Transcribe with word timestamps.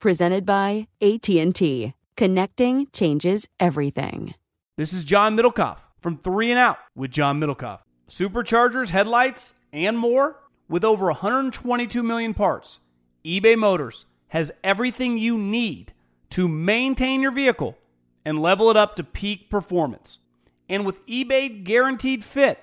Presented 0.00 0.46
by 0.46 0.88
AT&T. 1.02 1.92
Connecting 2.16 2.86
changes 2.90 3.46
everything. 3.60 4.34
This 4.78 4.94
is 4.94 5.04
John 5.04 5.36
Middlekauff 5.36 5.76
from 6.00 6.16
3 6.16 6.52
and 6.52 6.58
Out 6.58 6.78
with 6.96 7.10
John 7.10 7.38
Middlekauff. 7.38 7.80
Superchargers, 8.08 8.88
headlights, 8.88 9.52
and 9.74 9.98
more 9.98 10.38
with 10.70 10.84
over 10.84 11.04
122 11.08 12.02
million 12.02 12.32
parts. 12.32 12.78
eBay 13.26 13.58
Motors 13.58 14.06
has 14.28 14.50
everything 14.64 15.18
you 15.18 15.36
need 15.36 15.92
to 16.30 16.48
maintain 16.48 17.20
your 17.20 17.32
vehicle 17.32 17.76
and 18.24 18.40
level 18.40 18.70
it 18.70 18.78
up 18.78 18.96
to 18.96 19.04
peak 19.04 19.50
performance. 19.50 20.20
And 20.66 20.86
with 20.86 21.04
eBay 21.08 21.62
Guaranteed 21.62 22.24
Fit, 22.24 22.58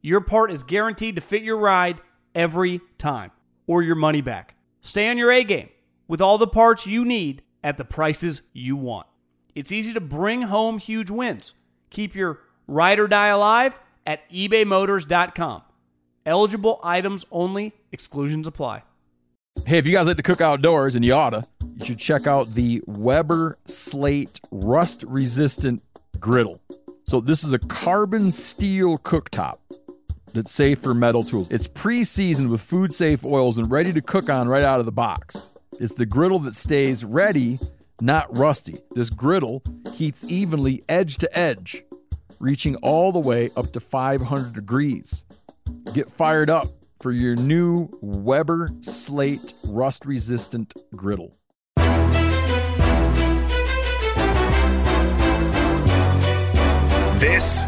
your 0.00 0.20
part 0.20 0.52
is 0.52 0.62
guaranteed 0.62 1.16
to 1.16 1.20
fit 1.20 1.42
your 1.42 1.58
ride 1.58 2.00
every 2.36 2.80
time 2.98 3.32
or 3.66 3.82
your 3.82 3.96
money 3.96 4.20
back. 4.20 4.54
Stay 4.80 5.08
on 5.08 5.18
your 5.18 5.32
A 5.32 5.42
game 5.42 5.70
with 6.08 6.20
all 6.20 6.38
the 6.38 6.46
parts 6.46 6.86
you 6.86 7.04
need 7.04 7.42
at 7.62 7.76
the 7.76 7.84
prices 7.84 8.42
you 8.52 8.76
want. 8.76 9.06
It's 9.54 9.70
easy 9.70 9.92
to 9.92 10.00
bring 10.00 10.42
home 10.42 10.78
huge 10.78 11.10
wins. 11.10 11.52
Keep 11.90 12.14
your 12.14 12.40
ride 12.66 12.98
or 12.98 13.06
die 13.06 13.28
alive 13.28 13.78
at 14.06 14.28
ebaymotors.com. 14.30 15.62
Eligible 16.26 16.80
items 16.82 17.24
only, 17.30 17.72
exclusions 17.92 18.46
apply. 18.46 18.82
Hey, 19.66 19.78
if 19.78 19.86
you 19.86 19.92
guys 19.92 20.06
like 20.06 20.16
to 20.16 20.22
cook 20.22 20.40
outdoors, 20.40 20.94
and 20.94 21.04
you 21.04 21.12
oughta, 21.12 21.44
you 21.76 21.84
should 21.84 21.98
check 21.98 22.26
out 22.26 22.54
the 22.54 22.82
Weber 22.86 23.58
Slate 23.66 24.40
rust 24.50 25.02
resistant 25.06 25.82
griddle. 26.20 26.60
So, 27.04 27.20
this 27.20 27.42
is 27.42 27.52
a 27.52 27.58
carbon 27.58 28.30
steel 28.30 28.98
cooktop 28.98 29.58
that's 30.32 30.52
safe 30.52 30.78
for 30.78 30.94
metal 30.94 31.24
tools. 31.24 31.48
It's 31.50 31.66
pre 31.66 32.04
seasoned 32.04 32.50
with 32.50 32.60
food 32.60 32.94
safe 32.94 33.24
oils 33.24 33.58
and 33.58 33.70
ready 33.70 33.92
to 33.92 34.00
cook 34.00 34.28
on 34.30 34.48
right 34.48 34.62
out 34.62 34.80
of 34.80 34.86
the 34.86 34.92
box. 34.92 35.50
It's 35.80 35.92
the 35.92 36.06
griddle 36.06 36.40
that 36.40 36.56
stays 36.56 37.04
ready, 37.04 37.60
not 38.00 38.36
rusty. 38.36 38.80
This 38.96 39.10
griddle 39.10 39.62
heats 39.92 40.24
evenly 40.24 40.82
edge 40.88 41.18
to 41.18 41.38
edge, 41.38 41.84
reaching 42.40 42.74
all 42.76 43.12
the 43.12 43.20
way 43.20 43.50
up 43.56 43.72
to 43.74 43.80
500 43.80 44.52
degrees. 44.52 45.24
Get 45.92 46.10
fired 46.10 46.50
up 46.50 46.66
for 47.00 47.12
your 47.12 47.36
new 47.36 47.88
Weber 48.00 48.70
Slate 48.80 49.54
rust 49.68 50.04
resistant 50.04 50.74
griddle. 50.96 51.36
This 57.20 57.66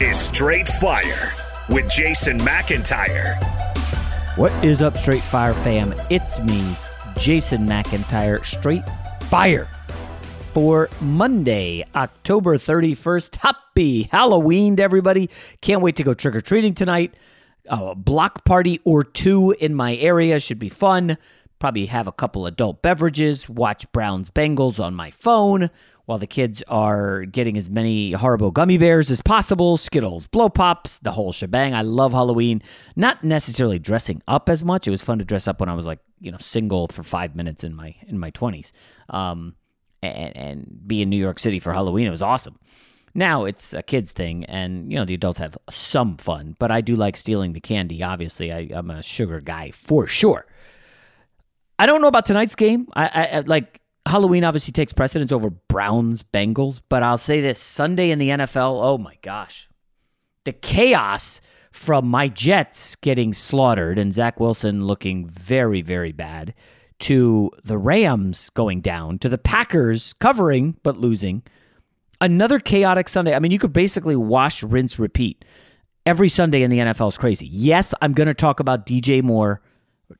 is 0.00 0.18
Straight 0.18 0.66
Fire 0.66 1.32
with 1.68 1.88
Jason 1.88 2.38
McIntyre. 2.38 3.36
What 4.36 4.52
is 4.64 4.82
up, 4.82 4.96
Straight 4.96 5.22
Fire 5.22 5.54
fam? 5.54 5.94
It's 6.10 6.42
me, 6.42 6.76
Jason 7.16 7.66
McIntyre, 7.66 8.44
Straight 8.44 8.82
Fire. 9.22 9.66
For 10.52 10.88
Monday, 11.00 11.84
October 11.94 12.58
31st. 12.58 13.36
Happy 13.36 14.04
Halloween 14.04 14.78
everybody. 14.78 15.30
Can't 15.60 15.82
wait 15.82 15.96
to 15.96 16.04
go 16.04 16.14
trick 16.14 16.36
or 16.36 16.40
treating 16.40 16.74
tonight. 16.74 17.14
A 17.66 17.94
block 17.94 18.44
party 18.44 18.78
or 18.84 19.02
two 19.02 19.50
in 19.58 19.74
my 19.74 19.96
area 19.96 20.38
should 20.38 20.58
be 20.58 20.68
fun. 20.68 21.16
Probably 21.58 21.86
have 21.86 22.06
a 22.06 22.12
couple 22.12 22.46
adult 22.46 22.82
beverages, 22.82 23.48
watch 23.48 23.90
Browns 23.90 24.30
Bengals 24.30 24.82
on 24.82 24.94
my 24.94 25.10
phone 25.10 25.70
while 26.06 26.18
the 26.18 26.26
kids 26.26 26.62
are 26.68 27.24
getting 27.24 27.56
as 27.56 27.70
many 27.70 28.12
Haribo 28.12 28.52
gummy 28.52 28.78
bears 28.78 29.10
as 29.10 29.22
possible, 29.22 29.76
Skittles, 29.76 30.26
Blow 30.26 30.48
Pops, 30.48 30.98
the 30.98 31.12
whole 31.12 31.32
shebang. 31.32 31.74
I 31.74 31.82
love 31.82 32.12
Halloween. 32.12 32.62
Not 32.94 33.24
necessarily 33.24 33.78
dressing 33.78 34.22
up 34.28 34.48
as 34.48 34.64
much. 34.64 34.86
It 34.86 34.90
was 34.90 35.02
fun 35.02 35.18
to 35.18 35.24
dress 35.24 35.48
up 35.48 35.60
when 35.60 35.68
I 35.68 35.74
was 35.74 35.86
like, 35.86 36.00
you 36.20 36.30
know, 36.30 36.38
single 36.38 36.88
for 36.88 37.02
five 37.02 37.34
minutes 37.34 37.64
in 37.64 37.74
my 37.74 37.94
in 38.06 38.18
my 38.18 38.30
twenties, 38.30 38.72
um, 39.08 39.54
and, 40.02 40.36
and 40.36 40.80
be 40.86 41.02
in 41.02 41.10
New 41.10 41.16
York 41.16 41.38
City 41.38 41.58
for 41.58 41.72
Halloween. 41.72 42.06
It 42.06 42.10
was 42.10 42.22
awesome. 42.22 42.58
Now 43.14 43.44
it's 43.44 43.74
a 43.74 43.82
kids 43.82 44.12
thing, 44.12 44.44
and 44.46 44.90
you 44.90 44.98
know 44.98 45.04
the 45.04 45.14
adults 45.14 45.38
have 45.38 45.56
some 45.70 46.16
fun, 46.16 46.56
but 46.58 46.70
I 46.70 46.80
do 46.80 46.96
like 46.96 47.16
stealing 47.16 47.52
the 47.52 47.60
candy. 47.60 48.02
Obviously, 48.02 48.52
I, 48.52 48.68
I'm 48.72 48.90
a 48.90 49.02
sugar 49.02 49.40
guy 49.40 49.70
for 49.70 50.06
sure. 50.06 50.46
I 51.78 51.86
don't 51.86 52.02
know 52.02 52.08
about 52.08 52.26
tonight's 52.26 52.54
game. 52.54 52.88
I, 52.94 53.30
I 53.32 53.40
like 53.40 53.80
Halloween 54.06 54.44
obviously 54.44 54.72
takes 54.72 54.92
precedence 54.92 55.32
over 55.32 55.50
Browns 55.50 56.22
Bengals, 56.22 56.80
but 56.88 57.02
I'll 57.02 57.18
say 57.18 57.40
this 57.40 57.58
Sunday 57.58 58.10
in 58.10 58.18
the 58.18 58.30
NFL, 58.30 58.84
oh 58.84 58.98
my 58.98 59.16
gosh. 59.22 59.68
The 60.44 60.52
chaos 60.52 61.40
from 61.72 62.06
my 62.06 62.28
Jets 62.28 62.96
getting 62.96 63.32
slaughtered 63.32 63.98
and 63.98 64.12
Zach 64.12 64.38
Wilson 64.38 64.86
looking 64.86 65.26
very, 65.26 65.80
very 65.80 66.12
bad 66.12 66.54
to 67.00 67.50
the 67.64 67.78
Rams 67.78 68.50
going 68.50 68.80
down 68.80 69.18
to 69.18 69.28
the 69.28 69.38
Packers 69.38 70.12
covering 70.14 70.76
but 70.82 70.98
losing. 70.98 71.42
Another 72.20 72.60
chaotic 72.60 73.08
Sunday. 73.08 73.34
I 73.34 73.38
mean, 73.38 73.52
you 73.52 73.58
could 73.58 73.72
basically 73.72 74.16
wash, 74.16 74.62
rinse, 74.62 74.98
repeat. 74.98 75.44
Every 76.06 76.28
Sunday 76.28 76.62
in 76.62 76.70
the 76.70 76.78
NFL 76.78 77.08
is 77.08 77.18
crazy. 77.18 77.48
Yes, 77.50 77.94
I'm 78.02 78.12
going 78.12 78.28
to 78.28 78.34
talk 78.34 78.60
about 78.60 78.86
DJ 78.86 79.22
Moore 79.22 79.62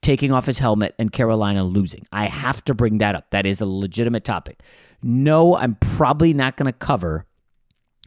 taking 0.00 0.32
off 0.32 0.46
his 0.46 0.58
helmet 0.58 0.94
and 0.98 1.12
Carolina 1.12 1.64
losing. 1.64 2.06
I 2.12 2.26
have 2.26 2.64
to 2.64 2.74
bring 2.74 2.98
that 2.98 3.14
up. 3.14 3.30
That 3.30 3.46
is 3.46 3.60
a 3.60 3.66
legitimate 3.66 4.24
topic. 4.24 4.62
No, 5.02 5.56
I'm 5.56 5.74
probably 5.76 6.32
not 6.32 6.56
going 6.56 6.72
to 6.72 6.78
cover 6.78 7.26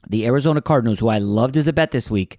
the 0.10 0.26
Arizona 0.26 0.62
Cardinals, 0.62 1.00
who 1.00 1.10
I 1.10 1.20
loved 1.20 1.58
as 1.58 1.68
a 1.68 1.74
bet 1.74 1.92
this 1.92 2.10
week, 2.10 2.38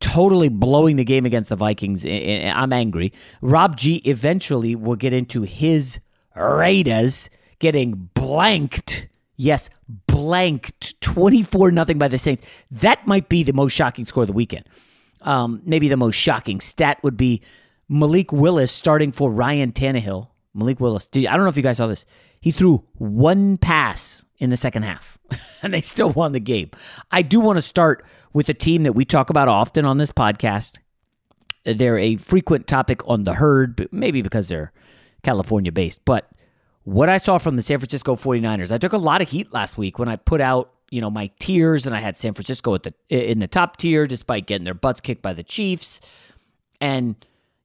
totally 0.00 0.48
blowing 0.48 0.96
the 0.96 1.04
game 1.04 1.26
against 1.26 1.48
the 1.48 1.56
Vikings. 1.56 2.04
I'm 2.06 2.72
angry. 2.72 3.12
Rob 3.40 3.76
G 3.76 3.96
eventually 4.04 4.74
will 4.74 4.96
get 4.96 5.12
into 5.12 5.42
his 5.42 6.00
Raiders 6.34 7.30
getting 7.58 8.10
blanked. 8.14 9.08
Yes, 9.36 9.70
blanked 10.06 11.00
24 11.00 11.70
nothing 11.70 11.98
by 11.98 12.08
the 12.08 12.18
Saints. 12.18 12.42
That 12.70 13.06
might 13.06 13.28
be 13.28 13.42
the 13.42 13.52
most 13.52 13.72
shocking 13.72 14.04
score 14.04 14.22
of 14.22 14.28
the 14.28 14.32
weekend. 14.32 14.64
Um, 15.22 15.62
maybe 15.64 15.88
the 15.88 15.96
most 15.96 16.14
shocking 16.14 16.60
stat 16.60 16.98
would 17.02 17.16
be 17.16 17.42
Malik 17.88 18.32
Willis 18.32 18.72
starting 18.72 19.12
for 19.12 19.30
Ryan 19.30 19.72
Tannehill. 19.72 20.28
Malik 20.54 20.80
Willis. 20.80 21.08
I 21.14 21.20
don't 21.20 21.42
know 21.42 21.48
if 21.48 21.56
you 21.56 21.62
guys 21.62 21.76
saw 21.76 21.86
this. 21.86 22.04
He 22.40 22.50
threw 22.50 22.84
one 22.94 23.56
pass 23.56 24.24
in 24.38 24.50
the 24.50 24.56
second 24.56 24.82
half, 24.82 25.18
and 25.62 25.72
they 25.72 25.80
still 25.80 26.10
won 26.10 26.32
the 26.32 26.40
game. 26.40 26.70
I 27.10 27.22
do 27.22 27.40
want 27.40 27.58
to 27.58 27.62
start 27.62 28.04
with 28.32 28.48
a 28.48 28.54
team 28.54 28.82
that 28.84 28.92
we 28.92 29.04
talk 29.04 29.30
about 29.30 29.48
often 29.48 29.84
on 29.84 29.98
this 29.98 30.12
podcast. 30.12 30.78
They're 31.64 31.98
a 31.98 32.16
frequent 32.16 32.66
topic 32.66 33.06
on 33.06 33.24
the 33.24 33.34
herd, 33.34 33.76
but 33.76 33.92
maybe 33.92 34.22
because 34.22 34.48
they're 34.48 34.72
California 35.22 35.72
based, 35.72 36.04
but 36.04 36.30
what 36.88 37.10
I 37.10 37.18
saw 37.18 37.36
from 37.36 37.56
the 37.56 37.62
San 37.62 37.78
Francisco 37.78 38.16
49ers, 38.16 38.72
I 38.72 38.78
took 38.78 38.94
a 38.94 38.98
lot 38.98 39.20
of 39.20 39.28
heat 39.28 39.52
last 39.52 39.76
week 39.76 39.98
when 39.98 40.08
I 40.08 40.16
put 40.16 40.40
out, 40.40 40.72
you 40.90 41.02
know, 41.02 41.10
my 41.10 41.30
tiers 41.38 41.86
and 41.86 41.94
I 41.94 42.00
had 42.00 42.16
San 42.16 42.32
Francisco 42.32 42.74
at 42.74 42.84
the 42.84 42.94
in 43.10 43.40
the 43.40 43.46
top 43.46 43.76
tier 43.76 44.06
despite 44.06 44.46
getting 44.46 44.64
their 44.64 44.72
butts 44.72 45.02
kicked 45.02 45.20
by 45.20 45.34
the 45.34 45.42
Chiefs. 45.42 46.00
And 46.80 47.14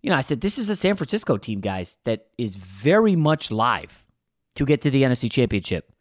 you 0.04 0.10
know, 0.10 0.18
I 0.18 0.22
said 0.22 0.42
this 0.42 0.58
is 0.58 0.70
a 0.70 0.76
San 0.76 0.96
Francisco 0.96 1.38
team, 1.38 1.62
guys, 1.62 1.98
that 2.04 2.28
is 2.38 2.56
very 2.56 3.16
much 3.16 3.50
live 3.50 4.06
to 4.56 4.66
get 4.66 4.82
to 4.82 4.92
the 4.92 5.04
NFC 5.04 5.32
Championship 5.32 5.92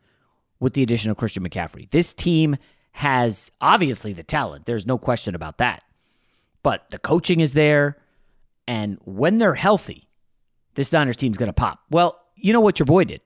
with 0.60 0.74
the 0.74 0.82
addition 0.82 1.10
of 1.10 1.16
Christian 1.16 1.48
McCaffrey. 1.48 1.90
This 1.90 2.12
team 2.12 2.56
has 2.92 3.50
obviously 3.60 4.12
the 4.12 4.22
talent. 4.22 4.66
There's 4.66 4.86
no 4.86 4.98
question 4.98 5.34
about 5.34 5.58
that. 5.58 5.84
But 6.62 6.90
the 6.90 6.98
coaching 6.98 7.40
is 7.40 7.54
there 7.54 7.96
and 8.68 8.98
when 9.04 9.38
they're 9.38 9.54
healthy, 9.54 10.08
this 10.74 10.92
Niners 10.92 11.16
team's 11.16 11.38
going 11.38 11.48
to 11.48 11.52
pop. 11.52 11.80
Well, 11.90 12.20
you 12.36 12.52
know 12.52 12.60
what 12.60 12.78
your 12.78 12.86
boy 12.86 13.04
did. 13.04 13.20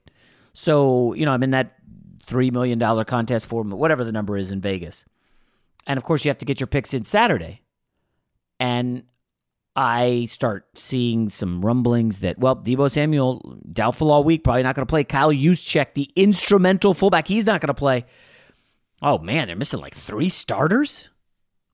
So, 0.53 1.15
you 1.15 1.27
know, 1.27 1.33
I'm 1.33 1.43
in 1.43 1.51
that 1.51 1.75
$3 2.27 2.53
million 2.53 2.79
contest 3.05 3.47
for 3.47 3.63
whatever 3.63 4.05
the 4.05 4.13
number 4.13 4.37
is 4.37 4.53
in 4.53 4.61
Vegas. 4.61 5.05
And 5.87 5.97
of 5.97 6.05
course, 6.05 6.25
you 6.25 6.31
have 6.31 6.39
to 6.39 6.45
get 6.45 6.61
your 6.61 6.67
picks 6.67 6.95
in 6.95 7.05
Saturday. 7.05 7.63
And 8.59 9.05
I 9.77 10.25
start 10.25 10.67
seeing 10.75 11.29
some 11.29 11.61
rumblings 11.61 12.21
that, 12.21 12.39
well, 12.39 12.57
Deebo 12.57 12.91
Samuel, 12.91 13.59
doubtful 13.71 14.11
all 14.11 14.25
week, 14.25 14.43
probably 14.43 14.63
not 14.63 14.75
going 14.75 14.87
to 14.87 14.91
play. 14.91 15.05
Kyle 15.05 15.31
Juszczyk, 15.31 15.93
the 15.93 16.11
instrumental 16.17 16.95
fullback, 16.95 17.29
he's 17.29 17.45
not 17.45 17.61
going 17.61 17.69
to 17.69 17.75
play. 17.75 18.07
Oh, 19.03 19.19
man, 19.19 19.47
they're 19.47 19.57
missing 19.57 19.81
like 19.81 19.95
three 19.95 20.31
starters 20.31 21.11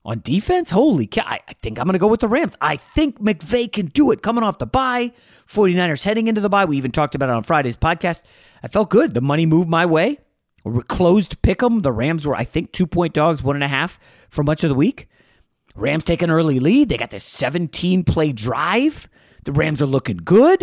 on 0.05 0.21
defense. 0.25 0.71
Holy 0.71 1.07
cow. 1.07 1.23
I, 1.25 1.39
I 1.47 1.53
think 1.55 1.79
I'm 1.79 1.85
going 1.85 1.93
to 1.93 2.01
go 2.01 2.09
with 2.09 2.19
the 2.19 2.29
Rams. 2.29 2.57
I 2.61 2.75
think 2.75 3.21
McVay 3.21 3.73
can 3.73 3.87
do 3.87 4.11
it 4.11 4.21
coming 4.21 4.43
off 4.43 4.59
the 4.59 4.67
bye. 4.67 5.13
49ers 5.47 6.03
heading 6.03 6.27
into 6.27 6.41
the 6.41 6.49
bye. 6.49 6.65
We 6.65 6.79
even 6.79 6.91
talked 6.91 7.15
about 7.15 7.29
it 7.29 7.35
on 7.35 7.45
Friday's 7.45 7.77
podcast. 7.77 8.23
I 8.65 8.69
felt 8.69 8.91
good. 8.91 9.15
The 9.15 9.21
money 9.21 9.47
moved 9.47 9.69
my 9.69 9.87
way. 9.87 10.19
We 10.65 10.83
closed 10.83 11.41
pick 11.43 11.61
them. 11.61 11.83
The 11.83 11.93
Rams 11.93 12.27
were, 12.27 12.35
I 12.35 12.45
think, 12.45 12.73
two 12.73 12.89
point 12.89 13.15
dogs, 13.15 13.45
one 13.45 13.57
and 13.57 13.65
a 13.65 13.69
half 13.69 14.01
for 14.29 14.43
much 14.43 14.65
of 14.65 14.71
the 14.71 14.75
week. 14.75 15.09
Rams 15.75 16.05
take 16.05 16.23
an 16.23 16.31
early 16.31 16.61
lead. 16.61 16.89
They 16.89 16.97
got 16.97 17.11
this 17.11 17.25
17 17.25 18.05
play 18.05 18.33
drive. 18.33 19.09
The 19.45 19.53
Rams 19.53 19.83
are 19.83 19.87
looking 19.87 20.19
good. 20.19 20.63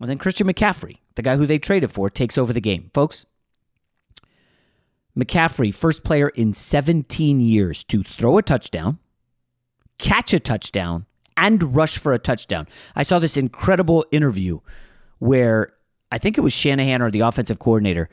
And 0.00 0.08
then 0.08 0.18
Christian 0.18 0.46
McCaffrey, 0.46 0.98
the 1.16 1.22
guy 1.22 1.36
who 1.36 1.46
they 1.46 1.58
traded 1.58 1.90
for, 1.90 2.08
takes 2.08 2.38
over 2.38 2.52
the 2.52 2.60
game. 2.60 2.90
Folks, 2.94 3.26
McCaffrey, 5.18 5.74
first 5.74 6.04
player 6.04 6.28
in 6.28 6.54
17 6.54 7.40
years 7.40 7.82
to 7.84 8.02
throw 8.04 8.38
a 8.38 8.42
touchdown, 8.42 8.98
catch 9.98 10.32
a 10.32 10.38
touchdown, 10.38 11.06
and 11.36 11.74
rush 11.74 11.98
for 11.98 12.12
a 12.12 12.18
touchdown. 12.18 12.68
I 12.94 13.02
saw 13.02 13.18
this 13.18 13.36
incredible 13.36 14.04
interview 14.12 14.60
where 15.18 15.72
I 16.12 16.18
think 16.18 16.38
it 16.38 16.42
was 16.42 16.52
Shanahan 16.52 17.02
or 17.02 17.10
the 17.10 17.20
offensive 17.20 17.58
coordinator 17.58 18.08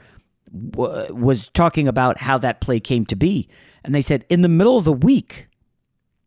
was 0.51 1.49
talking 1.49 1.87
about 1.87 2.19
how 2.19 2.37
that 2.39 2.61
play 2.61 2.79
came 2.79 3.05
to 3.05 3.15
be. 3.15 3.47
And 3.85 3.93
they 3.93 4.01
said, 4.01 4.25
in 4.29 4.41
the 4.41 4.49
middle 4.49 4.77
of 4.77 4.83
the 4.83 4.93
week, 4.93 5.47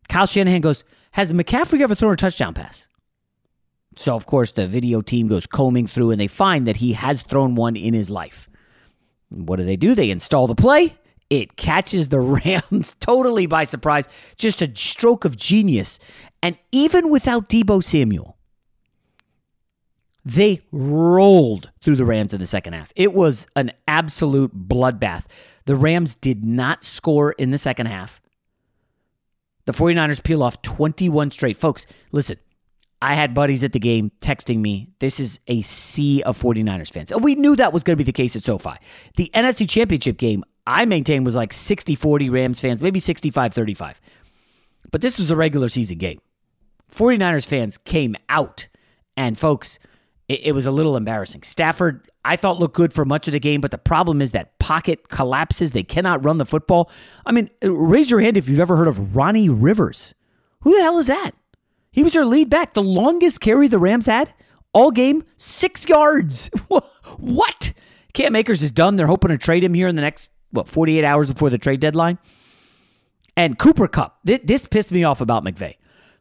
Kyle 0.09 0.27
Shanahan 0.27 0.61
goes, 0.61 0.85
Has 1.13 1.33
McCaffrey 1.33 1.81
ever 1.81 1.95
thrown 1.95 2.13
a 2.13 2.17
touchdown 2.17 2.55
pass? 2.55 2.89
So, 3.97 4.15
of 4.15 4.27
course, 4.27 4.53
the 4.53 4.69
video 4.69 5.01
team 5.01 5.27
goes 5.27 5.47
combing 5.47 5.89
through 5.89 6.13
and 6.13 6.21
they 6.21 6.29
find 6.29 6.67
that 6.67 6.77
he 6.77 6.93
has 6.93 7.23
thrown 7.23 7.57
one 7.57 7.75
in 7.75 7.95
his 7.95 8.09
life. 8.09 8.49
What 9.31 9.57
do 9.57 9.65
they 9.65 9.77
do? 9.77 9.95
They 9.95 10.11
install 10.11 10.47
the 10.47 10.55
play. 10.55 10.97
It 11.31 11.57
catches 11.57 12.09
the 12.09 12.21
Rams 12.71 12.95
totally 13.01 13.47
by 13.47 13.65
surprise. 13.65 14.09
Just 14.37 14.63
a 14.63 14.75
stroke 14.75 15.25
of 15.25 15.37
genius. 15.37 15.99
And 16.43 16.57
even 16.71 17.11
without 17.11 17.49
Deebo 17.49 17.83
Samuel, 17.83 18.39
they 20.25 20.61
rolled 20.73 21.71
through 21.81 21.97
the 21.97 22.05
Rams 22.05 22.33
in 22.33 22.41
the 22.41 22.47
second 22.47 22.75
half. 22.75 22.93
It 22.95 23.13
was 23.13 23.47
an 23.57 23.73
absolute 23.87 24.55
bloodbath. 24.55 25.25
The 25.69 25.76
Rams 25.76 26.15
did 26.15 26.47
not 26.47 26.82
score 26.82 27.32
in 27.32 27.50
the 27.50 27.59
second 27.59 27.88
half. 27.88 28.23
The 29.67 29.73
49ers 29.73 30.25
peel 30.25 30.43
off 30.43 30.62
21 30.62 31.31
straight. 31.31 31.59
Folks, 31.59 31.85
listen, 32.11 32.38
I 33.03 33.12
had 33.12 33.35
buddies 33.35 33.62
at 33.62 33.75
the 33.75 33.79
game 33.79 34.11
texting 34.19 34.61
me, 34.61 34.88
this 34.99 35.20
is 35.20 35.41
a 35.47 35.61
sea 35.61 36.23
of 36.23 36.41
49ers 36.41 36.91
fans. 36.91 37.12
And 37.12 37.23
we 37.23 37.35
knew 37.35 37.55
that 37.55 37.75
was 37.75 37.82
going 37.82 37.93
to 37.93 38.03
be 38.03 38.05
the 38.05 38.15
case 38.15 38.35
at 38.35 38.44
SoFi. 38.44 38.76
The 39.19 39.31
NFC 39.35 39.69
Championship 39.69 40.17
game, 40.17 40.43
I 40.67 40.87
maintain, 40.87 41.23
was 41.23 41.37
like 41.37 41.53
60 41.53 41.94
40 41.97 42.31
Rams 42.31 42.61
fans, 42.61 42.81
maybe 42.81 42.99
65 42.99 43.53
35. 43.53 44.00
But 44.91 45.03
this 45.03 45.19
was 45.19 45.31
a 45.31 45.37
regular 45.37 45.69
season 45.69 45.99
game. 45.99 46.23
49ers 46.91 47.47
fans 47.47 47.76
came 47.76 48.17
out, 48.31 48.69
and 49.19 49.38
folks, 49.38 49.79
it, 50.29 50.47
it 50.47 50.53
was 50.53 50.64
a 50.64 50.71
little 50.71 50.97
embarrassing. 50.97 51.43
Stafford, 51.43 52.09
I 52.29 52.37
thought 52.37 52.61
looked 52.61 52.77
good 52.77 52.93
for 52.93 53.07
much 53.07 53.27
of 53.27 53.33
the 53.33 53.41
game, 53.41 53.63
but 53.63 53.71
the 53.71 53.79
problem 53.79 54.21
is 54.21 54.33
that 54.33 54.59
pocket 54.59 55.09
collapses. 55.09 55.73
They 55.73 55.83
cannot 55.83 56.23
run 56.23 56.37
the 56.37 56.45
football. 56.45 56.91
I 57.25 57.33
mean, 57.33 57.49
raise 57.63 58.11
your 58.11 58.21
hand 58.21 58.37
if 58.37 58.49
you've 58.49 58.61
ever 58.61 58.77
heard 58.77 58.87
of 58.87 59.17
Ronnie 59.17 59.49
Rivers. 59.49 60.15
Who 60.61 60.77
the 60.77 60.83
hell 60.83 60.99
is 60.99 61.07
that? 61.07 61.31
He 61.91 62.03
was 62.03 62.15
your 62.15 62.27
lead 62.27 62.51
back. 62.51 62.75
The 62.75 62.83
longest 62.83 63.41
carry 63.41 63.67
the 63.67 63.79
Rams 63.79 64.05
had 64.05 64.33
all 64.75 64.91
game, 64.91 65.25
six 65.39 65.89
yards. 65.89 66.51
what? 67.17 67.73
Cam 68.13 68.37
Akers 68.37 68.63
is 68.63 68.71
done. 68.71 68.97
They're 68.97 69.07
hoping 69.07 69.31
to 69.31 69.39
trade 69.39 69.65
him 69.65 69.73
here 69.73 69.89
in 69.89 69.97
the 69.97 70.03
next, 70.03 70.31
what, 70.51 70.69
48 70.69 71.05
hours 71.05 71.33
before 71.33 71.49
the 71.49 71.59
trade 71.59 71.81
deadline. 71.81 72.19
And 73.37 73.59
Cooper 73.59 73.89
Kupp. 73.89 74.19
This 74.25 74.67
pissed 74.67 74.93
me 74.93 75.05
off 75.05 75.21
about 75.21 75.45
McVay. 75.45 75.77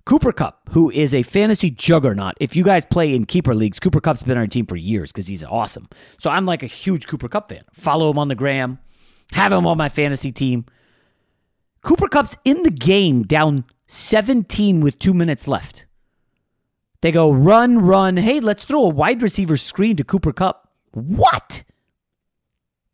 Cooper 0.08 0.32
Kupp, 0.32 0.70
who 0.70 0.90
is 0.90 1.14
a 1.14 1.22
fantasy 1.22 1.70
juggernaut. 1.70 2.36
If 2.40 2.56
you 2.56 2.64
guys 2.64 2.86
play 2.86 3.14
in 3.14 3.26
keeper 3.26 3.54
leagues, 3.54 3.78
Cooper 3.78 4.00
Kupp's 4.00 4.24
been 4.24 4.38
on 4.38 4.38
our 4.38 4.48
team 4.48 4.66
for 4.66 4.78
years 4.78 5.12
because 5.12 5.28
he's 5.28 5.44
awesome. 5.44 5.90
So 6.18 6.30
I'm 6.30 6.46
like 6.46 6.64
a 6.64 6.66
huge 6.66 7.08
Cooper 7.08 7.28
Kupp 7.28 7.50
fan. 7.50 7.64
Follow 7.74 8.10
him 8.10 8.18
on 8.18 8.30
the 8.30 8.34
gram, 8.34 8.80
have 9.34 9.52
him 9.52 9.68
on 9.68 9.78
my 9.78 9.90
fantasy 9.90 10.32
team. 10.32 10.64
Cooper 11.84 12.08
Kupp's 12.08 12.38
in 12.46 12.64
the 12.64 12.72
game 12.72 13.24
down 13.24 13.66
17 13.88 14.80
with 14.80 14.98
two 14.98 15.14
minutes 15.14 15.46
left. 15.46 15.88
They 17.02 17.12
go 17.12 17.30
run, 17.30 17.80
run. 17.80 18.16
Hey, 18.16 18.40
let's 18.40 18.64
throw 18.64 18.84
a 18.84 18.90
wide 18.90 19.22
receiver 19.22 19.58
screen 19.58 19.98
to 19.98 20.06
Cooper 20.06 20.32
Kupp. 20.32 20.70
What? 20.94 21.66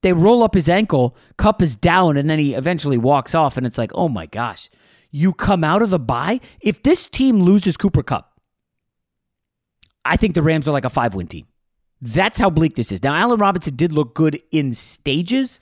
They 0.01 0.13
roll 0.13 0.41
up 0.41 0.55
his 0.55 0.67
ankle. 0.67 1.15
Kupp 1.37 1.61
is 1.61 1.75
down, 1.75 2.17
and 2.17 2.27
then 2.27 2.39
he 2.39 2.55
eventually 2.55 2.97
walks 2.97 3.35
off. 3.35 3.55
And 3.55 3.67
it's 3.67 3.77
like, 3.77 3.91
oh 3.93 4.09
my 4.09 4.25
gosh, 4.25 4.67
you 5.13 5.31
come 5.31 5.63
out 5.63 5.83
of 5.83 5.91
the 5.91 5.99
bye. 5.99 6.41
If 6.59 6.83
this 6.83 7.07
team 7.07 7.37
loses 7.39 7.77
Cooper 7.77 8.01
Kupp, 8.03 8.33
I 10.03 10.17
think 10.17 10.33
the 10.33 10.41
Rams 10.41 10.67
are 10.67 10.71
like 10.71 10.85
a 10.85 10.89
five 10.89 11.13
win 11.15 11.27
team. 11.27 11.45
That's 12.01 12.39
how 12.39 12.49
bleak 12.49 12.75
this 12.75 12.91
is. 12.91 13.01
Now, 13.01 13.13
Allen 13.13 13.39
Robinson 13.39 13.75
did 13.75 13.93
look 13.93 14.15
good 14.15 14.41
in 14.51 14.73
stages 14.73 15.61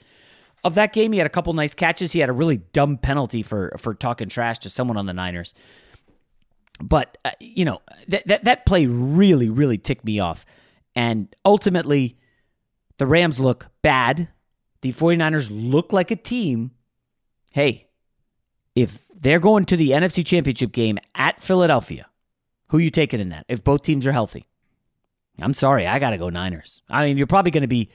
of 0.64 0.74
that 0.74 0.92
game. 0.92 1.12
He 1.12 1.18
had 1.18 1.26
a 1.26 1.30
couple 1.30 1.52
nice 1.52 1.74
catches. 1.74 2.12
He 2.12 2.18
had 2.18 2.30
a 2.30 2.32
really 2.32 2.56
dumb 2.72 2.96
penalty 2.96 3.42
for 3.42 3.72
for 3.78 3.94
talking 3.94 4.28
trash 4.28 4.58
to 4.60 4.70
someone 4.70 4.96
on 4.96 5.06
the 5.06 5.12
Niners. 5.12 5.54
But 6.82 7.18
uh, 7.24 7.30
you 7.38 7.66
know 7.66 7.82
that 8.08 8.26
that 8.26 8.44
that 8.44 8.66
play 8.66 8.86
really 8.86 9.50
really 9.50 9.78
ticked 9.78 10.04
me 10.04 10.18
off. 10.18 10.46
And 10.96 11.34
ultimately 11.44 12.16
the 12.96 13.06
Rams 13.06 13.38
look 13.38 13.68
bad. 13.82 14.28
The 14.80 14.92
49ers 14.92 15.48
look 15.50 15.92
like 15.92 16.10
a 16.10 16.16
team. 16.16 16.72
Hey, 17.52 17.88
if 18.74 18.98
they're 19.22 19.40
going 19.40 19.64
to 19.66 19.76
the 19.76 19.90
NFC 19.90 20.26
Championship 20.26 20.72
game 20.72 20.98
at 21.14 21.40
Philadelphia, 21.40 22.06
who 22.68 22.78
you 22.78 22.90
taking 22.90 23.20
in 23.20 23.30
that? 23.30 23.46
If 23.48 23.64
both 23.64 23.82
teams 23.82 24.06
are 24.06 24.12
healthy. 24.12 24.44
I'm 25.40 25.54
sorry, 25.54 25.86
I 25.86 25.98
got 25.98 26.10
to 26.10 26.18
go 26.18 26.28
Niners. 26.28 26.82
I 26.90 27.06
mean, 27.06 27.16
you're 27.16 27.26
probably 27.26 27.52
going 27.52 27.62
to 27.62 27.68
be 27.68 27.88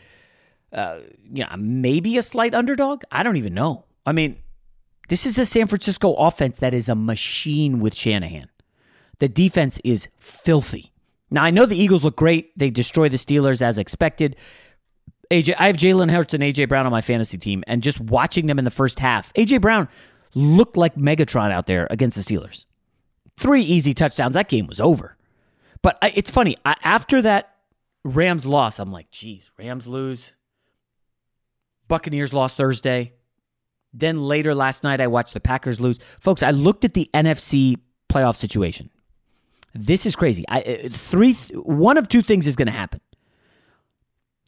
uh, 0.72 1.00
you 1.32 1.44
know, 1.44 1.56
maybe 1.58 2.18
a 2.18 2.22
slight 2.22 2.54
underdog. 2.54 3.04
I 3.12 3.24
don't 3.24 3.38
even 3.38 3.54
know. 3.54 3.86
I 4.06 4.12
mean, 4.12 4.38
this 5.10 5.26
is 5.26 5.38
a 5.38 5.46
San 5.46 5.68
Francisco 5.68 6.14
offense 6.14 6.60
that 6.60 6.74
is 6.74 6.90
a 6.90 6.96
machine 6.96 7.80
with 7.80 7.96
Shanahan. 7.96 8.50
The 9.20 9.30
defense 9.30 9.80
is 9.84 10.08
filthy. 10.20 10.92
Now 11.30 11.44
I 11.44 11.52
know 11.52 11.66
the 11.66 11.78
Eagles 11.78 12.04
look 12.04 12.16
great. 12.16 12.58
They 12.58 12.70
destroy 12.70 13.10
the 13.10 13.18
Steelers 13.18 13.62
as 13.62 13.78
expected. 13.78 14.36
AJ, 15.30 15.56
I 15.58 15.68
have 15.68 15.78
Jalen 15.78 16.12
Hurts 16.12 16.34
and 16.34 16.44
AJ 16.44 16.70
Brown 16.70 16.86
on 16.86 16.92
my 16.92 17.02
fantasy 17.02 17.38
team, 17.38 17.64
and 17.68 17.84
just 17.84 18.00
watching 18.00 18.48
them 18.48 18.60
in 18.60 18.66
the 18.66 18.72
first 18.72 19.00
half, 19.00 19.34
AJ 19.34 19.60
Brown 19.60 19.90
looked 20.38 20.78
like 20.78 20.96
Megatron 20.96 21.52
out 21.52 21.68
there 21.68 21.88
against 21.90 22.16
the 22.16 22.24
Steelers. 22.24 22.66
Three 23.38 23.62
easy 23.62 23.94
touchdowns. 23.94 24.36
That 24.36 24.50
game 24.50 24.68
was 24.68 24.80
over. 24.80 25.18
But 25.82 25.98
it's 26.16 26.32
funny. 26.32 26.58
After 26.66 27.22
that 27.22 27.56
Rams 28.04 28.46
loss, 28.46 28.80
I'm 28.80 28.92
like, 28.92 29.12
geez, 29.12 29.52
Rams 29.58 29.88
lose. 29.88 30.36
Buccaneers 31.88 32.34
lost 32.34 32.58
Thursday. 32.58 33.14
Then 33.94 34.22
later 34.22 34.54
last 34.54 34.84
night, 34.84 35.02
I 35.02 35.08
watched 35.08 35.34
the 35.34 35.40
Packers 35.40 35.80
lose. 35.80 36.00
Folks, 36.20 36.44
I 36.44 36.52
looked 36.52 36.86
at 36.86 36.94
the 36.94 37.10
NFC 37.14 37.78
playoff 38.10 38.36
situation. 38.36 38.90
This 39.74 40.06
is 40.06 40.16
crazy. 40.16 40.44
I, 40.50 40.62
uh, 40.62 40.90
three, 40.92 41.34
one 41.54 41.98
of 41.98 42.08
two 42.08 42.22
things 42.22 42.48
is 42.48 42.56
going 42.56 42.68
to 42.68 42.72
happen. 42.72 43.00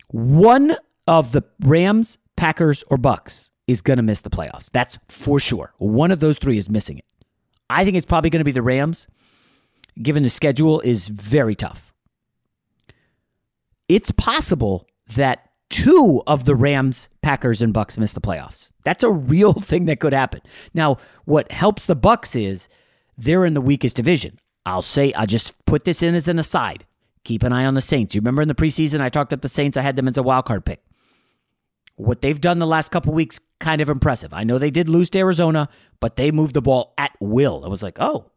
One 0.10 0.76
of 1.08 1.32
the 1.32 1.44
Rams, 1.62 2.18
Packers, 2.36 2.84
or 2.90 2.98
Bucks 2.98 3.52
is 3.70 3.82
going 3.82 3.98
to 3.98 4.04
miss 4.04 4.22
the 4.22 4.30
playoffs. 4.30 4.70
That's 4.72 4.98
for 5.08 5.40
sure. 5.40 5.74
One 5.78 6.12
of 6.12 6.20
those 6.20 6.40
three 6.40 6.58
is 6.58 6.70
missing 6.70 6.98
it. 6.98 7.06
I 7.70 7.86
think 7.86 7.96
it's 7.96 8.06
probably 8.06 8.32
going 8.32 8.40
to 8.40 8.46
be 8.46 8.52
the 8.52 8.64
Rams, 8.64 9.08
given 10.02 10.24
the 10.24 10.30
schedule 10.30 10.80
is 10.82 11.08
very 11.08 11.56
tough. 11.56 11.94
it's 13.88 14.12
possible 14.12 14.88
that 15.16 15.50
two 15.70 16.22
of 16.28 16.46
the 16.46 16.56
Rams, 16.56 17.10
Packers, 17.22 17.62
and 17.62 17.74
Bucks 17.74 17.98
miss 17.98 18.12
the 18.14 18.22
playoffs. 18.22 18.72
That's 18.84 19.04
a 19.04 19.12
real 19.12 19.54
thing 19.70 19.86
that 19.86 20.00
could 20.00 20.14
happen. 20.14 20.42
Now, 20.74 20.98
what 21.26 21.52
helps 21.52 21.86
the 21.86 21.96
Bucks 21.96 22.36
is 22.36 22.68
they're 23.18 23.46
in 23.46 23.54
the 23.54 23.62
weakest 23.62 23.96
division. 23.96 24.40
I'll 24.66 24.82
say 24.82 25.14
I'll 25.14 25.26
just 25.28 25.54
put 25.66 25.86
this 25.86 26.02
in 26.02 26.16
as 26.16 26.28
an 26.28 26.40
aside. 26.40 26.86
Keep 27.24 27.44
an 27.44 27.54
eye 27.54 27.66
on 27.66 27.74
the 27.76 27.82
Saints. 27.82 28.16
You 28.16 28.22
remember 28.22 28.42
in 28.42 28.48
the 28.48 28.56
preseason 28.56 29.02
I 29.02 29.10
talked 29.10 29.34
up 29.34 29.42
the 29.42 29.50
Saints, 29.50 29.78
I 29.78 29.82
had 29.82 29.96
them 29.96 30.08
as 30.08 30.18
a 30.18 30.24
wild 30.24 30.46
card 30.46 30.66
pick. 30.66 30.82
What 32.00 32.22
they've 32.22 32.40
done 32.40 32.60
the 32.60 32.66
last 32.66 32.94
couple 32.94 33.12
weeks, 33.12 33.42
kind 33.60 33.82
of 33.82 33.90
impressive. 33.90 34.34
I 34.34 34.46
know 34.46 34.58
they 34.58 34.72
did 34.72 34.88
lose 34.88 35.10
to 35.10 35.20
Arizona, 35.20 35.68
but 36.00 36.16
they 36.16 36.32
moved 36.32 36.54
the 36.54 36.62
ball 36.62 36.94
at 36.98 37.12
will. 37.20 37.64
I 37.66 37.68
was 37.68 37.84
like, 37.84 37.98
oh, 38.00 38.32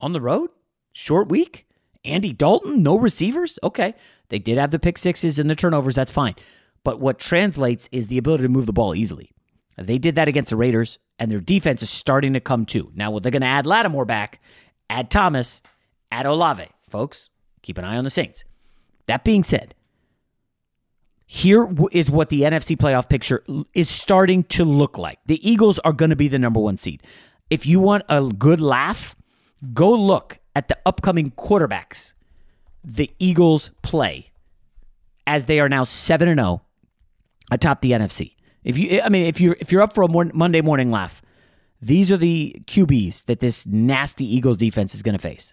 on 0.00 0.12
the 0.12 0.20
road? 0.20 0.50
Short 0.92 1.28
week? 1.28 1.68
Andy 2.04 2.32
Dalton, 2.32 2.82
no 2.82 2.98
receivers? 2.98 3.56
Okay. 3.62 3.94
They 4.30 4.40
did 4.40 4.58
have 4.58 4.72
the 4.72 4.80
pick 4.80 4.98
sixes 4.98 5.38
and 5.38 5.48
the 5.48 5.54
turnovers. 5.54 5.94
That's 5.94 6.10
fine. 6.10 6.34
But 6.82 6.98
what 6.98 7.20
translates 7.20 7.88
is 7.92 8.08
the 8.08 8.18
ability 8.18 8.42
to 8.42 8.48
move 8.48 8.66
the 8.66 8.72
ball 8.72 8.96
easily. 8.96 9.30
They 9.78 9.98
did 9.98 10.16
that 10.16 10.26
against 10.26 10.50
the 10.50 10.56
Raiders, 10.56 10.98
and 11.20 11.30
their 11.30 11.40
defense 11.40 11.84
is 11.84 11.90
starting 11.90 12.32
to 12.32 12.40
come 12.40 12.66
too. 12.66 12.90
Now, 12.96 13.16
they're 13.20 13.30
going 13.30 13.42
to 13.42 13.46
add 13.46 13.64
Lattimore 13.64 14.06
back, 14.06 14.40
add 14.90 15.08
Thomas, 15.08 15.62
add 16.10 16.26
Olave. 16.26 16.66
Folks, 16.88 17.30
keep 17.62 17.78
an 17.78 17.84
eye 17.84 17.96
on 17.96 18.02
the 18.02 18.10
Saints. 18.10 18.44
That 19.06 19.22
being 19.22 19.44
said, 19.44 19.72
here 21.34 21.68
is 21.90 22.08
what 22.08 22.28
the 22.28 22.42
NFC 22.42 22.76
playoff 22.76 23.08
picture 23.08 23.42
is 23.74 23.90
starting 23.90 24.44
to 24.44 24.64
look 24.64 24.96
like. 24.96 25.18
The 25.26 25.48
Eagles 25.48 25.80
are 25.80 25.92
going 25.92 26.10
to 26.10 26.16
be 26.16 26.28
the 26.28 26.38
number 26.38 26.60
one 26.60 26.76
seed. 26.76 27.02
If 27.50 27.66
you 27.66 27.80
want 27.80 28.04
a 28.08 28.22
good 28.22 28.60
laugh, 28.60 29.16
go 29.72 29.90
look 29.90 30.38
at 30.54 30.68
the 30.68 30.78
upcoming 30.86 31.32
quarterbacks 31.32 32.14
the 32.84 33.10
Eagles 33.18 33.72
play 33.82 34.30
as 35.26 35.46
they 35.46 35.58
are 35.58 35.68
now 35.68 35.82
7 35.82 36.28
and 36.28 36.38
0 36.38 36.62
atop 37.50 37.80
the 37.80 37.90
NFC. 37.90 38.36
If 38.62 38.78
you 38.78 39.00
I 39.02 39.08
mean 39.08 39.26
if 39.26 39.40
you 39.40 39.56
if 39.58 39.72
you're 39.72 39.82
up 39.82 39.92
for 39.92 40.02
a 40.02 40.08
Monday 40.08 40.60
morning 40.60 40.92
laugh, 40.92 41.20
these 41.80 42.12
are 42.12 42.16
the 42.16 42.54
QBs 42.66 43.24
that 43.24 43.40
this 43.40 43.66
nasty 43.66 44.24
Eagles 44.24 44.58
defense 44.58 44.94
is 44.94 45.02
going 45.02 45.14
to 45.14 45.18
face. 45.18 45.52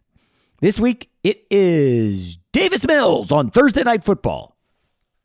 This 0.59 0.79
week 0.79 1.09
it 1.23 1.43
is 1.50 2.38
Davis 2.53 2.85
Mills 2.85 3.31
on 3.31 3.50
Thursday 3.50 3.81
night 3.81 4.03
football. 4.03 4.55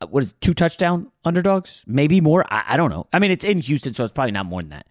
Uh, 0.00 0.06
what 0.06 0.22
is 0.22 0.30
it, 0.30 0.40
two 0.40 0.52
touchdown 0.52 1.10
underdogs? 1.24 1.82
Maybe 1.86 2.20
more. 2.20 2.44
I, 2.50 2.64
I 2.68 2.76
don't 2.76 2.90
know. 2.90 3.06
I 3.12 3.18
mean, 3.18 3.30
it's 3.30 3.44
in 3.44 3.60
Houston, 3.60 3.94
so 3.94 4.04
it's 4.04 4.12
probably 4.12 4.32
not 4.32 4.46
more 4.46 4.62
than 4.62 4.70
that. 4.70 4.86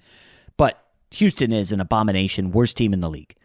But 0.58 0.84
Houston 1.12 1.52
is 1.52 1.72
an 1.72 1.80
abomination, 1.80 2.52
worst 2.52 2.78
team 2.78 2.94
in 2.94 3.00
the 3.02 3.10
league. 3.10 3.36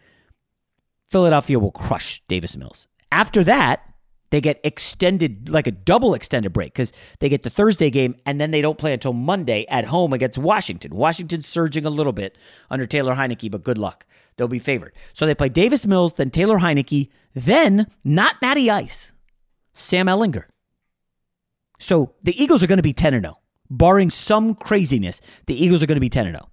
Philadelphia 1.09 1.59
will 1.59 1.71
crush 1.71 2.23
Davis 2.27 2.55
Mills. 2.55 2.87
After 3.11 3.43
that, 3.43 3.81
they 4.29 4.39
get 4.39 4.61
extended, 4.63 5.49
like 5.49 5.67
a 5.67 5.71
double 5.71 6.13
extended 6.13 6.53
break, 6.53 6.73
because 6.73 6.93
they 7.19 7.27
get 7.27 7.43
the 7.43 7.49
Thursday 7.49 7.89
game 7.89 8.15
and 8.25 8.39
then 8.39 8.51
they 8.51 8.61
don't 8.61 8.77
play 8.77 8.93
until 8.93 9.11
Monday 9.11 9.65
at 9.67 9.85
home 9.85 10.13
against 10.13 10.37
Washington. 10.37 10.95
Washington's 10.95 11.45
surging 11.45 11.85
a 11.85 11.89
little 11.89 12.13
bit 12.13 12.37
under 12.69 12.87
Taylor 12.87 13.15
Heinicke, 13.15 13.51
but 13.51 13.63
good 13.63 13.77
luck. 13.77 14.05
They'll 14.37 14.47
be 14.47 14.57
favored. 14.57 14.93
So 15.11 15.25
they 15.25 15.35
play 15.35 15.49
Davis 15.49 15.85
Mills, 15.85 16.13
then 16.13 16.29
Taylor 16.29 16.59
Heinicke, 16.59 17.09
then 17.33 17.87
not 18.05 18.41
Matty 18.41 18.71
Ice, 18.71 19.13
Sam 19.73 20.07
Ehlinger. 20.07 20.45
So 21.81 22.13
the 22.23 22.41
Eagles 22.41 22.63
are 22.63 22.67
going 22.67 22.77
to 22.77 22.83
be 22.83 22.93
10 22.93 23.13
0. 23.13 23.37
Barring 23.69 24.09
some 24.09 24.53
craziness, 24.55 25.21
the 25.47 25.61
Eagles 25.61 25.81
are 25.81 25.85
going 25.85 25.95
to 25.95 26.01
be 26.01 26.09
10 26.09 26.25
0. 26.25 26.47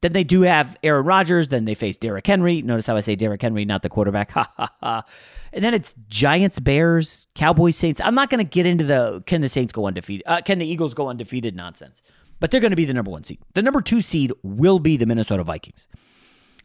Then 0.00 0.12
they 0.12 0.24
do 0.24 0.42
have 0.42 0.76
Aaron 0.82 1.06
Rodgers. 1.06 1.48
Then 1.48 1.64
they 1.64 1.74
face 1.74 1.96
Derrick 1.96 2.26
Henry. 2.26 2.60
Notice 2.60 2.88
how 2.88 2.96
I 2.96 3.00
say 3.00 3.14
Derrick 3.14 3.40
Henry, 3.40 3.64
not 3.64 3.82
the 3.82 3.88
quarterback. 3.88 4.32
Ha 4.32 4.50
ha 4.56 4.68
ha. 4.80 5.04
And 5.52 5.64
then 5.64 5.74
it's 5.74 5.94
Giants, 6.08 6.58
Bears, 6.58 7.28
Cowboys, 7.34 7.76
Saints. 7.76 8.00
I'm 8.02 8.14
not 8.14 8.28
going 8.28 8.44
to 8.44 8.48
get 8.48 8.66
into 8.66 8.84
the 8.84 9.22
can 9.26 9.40
the 9.40 9.48
Saints 9.48 9.72
go 9.72 9.86
undefeated? 9.86 10.24
Uh, 10.26 10.40
can 10.40 10.58
the 10.58 10.66
Eagles 10.66 10.94
go 10.94 11.08
undefeated 11.08 11.54
nonsense? 11.54 12.02
But 12.40 12.50
they're 12.50 12.60
going 12.60 12.70
to 12.72 12.76
be 12.76 12.84
the 12.84 12.94
number 12.94 13.12
one 13.12 13.22
seed. 13.22 13.38
The 13.54 13.62
number 13.62 13.80
two 13.80 14.00
seed 14.00 14.32
will 14.42 14.80
be 14.80 14.96
the 14.96 15.06
Minnesota 15.06 15.44
Vikings. 15.44 15.86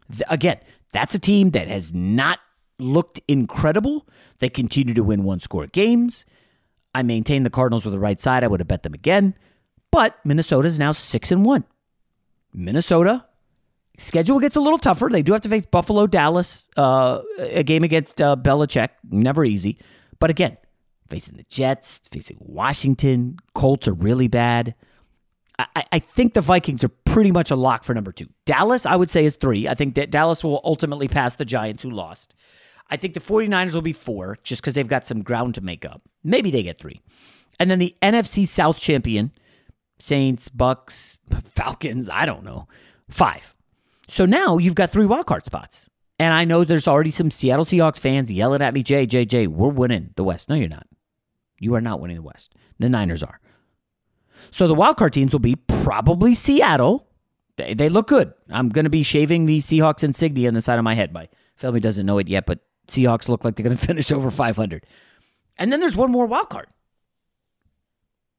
The, 0.08 0.32
again, 0.32 0.58
that's 0.92 1.14
a 1.14 1.20
team 1.20 1.50
that 1.50 1.68
has 1.68 1.94
not 1.94 2.40
looked 2.80 3.20
incredible. 3.28 4.08
They 4.40 4.48
continue 4.48 4.94
to 4.94 5.04
win 5.04 5.22
one 5.22 5.38
score 5.38 5.68
games. 5.68 6.24
I 6.94 7.02
maintain 7.02 7.42
the 7.42 7.50
Cardinals 7.50 7.84
were 7.84 7.90
the 7.90 7.98
right 7.98 8.20
side. 8.20 8.44
I 8.44 8.48
would 8.48 8.60
have 8.60 8.68
bet 8.68 8.82
them 8.82 8.94
again. 8.94 9.34
But 9.90 10.18
Minnesota 10.24 10.66
is 10.66 10.78
now 10.78 10.92
six 10.92 11.30
and 11.30 11.44
one. 11.44 11.64
Minnesota 12.52 13.24
schedule 13.98 14.40
gets 14.40 14.56
a 14.56 14.60
little 14.60 14.78
tougher. 14.78 15.08
They 15.10 15.22
do 15.22 15.32
have 15.32 15.42
to 15.42 15.48
face 15.48 15.66
Buffalo, 15.66 16.06
Dallas, 16.06 16.68
uh, 16.76 17.22
a 17.38 17.62
game 17.62 17.84
against 17.84 18.20
uh, 18.20 18.36
Belichick, 18.36 18.90
never 19.10 19.44
easy. 19.44 19.78
But 20.18 20.30
again, 20.30 20.56
facing 21.08 21.36
the 21.36 21.44
Jets, 21.44 22.00
facing 22.10 22.38
Washington, 22.40 23.38
Colts 23.54 23.88
are 23.88 23.94
really 23.94 24.28
bad. 24.28 24.74
I, 25.58 25.84
I 25.92 25.98
think 25.98 26.34
the 26.34 26.40
Vikings 26.40 26.84
are 26.84 26.88
pretty 26.88 27.32
much 27.32 27.50
a 27.50 27.56
lock 27.56 27.82
for 27.82 27.92
number 27.92 28.12
two. 28.12 28.28
Dallas, 28.46 28.86
I 28.86 28.94
would 28.94 29.10
say, 29.10 29.24
is 29.24 29.36
three. 29.36 29.66
I 29.66 29.74
think 29.74 29.96
that 29.96 30.10
Dallas 30.10 30.44
will 30.44 30.60
ultimately 30.62 31.08
pass 31.08 31.34
the 31.34 31.44
Giants, 31.44 31.82
who 31.82 31.90
lost. 31.90 32.36
I 32.90 32.96
think 32.96 33.14
the 33.14 33.20
49ers 33.20 33.74
will 33.74 33.82
be 33.82 33.92
four 33.92 34.38
just 34.42 34.62
because 34.62 34.74
they've 34.74 34.88
got 34.88 35.04
some 35.04 35.22
ground 35.22 35.54
to 35.56 35.60
make 35.60 35.84
up. 35.84 36.02
Maybe 36.24 36.50
they 36.50 36.62
get 36.62 36.78
three. 36.78 37.00
And 37.60 37.70
then 37.70 37.78
the 37.78 37.94
NFC 38.02 38.46
South 38.46 38.78
champion, 38.78 39.32
Saints, 39.98 40.48
Bucks, 40.48 41.18
Falcons, 41.54 42.08
I 42.08 42.24
don't 42.26 42.44
know, 42.44 42.68
five. 43.10 43.54
So 44.08 44.24
now 44.24 44.58
you've 44.58 44.74
got 44.74 44.90
three 44.90 45.06
wildcard 45.06 45.44
spots. 45.44 45.88
And 46.18 46.34
I 46.34 46.44
know 46.44 46.64
there's 46.64 46.88
already 46.88 47.12
some 47.12 47.30
Seattle 47.30 47.64
Seahawks 47.64 48.00
fans 48.00 48.32
yelling 48.32 48.62
at 48.62 48.74
me, 48.74 48.82
Jay, 48.82 49.06
Jay, 49.06 49.24
Jay, 49.24 49.46
we're 49.46 49.68
winning 49.68 50.10
the 50.16 50.24
West. 50.24 50.48
No, 50.48 50.56
you're 50.56 50.68
not. 50.68 50.86
You 51.60 51.74
are 51.74 51.80
not 51.80 52.00
winning 52.00 52.16
the 52.16 52.22
West. 52.22 52.54
The 52.78 52.88
Niners 52.88 53.22
are. 53.22 53.40
So 54.50 54.66
the 54.66 54.74
wildcard 54.74 55.12
teams 55.12 55.32
will 55.32 55.40
be 55.40 55.56
probably 55.56 56.34
Seattle. 56.34 57.06
They, 57.56 57.74
they 57.74 57.88
look 57.88 58.08
good. 58.08 58.32
I'm 58.50 58.68
going 58.68 58.84
to 58.84 58.90
be 58.90 59.02
shaving 59.02 59.46
the 59.46 59.58
Seahawks 59.58 60.02
insignia 60.02 60.48
on 60.48 60.54
the 60.54 60.60
side 60.60 60.78
of 60.78 60.84
my 60.84 60.94
head. 60.94 61.12
My 61.12 61.28
family 61.56 61.80
doesn't 61.80 62.06
know 62.06 62.18
it 62.18 62.28
yet, 62.28 62.46
but 62.46 62.60
Seahawks 62.88 63.28
look 63.28 63.44
like 63.44 63.56
they're 63.56 63.64
going 63.64 63.76
to 63.78 63.86
finish 63.86 64.10
over 64.10 64.30
500. 64.30 64.84
And 65.56 65.72
then 65.72 65.80
there's 65.80 65.96
one 65.96 66.10
more 66.10 66.26
wild 66.26 66.50
card. 66.50 66.68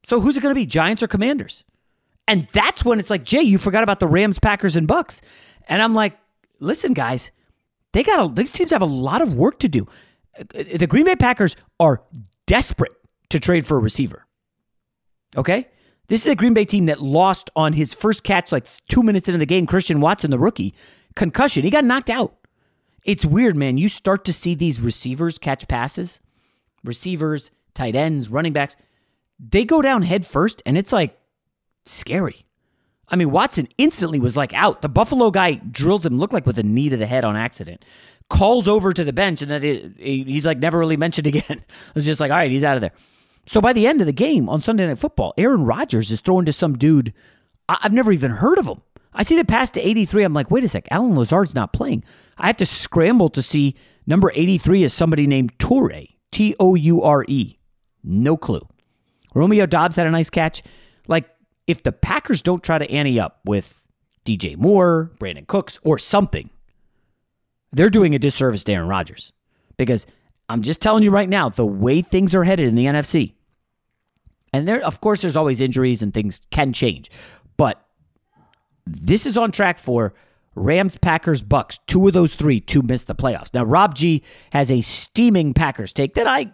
So 0.04 0.20
who's 0.20 0.36
it 0.36 0.40
going 0.40 0.54
to 0.54 0.58
be, 0.58 0.66
Giants 0.66 1.02
or 1.02 1.08
Commanders? 1.08 1.64
And 2.26 2.48
that's 2.52 2.84
when 2.84 3.00
it's 3.00 3.10
like, 3.10 3.24
Jay, 3.24 3.42
you 3.42 3.58
forgot 3.58 3.82
about 3.82 4.00
the 4.00 4.06
Rams, 4.06 4.38
Packers, 4.38 4.76
and 4.76 4.86
Bucks. 4.86 5.20
And 5.68 5.82
I'm 5.82 5.94
like, 5.94 6.16
listen, 6.60 6.92
guys, 6.92 7.32
they 7.92 8.02
got 8.02 8.30
a, 8.30 8.32
these 8.32 8.52
teams 8.52 8.70
have 8.70 8.82
a 8.82 8.86
lot 8.86 9.20
of 9.20 9.34
work 9.34 9.58
to 9.60 9.68
do. 9.68 9.86
Uh, 10.38 10.44
the 10.76 10.86
Green 10.86 11.04
Bay 11.04 11.16
Packers 11.16 11.56
are 11.78 12.02
desperate 12.46 12.92
to 13.30 13.40
trade 13.40 13.66
for 13.66 13.76
a 13.76 13.80
receiver. 13.80 14.26
Okay? 15.36 15.68
This 16.08 16.26
is 16.26 16.32
a 16.32 16.36
Green 16.36 16.54
Bay 16.54 16.64
team 16.64 16.86
that 16.86 17.00
lost 17.00 17.50
on 17.54 17.72
his 17.72 17.94
first 17.94 18.24
catch 18.24 18.52
like 18.52 18.66
two 18.88 19.02
minutes 19.02 19.28
into 19.28 19.38
the 19.38 19.46
game. 19.46 19.66
Christian 19.66 20.00
Watson, 20.00 20.30
the 20.30 20.38
rookie, 20.38 20.74
concussion. 21.14 21.62
He 21.62 21.70
got 21.70 21.84
knocked 21.84 22.10
out. 22.10 22.36
It's 23.04 23.24
weird, 23.24 23.56
man. 23.56 23.78
You 23.78 23.88
start 23.88 24.24
to 24.26 24.32
see 24.32 24.54
these 24.54 24.80
receivers 24.80 25.38
catch 25.38 25.66
passes, 25.68 26.20
receivers, 26.84 27.50
tight 27.74 27.96
ends, 27.96 28.28
running 28.28 28.52
backs. 28.52 28.76
They 29.38 29.64
go 29.64 29.80
down 29.80 30.02
head 30.02 30.26
first, 30.26 30.62
and 30.66 30.76
it's 30.76 30.92
like 30.92 31.18
scary. 31.86 32.44
I 33.08 33.16
mean, 33.16 33.30
Watson 33.30 33.68
instantly 33.78 34.20
was 34.20 34.36
like 34.36 34.54
out. 34.54 34.82
The 34.82 34.88
Buffalo 34.88 35.30
guy 35.30 35.54
drills 35.54 36.06
him, 36.06 36.18
looked 36.18 36.32
like 36.32 36.46
with 36.46 36.58
a 36.58 36.62
knee 36.62 36.88
to 36.90 36.96
the 36.96 37.06
head 37.06 37.24
on 37.24 37.36
accident. 37.36 37.84
Calls 38.28 38.68
over 38.68 38.92
to 38.92 39.02
the 39.02 39.12
bench, 39.12 39.42
and 39.42 39.50
then 39.50 39.94
he's 39.98 40.46
like 40.46 40.58
never 40.58 40.78
really 40.78 40.96
mentioned 40.96 41.26
again. 41.26 41.64
It's 41.94 42.04
just 42.04 42.20
like, 42.20 42.30
all 42.30 42.36
right, 42.36 42.50
he's 42.50 42.64
out 42.64 42.76
of 42.76 42.80
there. 42.80 42.92
So 43.46 43.60
by 43.60 43.72
the 43.72 43.86
end 43.86 44.00
of 44.00 44.06
the 44.06 44.12
game 44.12 44.48
on 44.48 44.60
Sunday 44.60 44.86
Night 44.86 44.98
Football, 44.98 45.34
Aaron 45.36 45.64
Rodgers 45.64 46.10
is 46.10 46.20
throwing 46.20 46.44
to 46.44 46.52
some 46.52 46.76
dude 46.78 47.12
I've 47.70 47.92
never 47.92 48.12
even 48.12 48.32
heard 48.32 48.58
of 48.58 48.66
him. 48.66 48.82
I 49.12 49.22
see 49.22 49.36
the 49.36 49.44
pass 49.44 49.70
to 49.70 49.80
83. 49.80 50.24
I'm 50.24 50.34
like, 50.34 50.50
wait 50.50 50.64
a 50.64 50.68
sec, 50.68 50.86
Allen 50.90 51.16
Lazard's 51.16 51.54
not 51.54 51.72
playing. 51.72 52.04
I 52.38 52.46
have 52.46 52.56
to 52.58 52.66
scramble 52.66 53.28
to 53.30 53.42
see 53.42 53.76
number 54.06 54.32
83 54.34 54.84
is 54.84 54.94
somebody 54.94 55.26
named 55.26 55.56
Toure, 55.58 56.08
T 56.30 56.54
O 56.60 56.74
U 56.74 57.02
R 57.02 57.24
E. 57.28 57.58
No 58.02 58.36
clue. 58.36 58.66
Romeo 59.34 59.66
Doubs 59.66 59.96
had 59.96 60.06
a 60.06 60.10
nice 60.10 60.30
catch. 60.30 60.62
Like, 61.06 61.28
if 61.66 61.82
the 61.82 61.92
Packers 61.92 62.42
don't 62.42 62.62
try 62.62 62.78
to 62.78 62.90
ante 62.90 63.20
up 63.20 63.40
with 63.44 63.84
DJ 64.24 64.56
Moore, 64.56 65.12
Brandin 65.18 65.46
Cooks, 65.46 65.78
or 65.82 65.98
something, 65.98 66.50
they're 67.72 67.90
doing 67.90 68.14
a 68.14 68.18
disservice 68.18 68.64
to 68.64 68.72
Aaron 68.72 68.88
Rodgers. 68.88 69.32
Because 69.76 70.06
I'm 70.48 70.62
just 70.62 70.80
telling 70.80 71.02
you 71.02 71.10
right 71.10 71.28
now, 71.28 71.48
the 71.48 71.66
way 71.66 72.02
things 72.02 72.34
are 72.34 72.44
headed 72.44 72.68
in 72.68 72.74
the 72.74 72.86
NFC, 72.86 73.34
and 74.52 74.66
there, 74.66 74.84
of 74.84 75.00
course, 75.00 75.22
there's 75.22 75.36
always 75.36 75.60
injuries 75.60 76.02
and 76.02 76.12
things 76.12 76.42
can 76.50 76.72
change, 76.72 77.10
but 77.56 77.86
this 78.92 79.26
is 79.26 79.36
on 79.36 79.52
track 79.52 79.78
for 79.78 80.14
Rams, 80.54 80.98
Packers, 80.98 81.42
Bucks. 81.42 81.78
Two 81.86 82.06
of 82.06 82.12
those 82.12 82.34
three 82.34 82.60
to 82.62 82.82
miss 82.82 83.04
the 83.04 83.14
playoffs. 83.14 83.52
Now, 83.54 83.64
Rob 83.64 83.94
G 83.94 84.22
has 84.52 84.70
a 84.72 84.80
steaming 84.80 85.54
Packers 85.54 85.92
take 85.92 86.14
that 86.14 86.26
I 86.26 86.52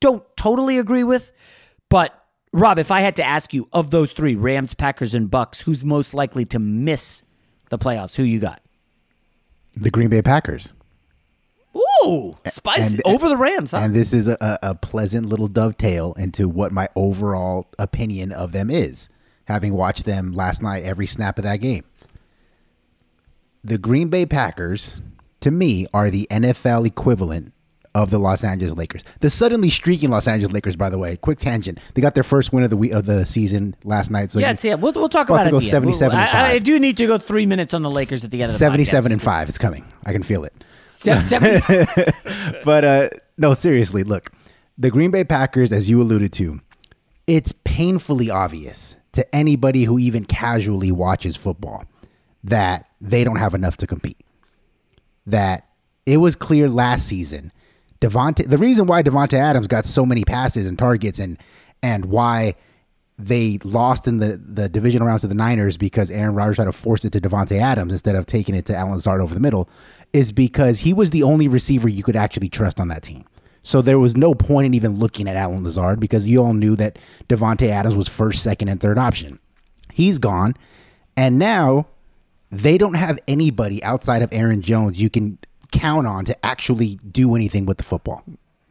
don't 0.00 0.24
totally 0.36 0.78
agree 0.78 1.04
with, 1.04 1.30
but 1.88 2.14
Rob, 2.52 2.78
if 2.78 2.90
I 2.90 3.00
had 3.00 3.16
to 3.16 3.24
ask 3.24 3.52
you 3.52 3.68
of 3.72 3.90
those 3.90 4.12
three, 4.12 4.34
Rams, 4.34 4.72
Packers, 4.74 5.14
and 5.14 5.30
Bucks, 5.30 5.60
who's 5.60 5.84
most 5.84 6.14
likely 6.14 6.44
to 6.46 6.58
miss 6.58 7.22
the 7.68 7.78
playoffs? 7.78 8.14
Who 8.16 8.22
you 8.22 8.38
got? 8.40 8.62
The 9.74 9.90
Green 9.90 10.08
Bay 10.08 10.22
Packers. 10.22 10.72
Ooh, 11.76 11.82
Oh, 12.00 12.32
spicy 12.48 12.94
And- 13.04 13.14
over 13.14 13.28
the 13.28 13.36
Rams, 13.36 13.72
huh? 13.72 13.78
And 13.78 13.94
this 13.94 14.12
is 14.14 14.26
a 14.28 14.58
a 14.62 14.74
pleasant 14.74 15.26
little 15.26 15.48
dovetail 15.48 16.14
into 16.14 16.48
what 16.48 16.72
my 16.72 16.88
overall 16.96 17.66
opinion 17.78 18.32
of 18.32 18.52
them 18.52 18.70
is, 18.70 19.08
having 19.48 19.72
watched 19.74 20.04
them 20.04 20.32
last 20.32 20.62
night 20.62 20.84
every 20.84 21.06
snap 21.06 21.38
of 21.38 21.44
that 21.44 21.56
game. 21.56 21.84
The 23.64 23.78
Green 23.78 24.08
Bay 24.08 24.24
Packers, 24.26 25.02
to 25.40 25.50
me, 25.50 25.86
are 25.92 26.10
the 26.10 26.26
NFL 26.30 26.86
equivalent 26.86 27.52
of 27.94 28.10
the 28.10 28.18
Los 28.18 28.44
Angeles 28.44 28.74
Lakers. 28.74 29.02
The 29.20 29.30
suddenly 29.30 29.70
streaking 29.70 30.10
Los 30.10 30.28
Angeles 30.28 30.52
Lakers, 30.52 30.76
by 30.76 30.88
the 30.90 30.98
way, 30.98 31.16
quick 31.16 31.38
tangent. 31.38 31.78
They 31.94 32.02
got 32.02 32.14
their 32.14 32.22
first 32.22 32.52
win 32.52 32.62
of 32.62 32.70
the 32.70 32.76
week 32.76 32.92
of 32.92 33.06
the 33.06 33.26
season 33.26 33.74
last 33.84 34.10
night. 34.10 34.30
So 34.30 34.38
yeah, 34.38 34.52
you- 34.52 34.56
yeah, 34.62 34.74
we'll, 34.76 34.92
we'll 34.92 35.08
talk 35.08 35.28
about 35.28 35.46
about 35.48 35.58
to 35.60 35.66
it. 35.66 35.70
go 35.70 35.76
end. 35.78 35.86
We'll- 35.86 35.94
77 35.94 36.16
and 36.18 36.28
I, 36.30 36.50
I 36.52 36.58
do 36.60 36.78
need 36.78 36.96
to 36.98 37.06
go 37.06 37.18
three 37.18 37.46
minutes 37.46 37.74
on 37.74 37.82
the 37.82 37.90
Lakers 37.90 38.24
at 38.24 38.30
the 38.30 38.38
end 38.42 38.50
of 38.50 38.52
the 38.52 38.58
77 38.58 39.10
podcast. 39.10 39.12
and 39.14 39.22
5. 39.22 39.48
It's 39.48 39.58
coming. 39.58 39.84
I 40.04 40.12
can 40.12 40.22
feel 40.22 40.44
it. 40.44 40.64
Seven- 40.92 41.60
but 42.64 42.84
uh 42.84 43.08
no, 43.38 43.54
seriously, 43.54 44.02
look. 44.04 44.30
The 44.76 44.90
Green 44.90 45.10
Bay 45.10 45.24
Packers, 45.24 45.72
as 45.72 45.88
you 45.90 46.00
alluded 46.02 46.32
to, 46.34 46.60
it's 47.26 47.52
painfully 47.64 48.30
obvious 48.30 48.96
to 49.18 49.34
anybody 49.34 49.82
who 49.82 49.98
even 49.98 50.24
casually 50.24 50.92
watches 50.92 51.36
football 51.36 51.82
that 52.44 52.88
they 53.00 53.24
don't 53.24 53.38
have 53.38 53.52
enough 53.52 53.76
to 53.76 53.84
compete. 53.84 54.24
That 55.26 55.66
it 56.06 56.18
was 56.18 56.36
clear 56.36 56.68
last 56.68 57.08
season. 57.08 57.50
Davante 58.00 58.48
the 58.48 58.58
reason 58.58 58.86
why 58.86 59.02
Davante 59.02 59.32
Adams 59.32 59.66
got 59.66 59.84
so 59.84 60.06
many 60.06 60.22
passes 60.22 60.68
and 60.68 60.78
targets 60.78 61.18
and 61.18 61.36
and 61.82 62.04
why 62.04 62.54
they 63.18 63.58
lost 63.64 64.06
in 64.06 64.18
the, 64.18 64.36
the 64.36 64.68
divisional 64.68 65.08
rounds 65.08 65.22
to 65.22 65.26
the 65.26 65.34
Niners 65.34 65.76
because 65.76 66.12
Aaron 66.12 66.36
Rodgers 66.36 66.54
tried 66.54 66.66
to 66.66 66.72
force 66.72 67.04
it 67.04 67.10
to 67.14 67.20
Davante 67.20 67.60
Adams 67.60 67.90
instead 67.90 68.14
of 68.14 68.24
taking 68.24 68.54
it 68.54 68.66
to 68.66 68.76
Allen 68.76 68.94
Lazard 68.94 69.20
over 69.20 69.34
the 69.34 69.40
middle 69.40 69.68
is 70.12 70.30
because 70.30 70.78
he 70.78 70.92
was 70.92 71.10
the 71.10 71.24
only 71.24 71.48
receiver 71.48 71.88
you 71.88 72.04
could 72.04 72.14
actually 72.14 72.48
trust 72.48 72.78
on 72.78 72.86
that 72.86 73.02
team. 73.02 73.24
So 73.62 73.82
there 73.82 73.98
was 73.98 74.16
no 74.16 74.34
point 74.34 74.66
in 74.66 74.74
even 74.74 74.98
looking 74.98 75.28
at 75.28 75.36
Allen 75.36 75.64
Lazard 75.64 76.00
because 76.00 76.26
you 76.26 76.42
all 76.42 76.54
knew 76.54 76.76
that 76.76 76.98
Davante 77.28 77.68
Adams 77.68 77.96
was 77.96 78.08
first, 78.08 78.42
second, 78.42 78.68
and 78.68 78.80
third 78.80 78.98
option. 78.98 79.38
He's 79.92 80.18
gone. 80.18 80.54
And 81.16 81.38
now 81.38 81.86
they 82.50 82.78
don't 82.78 82.94
have 82.94 83.18
anybody 83.28 83.82
outside 83.82 84.22
of 84.22 84.32
Aaron 84.32 84.62
Jones 84.62 85.00
you 85.00 85.10
can 85.10 85.38
count 85.72 86.06
on 86.06 86.24
to 86.24 86.46
actually 86.46 86.96
do 87.10 87.34
anything 87.34 87.66
with 87.66 87.76
the 87.76 87.84
football. 87.84 88.22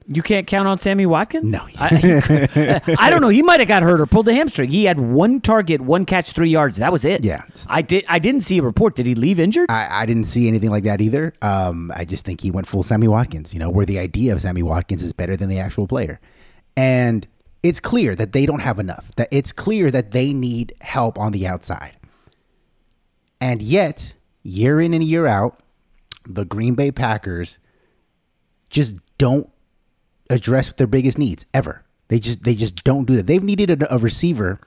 You 0.08 0.22
can't 0.22 0.48
count 0.48 0.68
on 0.68 0.78
Sammy 0.78 1.06
Watkins? 1.06 1.52
No. 1.52 1.68
I, 1.78 2.82
I 2.98 3.10
don't 3.10 3.22
know. 3.22 3.28
He 3.28 3.42
might 3.42 3.60
have 3.60 3.68
got 3.68 3.84
hurt 3.84 4.00
or 4.00 4.06
pulled 4.06 4.28
a 4.30 4.34
hamstring. 4.34 4.70
He 4.70 4.86
had 4.86 5.00
one 5.00 5.42
target, 5.42 5.82
one 5.82 6.06
catch, 6.06 6.32
three 6.32 6.50
yards. 6.50 6.78
That 6.78 6.92
was 6.92 7.04
it. 7.04 7.26
Yeah. 7.26 7.44
I 7.68 7.82
did. 7.82 8.06
I 8.08 8.20
didn't 8.20 8.42
see 8.42 8.58
a 8.60 8.62
report. 8.62 8.96
Did 8.96 9.06
he 9.06 9.16
leave 9.16 9.40
injured? 9.40 9.70
I, 9.70 10.04
I 10.04 10.06
didn't 10.06 10.26
see 10.26 10.48
anything 10.48 10.70
like 10.70 10.86
that 10.86 11.02
either. 11.02 11.34
Um, 11.42 11.92
I 11.96 12.06
just 12.06 12.24
think 12.24 12.42
he 12.42 12.52
went 12.52 12.68
full 12.68 12.84
Sammy 12.84 13.08
Watkins, 13.08 13.54
you 13.54 13.60
know, 13.60 13.70
where 13.70 13.86
the 13.86 14.00
idea 14.00 14.34
of 14.34 14.42
Sammy 14.42 14.64
Watkins 14.64 15.04
is 15.04 15.12
better 15.12 15.36
than 15.36 15.50
the 15.50 15.60
actual 15.60 15.88
player. 15.88 16.20
And 16.78 17.28
it's 17.64 17.80
clear 17.80 18.16
that 18.16 18.32
they 18.32 18.46
don't 18.46 18.62
have 18.62 18.80
enough, 18.80 19.14
that 19.18 19.28
it's 19.32 19.52
clear 19.52 19.92
that 19.92 20.12
they 20.12 20.32
need 20.32 20.74
help 20.80 21.20
on 21.20 21.34
the 21.34 21.48
outside. 21.48 21.98
And 23.42 23.62
yet, 23.62 24.14
year 24.44 24.80
in 24.80 24.94
and 24.94 25.04
year 25.04 25.28
out, 25.28 25.60
the 26.26 26.46
Green 26.46 26.76
Bay 26.76 26.92
Packers 26.92 27.60
just 28.70 28.96
don't 29.18 29.50
address 30.30 30.72
their 30.74 30.88
biggest 30.88 31.18
needs 31.18 31.46
ever. 31.54 31.84
They 32.10 32.20
just 32.20 32.44
they 32.44 32.56
just 32.56 32.84
don't 32.84 33.06
do 33.06 33.16
that. 33.16 33.28
They've 33.28 33.44
needed 33.44 33.84
a, 33.84 33.96
a 33.96 33.98
receiver 33.98 34.60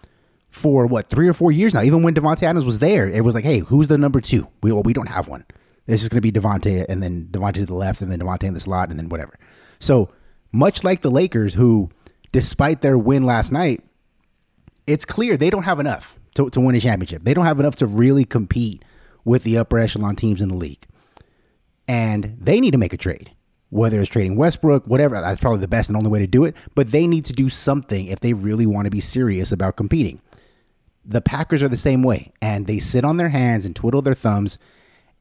for 0.50 0.87
what 0.87 1.09
three 1.09 1.29
or 1.29 1.33
four 1.33 1.52
years 1.52 1.75
now. 1.75 1.83
Even 1.83 2.02
when 2.02 2.14
Davante 2.14 2.43
Adams 2.43 2.64
was 2.64 2.79
there, 2.79 3.09
it 3.09 3.25
was 3.25 3.35
like, 3.35 3.45
hey, 3.45 3.61
who's 3.61 3.88
the 3.88 3.99
number 3.99 4.21
two? 4.21 4.49
We 4.62 4.73
well, 4.73 4.83
we 4.83 4.93
don't 4.93 5.09
have 5.09 5.29
one. 5.29 5.45
This 5.87 6.02
is 6.02 6.09
going 6.09 6.19
to 6.19 6.21
be 6.21 6.33
Davante, 6.33 6.85
and 6.88 7.02
then 7.02 7.29
Davante 7.31 7.55
to 7.55 7.67
the 7.67 7.75
left, 7.75 8.00
and 8.00 8.12
then 8.12 8.21
Davante 8.21 8.45
in 8.45 8.55
the 8.55 8.61
slot, 8.61 8.90
and 8.90 8.99
then 8.99 9.09
whatever. 9.09 9.38
So 9.81 10.11
much 10.52 10.85
like 10.85 11.02
the 11.02 11.11
Lakers, 11.11 11.55
who, 11.55 11.90
despite 12.33 12.83
their 12.83 12.99
win 12.99 13.25
last 13.25 13.50
night, 13.50 13.83
it's 14.87 15.05
clear 15.05 15.37
they 15.37 15.50
don't 15.50 15.64
have 15.64 15.81
enough 15.81 16.19
to, 16.35 16.50
to 16.50 16.61
win 16.61 16.76
a 16.76 16.81
championship. 16.81 17.25
They 17.25 17.35
don't 17.35 17.47
have 17.47 17.61
enough 17.61 17.76
to 17.76 17.87
really 17.87 18.25
compete 18.25 18.85
with 19.25 19.43
the 19.43 19.58
upper 19.58 19.78
echelon 19.78 20.17
teams 20.17 20.41
in 20.41 20.49
the 20.49 20.54
league. 20.54 20.87
And 21.89 22.37
they 22.41 22.61
need 22.61 22.71
to 22.73 22.78
make 22.78 22.93
a 22.93 22.97
trade, 22.97 23.32
whether 23.71 24.00
it's 24.00 24.09
trading 24.09 24.37
Westbrook, 24.37 24.87
whatever. 24.87 25.21
That's 25.21 25.41
probably 25.41 25.61
the 25.61 25.69
best 25.69 25.89
and 25.89 25.97
only 25.97 26.11
way 26.11 26.21
to 26.21 26.26
do 26.26 26.45
it. 26.45 26.56
But 26.75 26.91
they 26.91 27.06
need 27.06 27.25
to 27.26 27.33
do 27.33 27.49
something 27.49 28.06
if 28.06 28.21
they 28.21 28.33
really 28.33 28.67
want 28.67 28.87
to 28.87 28.91
be 28.91 29.00
serious 29.00 29.52
about 29.52 29.76
competing. 29.76 30.21
The 31.04 31.21
Packers 31.21 31.63
are 31.63 31.69
the 31.69 31.76
same 31.76 32.02
way, 32.02 32.33
and 32.43 32.67
they 32.67 32.78
sit 32.78 33.04
on 33.04 33.17
their 33.17 33.30
hands 33.30 33.65
and 33.65 33.75
twiddle 33.75 34.02
their 34.02 34.15
thumbs, 34.15 34.59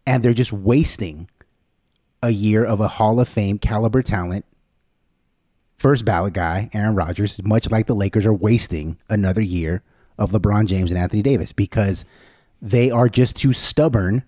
and 0.06 0.22
they're 0.22 0.34
just 0.34 0.52
wasting 0.52 1.30
a 2.22 2.32
year 2.32 2.66
of 2.66 2.82
a 2.82 2.88
Hall 2.88 3.20
of 3.20 3.30
Fame 3.30 3.58
caliber 3.58 4.02
talent 4.02 4.46
first 5.80 6.04
ballot 6.04 6.34
guy, 6.34 6.70
Aaron 6.74 6.94
Rodgers, 6.94 7.42
much 7.44 7.72
like 7.72 7.88
the 7.88 7.96
Lakers 7.96 8.26
are 8.26 8.34
wasting 8.34 8.98
another 9.10 9.42
year 9.42 9.82
of 10.18 10.32
LeBron 10.32 10.68
James 10.68 10.92
and 10.92 11.00
Anthony 11.00 11.22
Davis 11.22 11.54
because 11.54 12.04
they 12.62 12.92
are 12.92 13.08
just 13.08 13.38
too 13.38 13.54
stubborn 13.54 14.24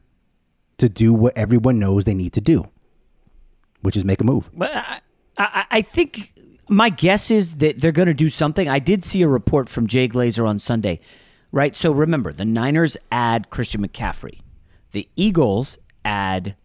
to 0.77 0.88
do 0.88 1.13
what 1.13 1.38
everyone 1.38 1.77
knows 1.77 2.05
they 2.05 2.13
need 2.13 2.34
to 2.34 2.41
do, 2.41 2.63
which 3.81 3.97
is 3.97 4.05
make 4.05 4.21
a 4.21 4.23
move. 4.23 4.49
But 4.53 4.71
I, 4.73 4.99
I, 5.37 5.65
I 5.71 5.81
think 5.81 6.33
my 6.69 6.89
guess 6.89 7.29
is 7.31 7.57
that 7.57 7.79
they're 7.79 7.91
going 7.91 8.07
to 8.07 8.13
do 8.13 8.29
something. 8.29 8.69
I 8.69 8.79
did 8.79 9.03
see 9.03 9.21
a 9.21 9.27
report 9.27 9.69
from 9.69 9.87
Jay 9.87 10.07
Glazer 10.07 10.47
on 10.47 10.59
Sunday, 10.59 10.99
right? 11.51 11.75
So 11.75 11.91
remember, 11.91 12.31
the 12.31 12.45
Niners 12.45 12.97
add 13.11 13.49
Christian 13.49 13.85
McCaffrey, 13.85 14.39
the 14.91 15.07
Eagles 15.15 15.77
add 16.05 16.55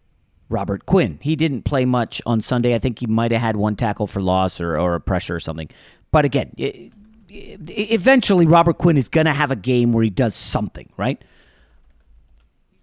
Robert 0.49 0.85
Quinn. 0.85 1.19
He 1.21 1.35
didn't 1.35 1.63
play 1.63 1.85
much 1.85 2.21
on 2.25 2.41
Sunday. 2.41 2.73
I 2.73 2.79
think 2.79 2.99
he 2.99 3.07
might 3.07 3.31
have 3.31 3.41
had 3.41 3.57
one 3.57 3.75
tackle 3.75 4.07
for 4.07 4.21
loss 4.21 4.61
or, 4.61 4.77
or 4.79 4.95
a 4.95 5.01
pressure 5.01 5.35
or 5.35 5.39
something. 5.39 5.69
But 6.11 6.25
again, 6.25 6.51
i 6.59 6.91
i 7.29 7.57
eventually 7.69 8.47
Robert 8.47 8.77
Quinn 8.77 8.97
is 8.97 9.09
going 9.09 9.25
to 9.25 9.33
have 9.33 9.51
a 9.51 9.55
game 9.57 9.91
where 9.91 10.03
he 10.03 10.09
does 10.09 10.33
something, 10.33 10.89
right? 10.95 11.21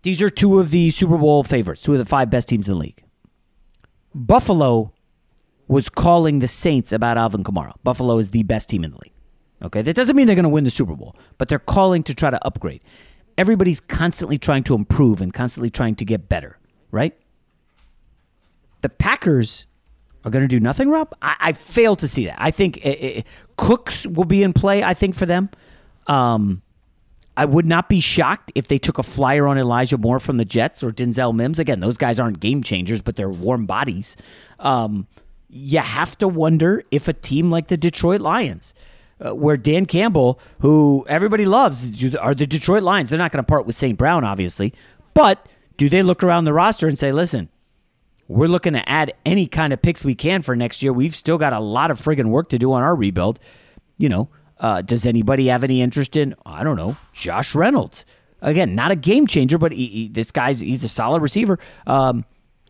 These 0.02 0.20
are 0.20 0.28
two 0.28 0.60
of 0.60 0.70
the 0.70 0.90
Super 0.90 1.16
Bowl 1.16 1.42
favorites, 1.42 1.80
two 1.80 1.92
of 1.92 1.98
the 1.98 2.04
five 2.04 2.28
best 2.28 2.48
teams 2.48 2.68
in 2.68 2.74
the 2.74 2.80
league. 2.80 3.03
Buffalo 4.14 4.92
was 5.66 5.88
calling 5.88 6.38
the 6.38 6.48
Saints 6.48 6.92
about 6.92 7.16
Alvin 7.16 7.42
Kamara. 7.42 7.74
Buffalo 7.82 8.18
is 8.18 8.30
the 8.30 8.42
best 8.42 8.68
team 8.68 8.84
in 8.84 8.92
the 8.92 8.98
league. 8.98 9.12
Okay, 9.62 9.82
that 9.82 9.96
doesn't 9.96 10.14
mean 10.14 10.26
they're 10.26 10.36
going 10.36 10.44
to 10.44 10.50
win 10.50 10.64
the 10.64 10.70
Super 10.70 10.94
Bowl, 10.94 11.16
but 11.38 11.48
they're 11.48 11.58
calling 11.58 12.02
to 12.04 12.14
try 12.14 12.30
to 12.30 12.44
upgrade. 12.46 12.82
Everybody's 13.38 13.80
constantly 13.80 14.38
trying 14.38 14.62
to 14.64 14.74
improve 14.74 15.20
and 15.20 15.32
constantly 15.32 15.70
trying 15.70 15.94
to 15.96 16.04
get 16.04 16.28
better, 16.28 16.58
right? 16.90 17.16
The 18.82 18.90
Packers 18.90 19.66
are 20.24 20.30
going 20.30 20.42
to 20.42 20.48
do 20.48 20.60
nothing, 20.60 20.90
Rob. 20.90 21.14
I, 21.22 21.36
I 21.40 21.52
fail 21.52 21.96
to 21.96 22.06
see 22.06 22.26
that. 22.26 22.36
I 22.38 22.50
think 22.50 22.80
uh, 22.84 22.90
uh, 22.90 23.22
Cooks 23.56 24.06
will 24.06 24.24
be 24.24 24.42
in 24.42 24.52
play. 24.52 24.82
I 24.82 24.94
think 24.94 25.14
for 25.14 25.26
them. 25.26 25.48
Um, 26.06 26.62
I 27.36 27.44
would 27.44 27.66
not 27.66 27.88
be 27.88 28.00
shocked 28.00 28.52
if 28.54 28.68
they 28.68 28.78
took 28.78 28.98
a 28.98 29.02
flyer 29.02 29.46
on 29.46 29.58
Elijah 29.58 29.98
Moore 29.98 30.20
from 30.20 30.36
the 30.36 30.44
Jets 30.44 30.82
or 30.84 30.92
Denzel 30.92 31.34
Mims. 31.34 31.58
Again, 31.58 31.80
those 31.80 31.96
guys 31.96 32.20
aren't 32.20 32.40
game 32.40 32.62
changers, 32.62 33.02
but 33.02 33.16
they're 33.16 33.28
warm 33.28 33.66
bodies. 33.66 34.16
Um, 34.60 35.08
you 35.48 35.80
have 35.80 36.16
to 36.18 36.28
wonder 36.28 36.84
if 36.90 37.08
a 37.08 37.12
team 37.12 37.50
like 37.50 37.68
the 37.68 37.76
Detroit 37.76 38.20
Lions, 38.20 38.74
uh, 39.20 39.34
where 39.34 39.56
Dan 39.56 39.86
Campbell, 39.86 40.38
who 40.60 41.04
everybody 41.08 41.44
loves, 41.44 42.04
are 42.16 42.34
the 42.34 42.46
Detroit 42.46 42.82
Lions. 42.82 43.10
They're 43.10 43.18
not 43.18 43.32
going 43.32 43.44
to 43.44 43.48
part 43.48 43.66
with 43.66 43.76
St. 43.76 43.98
Brown, 43.98 44.24
obviously, 44.24 44.72
but 45.12 45.48
do 45.76 45.88
they 45.88 46.02
look 46.02 46.22
around 46.22 46.44
the 46.44 46.52
roster 46.52 46.86
and 46.86 46.98
say, 46.98 47.10
listen, 47.10 47.48
we're 48.28 48.46
looking 48.46 48.72
to 48.72 48.88
add 48.88 49.12
any 49.26 49.46
kind 49.46 49.72
of 49.72 49.82
picks 49.82 50.04
we 50.04 50.14
can 50.14 50.42
for 50.42 50.56
next 50.56 50.82
year. 50.82 50.92
We've 50.92 51.14
still 51.14 51.38
got 51.38 51.52
a 51.52 51.60
lot 51.60 51.90
of 51.90 52.00
friggin' 52.00 52.30
work 52.30 52.48
to 52.50 52.58
do 52.58 52.72
on 52.72 52.82
our 52.82 52.96
rebuild. 52.96 53.38
You 53.98 54.08
know, 54.08 54.28
uh, 54.58 54.82
does 54.82 55.06
anybody 55.06 55.46
have 55.48 55.64
any 55.64 55.82
interest 55.82 56.16
in, 56.16 56.34
I 56.46 56.64
don't 56.64 56.76
know, 56.76 56.96
Josh 57.12 57.54
Reynolds? 57.54 58.04
Again, 58.42 58.74
not 58.74 58.90
a 58.90 58.96
game 58.96 59.26
changer, 59.26 59.58
but 59.58 59.72
he, 59.72 59.86
he, 59.86 60.08
this 60.08 60.30
guy's 60.30 60.60
he's 60.60 60.84
a 60.84 60.88
solid 60.88 61.22
receiver. 61.22 61.58
Um, 61.86 62.24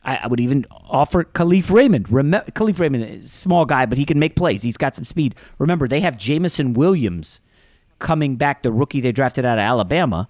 I, 0.04 0.16
I, 0.18 0.26
would 0.28 0.38
even 0.38 0.66
offer 0.70 1.24
Kalif 1.24 1.70
Raymond. 1.70 2.10
Rem- 2.10 2.30
Kalif 2.30 2.78
Raymond 2.78 3.04
is 3.04 3.24
a 3.24 3.28
small 3.28 3.64
guy, 3.64 3.84
but 3.86 3.98
he 3.98 4.04
can 4.04 4.18
make 4.18 4.36
plays. 4.36 4.62
He's 4.62 4.76
got 4.76 4.94
some 4.94 5.04
speed. 5.04 5.34
Remember, 5.58 5.88
they 5.88 6.00
have 6.00 6.16
Jameson 6.16 6.74
Williams 6.74 7.40
coming 7.98 8.36
back, 8.36 8.62
the 8.62 8.70
rookie 8.70 9.00
they 9.00 9.10
drafted 9.10 9.44
out 9.44 9.58
of 9.58 9.62
Alabama. 9.62 10.28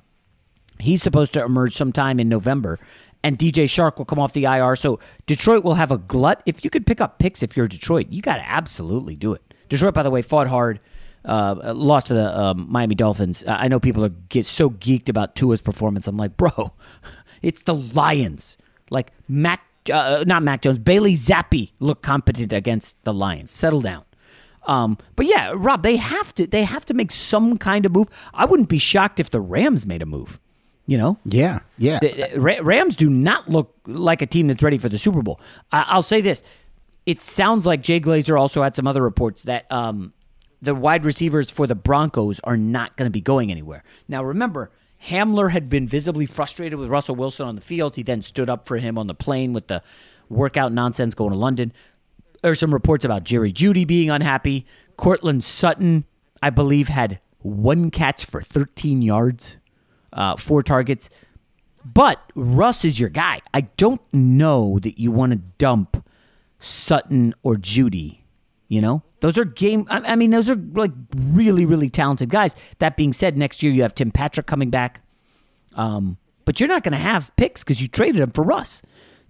He's 0.79 1.03
supposed 1.03 1.35
to 1.35 1.45
emerge 1.45 1.75
sometime 1.75 2.19
in 2.19 2.29
November 2.29 2.79
and 3.25 3.39
DJ 3.39 3.65
Chark 3.65 3.97
will 3.97 4.05
come 4.05 4.21
off 4.21 4.35
the 4.35 4.45
IR. 4.45 4.77
So 4.77 5.01
Detroit 5.27 5.65
will 5.65 5.75
have 5.75 5.91
a 5.91 5.99
glut. 5.99 6.43
If 6.47 6.63
you 6.63 6.71
could 6.71 6.87
pick 6.87 7.01
up 7.01 7.19
picks 7.19 7.43
if 7.43 7.57
you're 7.57 7.67
Detroit, 7.67 8.09
you 8.11 8.23
got 8.23 8.37
to 8.37 8.49
absolutely 8.49 9.17
do 9.17 9.33
it. 9.33 9.43
Detroit, 9.71 9.95
by 9.95 10.03
the 10.03 10.11
way, 10.11 10.21
fought 10.21 10.47
hard, 10.47 10.79
uh, 11.25 11.73
lost 11.75 12.07
to 12.09 12.15
the 12.15 12.39
um, 12.39 12.67
Miami 12.69 12.95
Dolphins. 12.95 13.45
Uh, 13.45 13.57
I 13.59 13.69
know 13.69 13.81
people 13.81 14.05
are 14.05 14.11
get 14.11 14.47
so 14.47 14.71
geeked 14.71 15.09
about 15.09 15.35
Tua's 15.35 15.63
performance. 15.63 16.07
I'm 16.07 16.17
like, 16.17 16.37
bro, 16.37 16.73
it's 17.43 17.63
the 17.63 17.75
Lions. 17.75 18.57
Like 18.91 19.13
Mac, 19.29 19.63
uh, 19.93 20.25
not 20.27 20.43
Mac 20.43 20.63
Jones, 20.63 20.79
Bailey 20.79 21.15
Zappe 21.15 21.73
look 21.81 22.03
competent 22.03 22.53
against 22.53 23.03
the 23.05 23.15
Lions. 23.15 23.51
Settle 23.51 23.81
down. 23.81 24.05
Um, 24.67 24.99
but 25.17 25.27
yeah, 25.27 25.53
Rob, 25.55 25.83
they 25.83 25.97
have 25.97 26.35
to 26.35 26.47
they 26.47 26.65
have 26.65 26.85
to 26.87 26.95
make 26.95 27.11
some 27.11 27.59
kind 27.59 27.85
of 27.87 27.93
move. 27.93 28.09
I 28.33 28.45
wouldn't 28.45 28.69
be 28.69 28.79
shocked 28.79 29.21
if 29.21 29.31
the 29.31 29.41
Rams 29.41 29.87
made 29.87 30.03
a 30.03 30.07
move. 30.07 30.41
You 30.87 30.99
know, 30.99 31.19
Yeah, 31.25 31.61
yeah. 31.79 31.99
the, 31.99 32.09
the 32.35 32.63
Rams 32.63 32.95
do 32.95 33.09
not 33.09 33.49
look 33.49 33.75
like 33.87 34.21
a 34.21 34.27
team 34.27 34.49
that's 34.49 34.63
ready 34.63 34.77
for 34.77 34.91
the 34.91 34.99
Super 34.99 35.23
Bowl. 35.23 35.41
I, 35.73 35.87
I'll 35.89 36.03
say 36.03 36.21
this: 36.21 36.43
it 37.07 37.23
sounds 37.23 37.65
like 37.65 37.81
Jay 37.81 38.01
Glazer 38.01 38.39
also 38.39 38.63
had 38.63 38.77
some 38.77 38.87
other 38.87 39.03
reports 39.03 39.45
that 39.45 39.65
um, 39.73 40.13
the 40.63 40.75
wide 40.75 41.05
receivers 41.05 41.51
for 41.51 41.67
the 41.67 41.75
Broncos 41.75 42.41
are 42.41 42.57
not 42.57 42.97
going 42.97 43.07
to 43.07 43.13
be 43.13 43.21
going 43.21 43.51
anywhere. 43.51 43.83
Now, 44.09 44.25
remember, 44.25 44.71
Hamler 45.07 45.51
had 45.51 45.69
been 45.69 45.87
visibly 45.87 46.27
frustrated 46.27 46.79
with 46.79 46.89
Russell 46.89 47.17
Wilson 47.17 47.47
on 47.47 47.55
the 47.55 47.61
field. 47.61 47.97
He 47.97 48.03
then 48.03 48.23
stood 48.23 48.49
up 48.49 48.67
for 48.67 48.79
him 48.79 48.97
on 48.97 49.07
the 49.07 49.15
plane 49.15 49.53
with 49.53 49.67
the 49.67 49.83
workout 50.29 50.73
nonsense 50.73 51.15
going 51.15 51.33
to 51.33 51.39
London. 51.39 51.73
There's 52.43 52.59
some 52.59 52.73
reports 52.73 53.05
about 53.05 53.25
Jerry 53.25 53.53
Jeudy 53.53 53.87
being 53.87 54.11
unhappy. 54.11 54.67
Courtland 54.97 55.45
Sutton, 55.45 56.05
I 56.43 56.51
believe, 56.51 56.89
had 56.89 57.21
one 57.39 57.91
catch 57.91 58.25
for 58.25 58.41
13 58.41 59.03
yards, 59.03 59.57
uh, 60.13 60.37
four 60.37 60.63
targets. 60.63 61.11
But 61.85 62.21
Russ 62.35 62.85
is 62.85 62.99
your 62.99 63.11
guy. 63.11 63.41
I 63.53 63.63
don't 63.77 64.01
know 64.13 64.79
that 64.79 64.99
you 64.99 65.13
want 65.13 65.33
to 65.33 65.39
dump 65.59 66.07
Sutton 66.59 67.35
or 67.43 67.57
Jeudy. 67.57 68.24
You 68.69 68.81
know, 68.81 69.03
those 69.21 69.37
are 69.39 69.45
game. 69.45 69.87
I 69.91 70.17
mean, 70.17 70.31
those 70.31 70.49
are 70.51 70.57
like 70.57 70.91
really, 71.15 71.67
really 71.67 71.91
talented 71.91 72.31
guys. 72.31 72.57
That 72.79 72.97
being 72.97 73.13
said, 73.13 73.37
next 73.37 73.63
year 73.63 73.71
you 73.73 73.83
have 73.83 73.95
Tim 73.95 74.11
Patrick 74.11 74.47
coming 74.47 74.71
back. 74.71 75.03
Um, 75.75 76.17
but 76.45 76.61
you're 76.61 76.69
not 76.69 76.83
going 76.83 76.93
to 76.93 76.99
have 76.99 77.35
picks 77.37 77.63
because 77.63 77.81
you 77.83 77.89
traded 77.89 78.21
him 78.21 78.31
for 78.31 78.43
Russ 78.43 78.83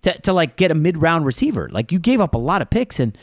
to, 0.03 0.13
to 0.23 0.33
like 0.33 0.57
get 0.57 0.71
a 0.71 0.75
mid 0.75 0.97
round 0.97 1.27
receiver. 1.27 1.69
Like 1.71 1.91
you 1.91 1.99
gave 1.99 2.21
up 2.21 2.35
a 2.35 2.39
lot 2.39 2.63
of 2.63 2.71
picks, 2.71 3.01
and 3.01 3.17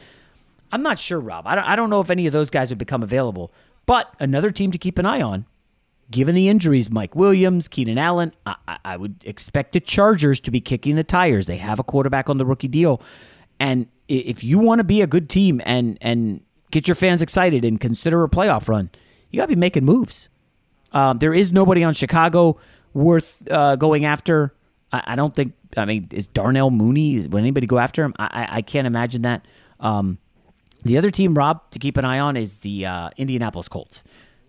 I'm 0.71 0.81
not 0.83 0.99
sure, 0.99 1.19
Rob. 1.19 1.47
I 1.47 1.55
don't, 1.55 1.63
I 1.65 1.75
don't 1.75 1.89
know 1.89 2.01
if 2.01 2.09
any 2.09 2.27
of 2.27 2.33
those 2.33 2.49
guys 2.49 2.69
would 2.69 2.77
become 2.77 3.03
available. 3.03 3.51
But 3.85 4.13
another 4.19 4.51
team 4.51 4.71
to 4.71 4.77
keep 4.77 4.97
an 4.99 5.05
eye 5.05 5.21
on, 5.21 5.45
given 6.09 6.35
the 6.35 6.49
injuries, 6.49 6.91
Mike 6.91 7.15
Williams, 7.15 7.67
Keenan 7.67 7.97
Allen, 7.97 8.33
I- 8.45 8.55
I 8.83 8.97
would 8.97 9.23
expect 9.25 9.71
the 9.73 9.79
Chargers 9.79 10.39
to 10.41 10.51
be 10.51 10.59
kicking 10.61 10.95
the 10.95 11.03
tires. 11.03 11.45
They 11.47 11.57
have 11.57 11.79
a 11.79 11.83
quarterback 11.83 12.29
on 12.29 12.37
the 12.37 12.45
rookie 12.45 12.67
deal, 12.67 13.01
and 13.61 13.87
if 14.07 14.43
you 14.43 14.57
want 14.57 14.79
to 14.79 14.83
be 14.83 15.01
a 15.01 15.07
good 15.07 15.29
team 15.29 15.61
and 15.63 15.97
and 16.01 16.41
get 16.71 16.87
your 16.87 16.95
fans 16.95 17.21
excited 17.21 17.63
and 17.63 17.79
consider 17.79 18.23
a 18.23 18.29
playoff 18.29 18.67
run, 18.67 18.89
you 19.29 19.37
got 19.37 19.45
to 19.45 19.55
be 19.55 19.59
making 19.59 19.85
moves. 19.85 20.29
Um, 20.93 21.19
there 21.19 21.33
is 21.33 21.51
nobody 21.51 21.83
on 21.83 21.93
Chicago 21.93 22.57
worth 22.93 23.47
uh, 23.51 23.75
going 23.75 24.03
after. 24.03 24.53
I, 24.91 25.03
I 25.07 25.15
don't 25.15 25.35
think. 25.35 25.53
I 25.77 25.85
mean, 25.85 26.07
is 26.11 26.27
Darnell 26.27 26.71
Mooney? 26.71 27.19
Would 27.27 27.39
anybody 27.39 27.67
go 27.67 27.77
after 27.77 28.03
him? 28.03 28.13
I, 28.17 28.47
I, 28.49 28.61
can't 28.61 28.87
imagine 28.87 29.21
that. 29.21 29.45
Um, 29.79 30.17
the 30.83 30.97
other 30.97 31.11
team, 31.11 31.33
Rob, 31.33 31.61
to 31.71 31.79
keep 31.79 31.95
an 31.95 32.03
eye 32.03 32.19
on 32.19 32.35
is 32.35 32.59
the 32.59 32.87
uh, 32.87 33.09
Indianapolis 33.15 33.69
Colts. 33.69 34.03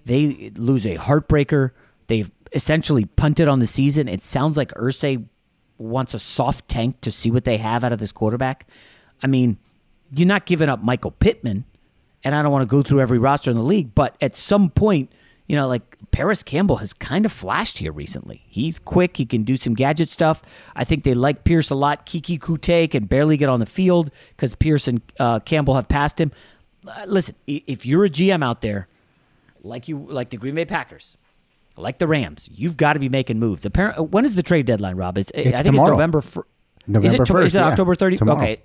They 0.04 0.50
lose 0.56 0.84
a 0.84 0.96
heartbreaker. 0.96 1.70
They've 2.08 2.28
essentially 2.52 3.04
punted 3.04 3.46
on 3.46 3.60
the 3.60 3.68
season. 3.68 4.08
It 4.08 4.22
sounds 4.22 4.56
like 4.56 4.72
Irsay 4.72 5.24
wants 5.78 6.14
a 6.14 6.18
soft 6.18 6.66
tank 6.66 7.00
to 7.02 7.12
see 7.12 7.30
what 7.30 7.44
they 7.44 7.58
have 7.58 7.84
out 7.84 7.92
of 7.92 8.00
this 8.00 8.10
quarterback. 8.10 8.66
I 9.22 9.26
mean, 9.26 9.58
you're 10.14 10.28
not 10.28 10.46
giving 10.46 10.68
up 10.68 10.82
Michael 10.82 11.12
Pittman, 11.12 11.64
and 12.24 12.34
I 12.34 12.42
don't 12.42 12.52
want 12.52 12.62
to 12.62 12.66
go 12.66 12.82
through 12.82 13.00
every 13.00 13.18
roster 13.18 13.50
in 13.50 13.56
the 13.56 13.62
league, 13.62 13.94
but 13.94 14.16
at 14.20 14.34
some 14.34 14.70
point, 14.70 15.10
you 15.46 15.56
know, 15.56 15.66
like 15.68 15.96
Parris 16.12 16.42
Campbell 16.42 16.76
has 16.76 16.92
kind 16.92 17.26
of 17.26 17.32
flashed 17.32 17.78
here 17.78 17.92
recently. 17.92 18.42
He's 18.46 18.78
quick. 18.78 19.16
He 19.16 19.26
can 19.26 19.42
do 19.42 19.56
some 19.56 19.74
gadget 19.74 20.08
stuff. 20.08 20.42
I 20.74 20.84
think 20.84 21.04
they 21.04 21.14
like 21.14 21.44
Pierce 21.44 21.70
a 21.70 21.74
lot. 21.74 22.06
Keke 22.06 22.38
Coutee 22.38 22.90
can 22.90 23.04
barely 23.04 23.36
get 23.36 23.48
on 23.48 23.60
the 23.60 23.66
field 23.66 24.10
because 24.30 24.54
Pierce 24.54 24.88
and 24.88 25.00
uh, 25.18 25.40
Campbell 25.40 25.74
have 25.74 25.88
passed 25.88 26.20
him. 26.20 26.32
Uh, 26.86 27.04
listen, 27.06 27.34
if 27.46 27.84
you're 27.86 28.04
a 28.04 28.10
GM 28.10 28.42
out 28.44 28.60
there, 28.60 28.88
like 29.62 29.88
you, 29.88 29.98
like 29.98 30.30
the 30.30 30.36
Green 30.36 30.54
Bay 30.54 30.64
Packers, 30.64 31.16
like 31.76 31.98
the 31.98 32.06
Rams, 32.06 32.48
you've 32.52 32.76
got 32.76 32.94
to 32.94 32.98
be 32.98 33.08
making 33.08 33.38
moves. 33.38 33.64
Apparently, 33.66 34.04
when 34.04 34.24
is 34.24 34.36
the 34.36 34.42
trade 34.42 34.66
deadline, 34.66 34.96
Rob? 34.96 35.18
It's, 35.18 35.30
I 35.34 35.42
think 35.42 35.64
tomorrow. 35.64 35.90
it's 35.90 35.98
November. 35.98 36.18
Is 36.20 36.36
November 36.86 37.22
it, 37.22 37.26
to- 37.26 37.36
Is 37.38 37.54
it 37.54 37.58
yeah. 37.58 37.66
October 37.68 37.94
30th? 37.96 38.18
Tomorrow. 38.18 38.38
Okay. 38.38 38.62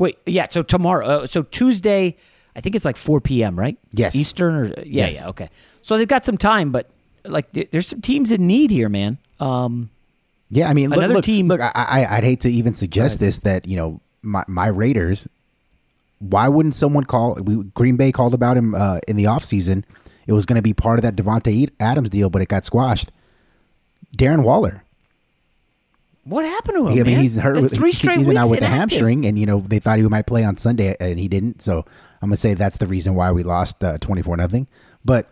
Wait, 0.00 0.18
yeah. 0.26 0.46
So 0.50 0.62
tomorrow, 0.62 1.06
uh, 1.06 1.26
so 1.26 1.42
Tuesday, 1.42 2.16
I 2.56 2.60
think 2.60 2.74
it's 2.74 2.84
like 2.84 2.96
4 2.96 3.20
p.m. 3.20 3.56
Right? 3.58 3.76
Yes. 3.92 4.16
Eastern 4.16 4.54
or 4.54 4.64
yeah, 4.78 5.06
Yes. 5.06 5.14
yeah. 5.16 5.28
Okay. 5.28 5.48
So 5.82 5.96
they've 5.98 6.08
got 6.08 6.24
some 6.24 6.36
time, 6.36 6.72
but 6.72 6.90
like 7.24 7.52
there- 7.52 7.66
there's 7.70 7.86
some 7.86 8.00
teams 8.00 8.32
in 8.32 8.46
need 8.46 8.70
here, 8.70 8.88
man. 8.88 9.18
Um, 9.38 9.90
Yeah, 10.50 10.68
I 10.68 10.74
mean, 10.74 10.90
look, 10.90 10.98
Another 10.98 11.14
look, 11.14 11.24
team- 11.24 11.46
Look, 11.48 11.60
I, 11.60 11.70
I, 11.74 12.16
I'd 12.16 12.24
hate 12.24 12.40
to 12.40 12.50
even 12.50 12.74
suggest 12.74 13.20
this 13.20 13.38
that 13.40 13.68
you 13.68 13.76
know 13.76 14.00
my 14.22 14.42
my 14.48 14.66
Raiders. 14.66 15.28
Why 16.18 16.48
wouldn't 16.48 16.74
someone 16.74 17.04
call? 17.04 17.34
We, 17.34 17.62
Green 17.74 17.96
Bay 17.96 18.10
called 18.12 18.34
about 18.34 18.56
him 18.56 18.74
uh, 18.74 18.98
in 19.06 19.16
the 19.16 19.24
offseason. 19.24 19.84
It 20.26 20.32
was 20.32 20.44
going 20.46 20.56
to 20.56 20.62
be 20.62 20.74
part 20.74 20.98
of 20.98 21.02
that 21.02 21.16
Davante 21.16 21.70
Adams 21.80 22.10
deal, 22.10 22.28
but 22.30 22.42
it 22.42 22.48
got 22.48 22.64
squashed. 22.64 23.10
Darren 24.16 24.42
Waller. 24.42 24.82
What 26.30 26.44
happened 26.44 26.76
to 26.76 26.86
him? 26.88 26.94
Yeah, 26.94 27.00
I 27.02 27.04
mean, 27.04 27.14
man? 27.14 27.22
he's 27.22 27.36
hurt. 27.36 27.54
That's 27.54 27.64
With, 27.70 27.76
three 27.76 27.92
straight 27.92 28.18
he's 28.18 28.26
weeks 28.26 28.34
been 28.36 28.44
out 28.44 28.50
with 28.50 28.60
the 28.60 28.66
inactive. 28.66 28.90
hamstring, 29.00 29.26
and 29.26 29.38
you 29.38 29.46
know 29.46 29.60
they 29.60 29.78
thought 29.78 29.98
he 29.98 30.04
might 30.08 30.26
play 30.26 30.44
on 30.44 30.56
Sunday, 30.56 30.96
and 31.00 31.18
he 31.18 31.28
didn't. 31.28 31.60
So 31.62 31.84
I'm 32.22 32.28
gonna 32.28 32.36
say 32.36 32.54
that's 32.54 32.78
the 32.78 32.86
reason 32.86 33.14
why 33.14 33.32
we 33.32 33.42
lost 33.42 33.82
twenty 34.00 34.22
four 34.22 34.36
nothing. 34.36 34.66
But 35.04 35.28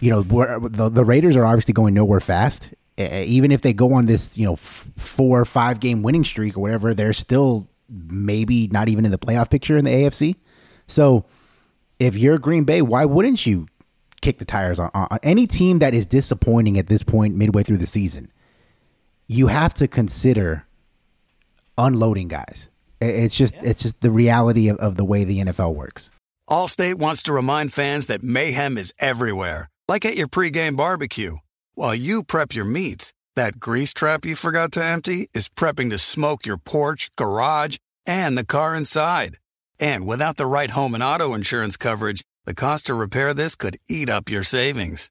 you 0.00 0.10
know, 0.10 0.22
the, 0.22 0.88
the 0.88 1.04
Raiders 1.04 1.36
are 1.36 1.44
obviously 1.44 1.74
going 1.74 1.94
nowhere 1.94 2.20
fast. 2.20 2.70
Uh, 2.98 3.24
even 3.26 3.50
if 3.52 3.60
they 3.60 3.72
go 3.72 3.92
on 3.92 4.06
this, 4.06 4.38
you 4.38 4.46
know, 4.46 4.54
f- 4.54 4.90
four 4.96 5.40
or 5.40 5.44
five 5.44 5.80
game 5.80 6.02
winning 6.02 6.24
streak 6.24 6.56
or 6.56 6.60
whatever, 6.60 6.94
they're 6.94 7.12
still 7.12 7.68
maybe 7.90 8.68
not 8.68 8.88
even 8.88 9.04
in 9.04 9.10
the 9.10 9.18
playoff 9.18 9.50
picture 9.50 9.76
in 9.76 9.84
the 9.84 9.90
AFC. 9.90 10.36
So 10.86 11.24
if 11.98 12.16
you're 12.16 12.38
Green 12.38 12.64
Bay, 12.64 12.82
why 12.82 13.04
wouldn't 13.04 13.44
you 13.44 13.66
kick 14.22 14.38
the 14.38 14.44
tires 14.44 14.78
on, 14.78 14.90
on 14.94 15.18
any 15.22 15.46
team 15.46 15.80
that 15.80 15.92
is 15.92 16.06
disappointing 16.06 16.78
at 16.78 16.86
this 16.86 17.02
point 17.02 17.34
midway 17.34 17.62
through 17.62 17.78
the 17.78 17.86
season? 17.86 18.30
You 19.26 19.46
have 19.46 19.74
to 19.74 19.88
consider 19.88 20.66
unloading 21.78 22.28
guys. 22.28 22.68
It's 23.00 23.34
just 23.34 23.54
it's 23.62 23.82
just 23.82 24.00
the 24.00 24.10
reality 24.10 24.68
of, 24.68 24.76
of 24.78 24.96
the 24.96 25.04
way 25.04 25.24
the 25.24 25.40
NFL 25.40 25.74
works. 25.74 26.10
Allstate 26.48 26.96
wants 26.96 27.22
to 27.24 27.32
remind 27.32 27.72
fans 27.72 28.06
that 28.06 28.22
mayhem 28.22 28.76
is 28.76 28.92
everywhere, 28.98 29.70
like 29.88 30.04
at 30.04 30.16
your 30.16 30.28
pregame 30.28 30.76
barbecue. 30.76 31.38
While 31.74 31.94
you 31.94 32.22
prep 32.22 32.54
your 32.54 32.66
meats, 32.66 33.12
that 33.34 33.58
grease 33.58 33.92
trap 33.94 34.24
you 34.24 34.36
forgot 34.36 34.72
to 34.72 34.84
empty 34.84 35.28
is 35.34 35.48
prepping 35.48 35.90
to 35.90 35.98
smoke 35.98 36.46
your 36.46 36.58
porch, 36.58 37.10
garage, 37.16 37.76
and 38.06 38.36
the 38.38 38.44
car 38.44 38.74
inside. 38.74 39.38
And 39.80 40.06
without 40.06 40.36
the 40.36 40.46
right 40.46 40.70
home 40.70 40.94
and 40.94 41.02
auto 41.02 41.34
insurance 41.34 41.76
coverage, 41.76 42.22
the 42.44 42.54
cost 42.54 42.86
to 42.86 42.94
repair 42.94 43.34
this 43.34 43.56
could 43.56 43.78
eat 43.88 44.10
up 44.10 44.30
your 44.30 44.44
savings. 44.44 45.10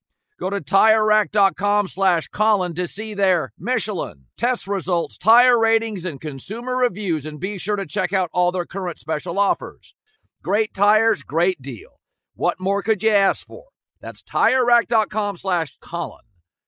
Go 0.41 0.49
to 0.49 0.59
TireRack.com 0.59 1.85
slash 1.85 2.27
Colin 2.29 2.73
to 2.73 2.87
see 2.87 3.13
their 3.13 3.53
Michelin, 3.59 4.23
test 4.39 4.67
results, 4.67 5.15
tire 5.19 5.59
ratings, 5.59 6.03
and 6.03 6.19
consumer 6.19 6.75
reviews, 6.75 7.27
and 7.27 7.39
be 7.39 7.59
sure 7.59 7.75
to 7.75 7.85
check 7.85 8.11
out 8.11 8.31
all 8.33 8.51
their 8.51 8.65
current 8.65 8.97
special 8.97 9.37
offers. 9.37 9.93
Great 10.41 10.73
tires, 10.73 11.21
great 11.21 11.61
deal. 11.61 11.99
What 12.33 12.59
more 12.59 12.81
could 12.81 13.03
you 13.03 13.11
ask 13.11 13.45
for? 13.45 13.65
That's 14.01 14.23
TireRack.com 14.23 15.37
slash 15.37 15.77
Colin. 15.79 16.23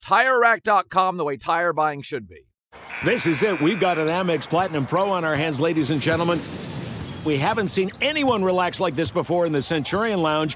TireRack.com, 0.06 1.18
the 1.18 1.24
way 1.24 1.38
tire 1.38 1.74
buying 1.74 2.04
should 2.04 2.28
be. 2.28 2.46
This 3.04 3.26
is 3.26 3.42
it. 3.42 3.60
We've 3.60 3.80
got 3.80 3.98
an 3.98 4.08
Amex 4.08 4.48
Platinum 4.48 4.86
Pro 4.86 5.10
on 5.10 5.26
our 5.26 5.36
hands, 5.36 5.60
ladies 5.60 5.90
and 5.90 6.00
gentlemen. 6.00 6.40
We 7.26 7.40
haven't 7.40 7.70
seen 7.70 7.90
anyone 8.02 8.44
relax 8.44 8.80
like 8.80 8.96
this 8.96 9.10
before 9.10 9.48
in 9.48 9.52
the 9.52 9.64
Centurion 9.64 10.22
Lounge. 10.22 10.56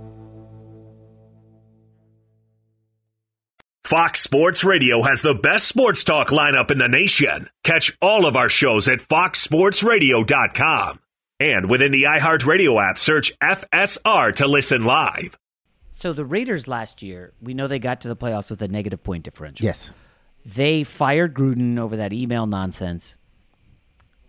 Fox 3.91 4.21
Sports 4.21 4.63
Radio 4.63 5.01
has 5.01 5.21
the 5.21 5.33
best 5.33 5.67
sports 5.67 6.05
talk 6.05 6.29
lineup 6.29 6.71
in 6.71 6.77
the 6.77 6.87
nation. 6.87 7.49
Catch 7.65 7.97
all 8.01 8.25
of 8.25 8.37
our 8.37 8.47
shows 8.47 8.87
at 8.87 8.99
foxsportsradio.com. 8.99 10.99
And 11.41 11.69
within 11.69 11.91
the 11.91 12.03
iHeartRadio 12.03 12.81
app, 12.81 12.97
search 12.97 13.37
FSR 13.39 14.33
to 14.35 14.47
listen 14.47 14.85
live. 14.85 15.37
So 15.89 16.13
the 16.13 16.23
Raiders 16.23 16.69
last 16.69 17.03
year, 17.03 17.33
we 17.41 17.53
know 17.53 17.67
they 17.67 17.79
got 17.79 17.99
to 17.99 18.07
the 18.07 18.15
playoffs 18.15 18.49
with 18.49 18.61
a 18.61 18.69
negative 18.69 19.03
point 19.03 19.25
differential. 19.25 19.65
Yes. 19.65 19.91
They 20.45 20.85
fired 20.85 21.33
Gruden 21.33 21.77
over 21.77 21.97
that 21.97 22.13
email 22.13 22.47
nonsense. 22.47 23.17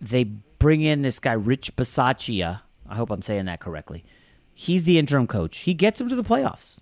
They 0.00 0.24
bring 0.24 0.80
in 0.80 1.02
this 1.02 1.20
guy, 1.20 1.34
Rich 1.34 1.76
Bisaccia. 1.76 2.62
I 2.88 2.94
hope 2.96 3.12
I'm 3.12 3.22
saying 3.22 3.44
that 3.44 3.60
correctly. 3.60 4.04
He's 4.54 4.86
the 4.86 4.98
interim 4.98 5.28
coach. 5.28 5.58
He 5.58 5.72
gets 5.72 6.00
them 6.00 6.08
to 6.08 6.16
the 6.16 6.24
playoffs. 6.24 6.80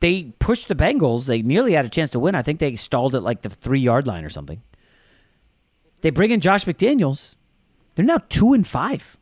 They 0.00 0.32
pushed 0.38 0.68
the 0.68 0.74
Bengals. 0.74 1.26
They 1.26 1.42
nearly 1.42 1.72
had 1.72 1.84
a 1.84 1.88
chance 1.88 2.10
to 2.10 2.18
win. 2.18 2.34
I 2.34 2.42
think 2.42 2.58
they 2.60 2.76
stalled 2.76 3.14
at 3.14 3.22
like 3.22 3.42
the 3.42 3.48
three 3.50 3.80
yard 3.80 4.06
line 4.06 4.24
or 4.24 4.30
something. 4.30 4.60
They 6.02 6.10
bring 6.10 6.30
in 6.30 6.40
Josh 6.40 6.64
McDaniels. 6.66 7.36
They're 7.94 8.04
now 8.04 8.20
two 8.28 8.52
and 8.52 8.66
five. 8.66 9.16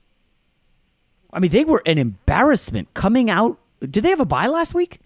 I 1.32 1.38
mean, 1.38 1.50
they 1.50 1.64
were 1.64 1.82
an 1.86 1.98
embarrassment 1.98 2.92
coming 2.94 3.30
out. 3.30 3.58
Did 3.80 4.02
they 4.04 4.10
have 4.10 4.20
a 4.20 4.24
bye 4.24 4.46
last 4.48 4.74
week? 4.74 5.00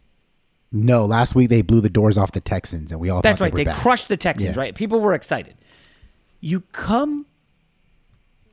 No, 0.73 1.05
last 1.07 1.35
week 1.35 1.49
they 1.49 1.63
blew 1.63 1.81
the 1.81 1.89
doors 1.89 2.19
off 2.19 2.33
the 2.33 2.41
Texans, 2.41 2.93
and 2.93 3.01
we 3.01 3.09
all 3.11 3.23
That's 3.23 3.41
right. 3.41 3.55
they 3.55 3.65
They 3.65 3.73
crushed 3.73 4.09
the 4.09 4.17
Texans, 4.19 4.57
Yeah. 4.57 4.61
right? 4.61 4.75
People 4.75 5.01
were 5.01 5.15
excited. 5.15 5.55
You 6.41 6.61
come 6.73 7.27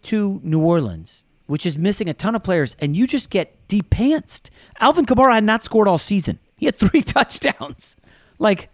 to 0.03 0.39
New 0.43 0.59
Orleans, 0.61 1.25
which 1.47 1.65
is 1.65 1.77
missing 1.77 2.07
a 2.09 2.13
ton 2.13 2.35
of 2.35 2.43
players, 2.43 2.75
and 2.79 2.95
you 2.95 3.05
just 3.07 3.29
get 3.29 3.67
depantsed. 3.67 4.49
Alvin 4.79 5.05
Kamara 5.05 5.33
had 5.35 5.43
not 5.43 5.63
scored 5.63 5.87
all 5.87 5.97
season. 5.97 6.39
He 6.55 6.65
had 6.65 6.75
three 6.75 7.01
touchdowns. 7.03 7.95
Like, 8.39 8.69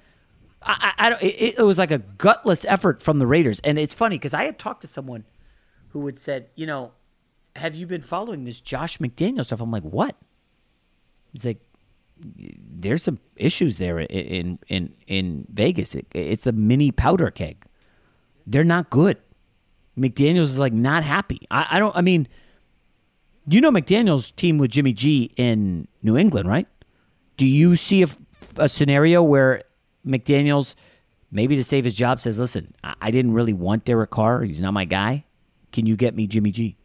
I, 0.62 0.94
I, 0.98 1.06
I 1.06 1.10
don't, 1.10 1.24
it, 1.24 1.60
it 1.60 1.64
was 1.64 1.78
like 1.78 1.92
a 1.92 2.00
gutless 2.00 2.66
effort 2.66 3.02
from 3.02 3.20
the 3.20 3.28
Raiders. 3.28 3.60
And 3.62 3.80
it's 3.80 3.94
funny 3.94 4.18
because 4.18 4.34
I 4.34 4.44
had 4.44 4.60
talked 4.60 4.82
to 4.82 4.88
someone 4.88 5.26
who 5.90 6.06
had 6.06 6.18
said, 6.18 6.50
you 6.56 6.66
know, 6.66 6.94
have 7.56 7.76
you 7.76 7.86
been 7.86 8.02
following 8.02 8.44
this 8.46 8.62
Josh 8.62 8.98
McDaniel 8.98 9.46
stuff? 9.46 9.62
I'm 9.62 9.72
like, 9.72 9.84
what? 9.84 10.16
He's 11.34 11.46
like, 11.46 11.60
there's 12.24 13.04
some 13.04 13.18
issues 13.36 13.78
there 13.78 14.00
in 14.00 14.60
in 14.68 14.94
in, 15.08 15.46
Vegas. 15.52 15.96
It, 15.96 16.08
it's 16.14 16.46
a 16.46 16.52
mini 16.52 16.92
powder 16.92 17.32
keg. 17.32 17.66
They're 18.46 18.64
not 18.64 18.90
good. 18.90 19.18
McDaniels 19.98 20.44
is 20.44 20.60
like 20.60 20.74
not 20.74 21.04
happy. 21.04 21.40
I, 21.50 21.68
I 21.72 21.80
don't. 21.80 21.96
I 21.96 22.02
mean, 22.02 22.28
you 23.48 23.60
know 23.62 23.72
McDaniel's 23.72 24.32
team 24.32 24.58
with 24.58 24.72
Jimmy 24.72 24.94
G 24.94 25.32
in 25.36 25.88
New 26.04 26.18
England, 26.18 26.48
right? 26.48 26.68
Do 27.42 27.48
you 27.48 27.76
see 27.76 28.04
a, 28.04 28.08
a 28.58 28.70
scenario 28.70 29.24
where 29.24 29.64
McDaniels 30.06 30.76
maybe 31.32 31.56
to 31.56 31.64
save 31.64 31.86
his 31.86 31.96
job 31.96 32.20
says, 32.20 32.38
"Listen, 32.38 32.76
I, 32.84 32.94
I 33.02 33.10
didn't 33.10 33.34
really 33.34 33.52
want 33.52 33.84
Derek 33.84 34.12
Carr. 34.12 34.44
He's 34.44 34.62
not 34.62 34.76
my 34.76 34.86
guy. 34.86 35.26
Can 35.72 35.88
you 35.88 35.96
get 35.96 36.14
me 36.16 36.28
Jimmy 36.28 36.52
G?" 36.52 36.78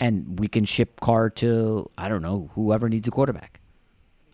And 0.00 0.40
we 0.40 0.48
can 0.48 0.64
ship 0.64 0.98
Carr 1.00 1.28
to 1.44 1.90
I 1.98 2.08
don't 2.08 2.22
know 2.22 2.48
whoever 2.54 2.88
needs 2.88 3.06
a 3.06 3.10
quarterback. 3.10 3.60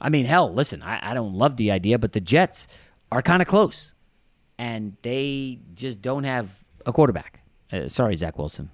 I 0.00 0.10
mean, 0.10 0.26
hell, 0.26 0.54
listen, 0.54 0.80
I, 0.80 1.10
I 1.10 1.12
don't 1.12 1.34
love 1.34 1.56
the 1.56 1.72
idea, 1.72 1.98
but 1.98 2.12
the 2.12 2.20
Jets 2.20 2.68
are 3.10 3.20
kind 3.20 3.42
of 3.42 3.48
close, 3.48 3.94
and 4.58 4.96
they 5.02 5.58
just 5.74 6.02
don't 6.02 6.22
have 6.22 6.64
a 6.86 6.92
quarterback. 6.92 7.42
Uh, 7.72 7.88
sorry, 7.88 8.14
Zach 8.14 8.38
Wilson. 8.38 8.70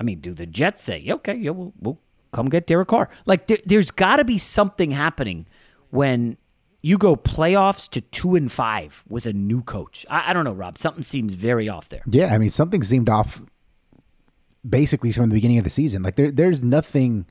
I 0.00 0.04
mean, 0.04 0.20
do 0.20 0.32
the 0.32 0.46
Jets 0.46 0.82
say, 0.82 1.04
okay, 1.06 1.34
yeah, 1.34 1.50
we'll, 1.50 1.74
we'll 1.78 1.98
come 2.32 2.48
get 2.48 2.66
Derek 2.66 2.88
Carr? 2.88 3.08
Like, 3.26 3.46
there, 3.46 3.58
there's 3.64 3.90
got 3.90 4.16
to 4.16 4.24
be 4.24 4.38
something 4.38 4.90
happening 4.90 5.46
when 5.90 6.36
you 6.80 6.98
go 6.98 7.16
playoffs 7.16 7.88
to 7.90 8.00
two 8.00 8.34
and 8.34 8.50
five 8.50 9.02
with 9.08 9.26
a 9.26 9.32
new 9.32 9.62
coach. 9.62 10.06
I, 10.08 10.30
I 10.30 10.32
don't 10.32 10.44
know, 10.44 10.52
Rob. 10.52 10.78
Something 10.78 11.02
seems 11.02 11.34
very 11.34 11.68
off 11.68 11.88
there. 11.88 12.02
Yeah, 12.08 12.32
I 12.32 12.38
mean 12.38 12.50
something 12.50 12.82
seemed 12.82 13.08
off 13.08 13.42
basically 14.68 15.12
from 15.12 15.28
the 15.28 15.34
beginning 15.34 15.58
of 15.58 15.64
the 15.64 15.70
season. 15.70 16.02
Like 16.02 16.16
there 16.16 16.30
there's 16.30 16.62
nothing 16.62 17.26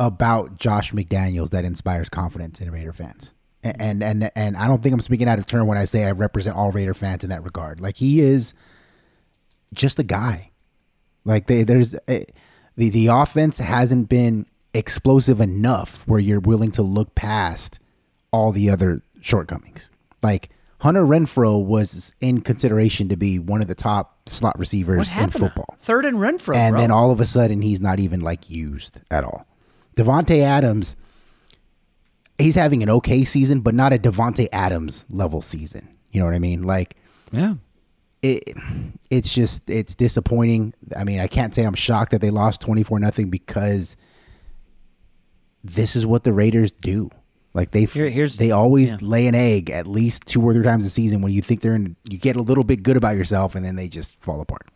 about 0.00 0.58
Josh 0.58 0.92
McDaniels 0.92 1.50
that 1.50 1.64
inspires 1.64 2.08
confidence 2.08 2.60
in 2.60 2.70
Raider 2.70 2.92
fans. 2.92 3.32
And 3.62 4.02
and 4.02 4.30
and 4.34 4.56
I 4.56 4.66
don't 4.66 4.82
think 4.82 4.92
I'm 4.92 5.00
speaking 5.00 5.28
out 5.28 5.38
of 5.38 5.46
turn 5.46 5.66
when 5.66 5.78
I 5.78 5.84
say 5.84 6.04
I 6.04 6.10
represent 6.10 6.56
all 6.56 6.70
Raider 6.70 6.94
fans 6.94 7.24
in 7.24 7.30
that 7.30 7.44
regard. 7.44 7.80
Like 7.80 7.96
he 7.96 8.20
is 8.20 8.54
just 9.72 9.98
a 9.98 10.02
guy. 10.02 10.50
Like 11.24 11.46
they, 11.46 11.62
there's 11.62 11.94
a, 12.08 12.26
the 12.76 12.88
the 12.88 13.06
offense 13.08 13.58
hasn't 13.58 14.08
been 14.08 14.46
explosive 14.72 15.40
enough 15.40 16.06
where 16.06 16.20
you're 16.20 16.40
willing 16.40 16.72
to 16.72 16.82
look 16.82 17.14
past 17.14 17.78
all 18.32 18.50
the 18.50 18.68
other 18.70 19.02
shortcomings. 19.20 19.90
Like 20.22 20.50
Hunter 20.80 21.04
Renfrow 21.04 21.64
was 21.64 22.12
in 22.20 22.40
consideration 22.40 23.08
to 23.08 23.16
be 23.16 23.38
one 23.38 23.62
of 23.62 23.68
the 23.68 23.74
top 23.74 24.28
slot 24.28 24.58
receivers 24.58 25.10
in 25.12 25.30
football. 25.30 25.76
Third 25.78 26.04
and 26.04 26.18
Renfrow, 26.18 26.56
and 26.56 26.74
bro. 26.74 26.80
then 26.80 26.90
all 26.90 27.10
of 27.10 27.20
a 27.20 27.24
sudden 27.24 27.62
he's 27.62 27.80
not 27.80 28.00
even 28.00 28.20
like 28.20 28.50
used 28.50 28.98
at 29.10 29.24
all. 29.24 29.46
Davante 29.96 30.40
Adams, 30.40 30.96
he's 32.38 32.56
having 32.56 32.82
an 32.82 32.90
okay 32.90 33.24
season, 33.24 33.60
but 33.60 33.74
not 33.74 33.92
a 33.92 33.98
Davante 33.98 34.48
Adams 34.52 35.04
level 35.08 35.40
season. 35.40 35.88
You 36.10 36.20
know 36.20 36.26
what 36.26 36.34
I 36.34 36.38
mean? 36.38 36.62
Like, 36.62 36.96
yeah, 37.32 37.54
it 38.24 38.56
it's 39.10 39.28
just 39.28 39.68
it's 39.68 39.94
disappointing. 39.94 40.74
I 40.96 41.04
mean, 41.04 41.20
I 41.20 41.26
can't 41.26 41.54
say 41.54 41.64
I'm 41.64 41.74
shocked 41.74 42.12
that 42.12 42.20
they 42.20 42.30
lost 42.30 42.60
twenty 42.60 42.82
four 42.82 42.98
nothing 42.98 43.30
because 43.30 43.96
this 45.62 45.94
is 45.94 46.06
what 46.06 46.24
the 46.24 46.32
Raiders 46.32 46.70
do. 46.72 47.10
Like 47.52 47.70
they 47.70 47.84
Here- 47.84 48.28
they 48.28 48.50
always 48.50 48.92
yeah. 48.92 48.98
lay 49.02 49.26
an 49.26 49.34
egg 49.34 49.70
at 49.70 49.86
least 49.86 50.26
two 50.26 50.42
or 50.42 50.52
three 50.52 50.64
times 50.64 50.84
a 50.84 50.90
season 50.90 51.20
when 51.20 51.32
you 51.32 51.40
think 51.40 51.60
they're 51.60 51.74
in. 51.74 51.96
You 52.08 52.18
get 52.18 52.36
a 52.36 52.42
little 52.42 52.64
bit 52.64 52.82
good 52.82 52.96
about 52.96 53.16
yourself, 53.16 53.54
and 53.54 53.64
then 53.64 53.76
they 53.76 53.88
just 53.88 54.16
fall 54.18 54.40
apart. 54.40 54.66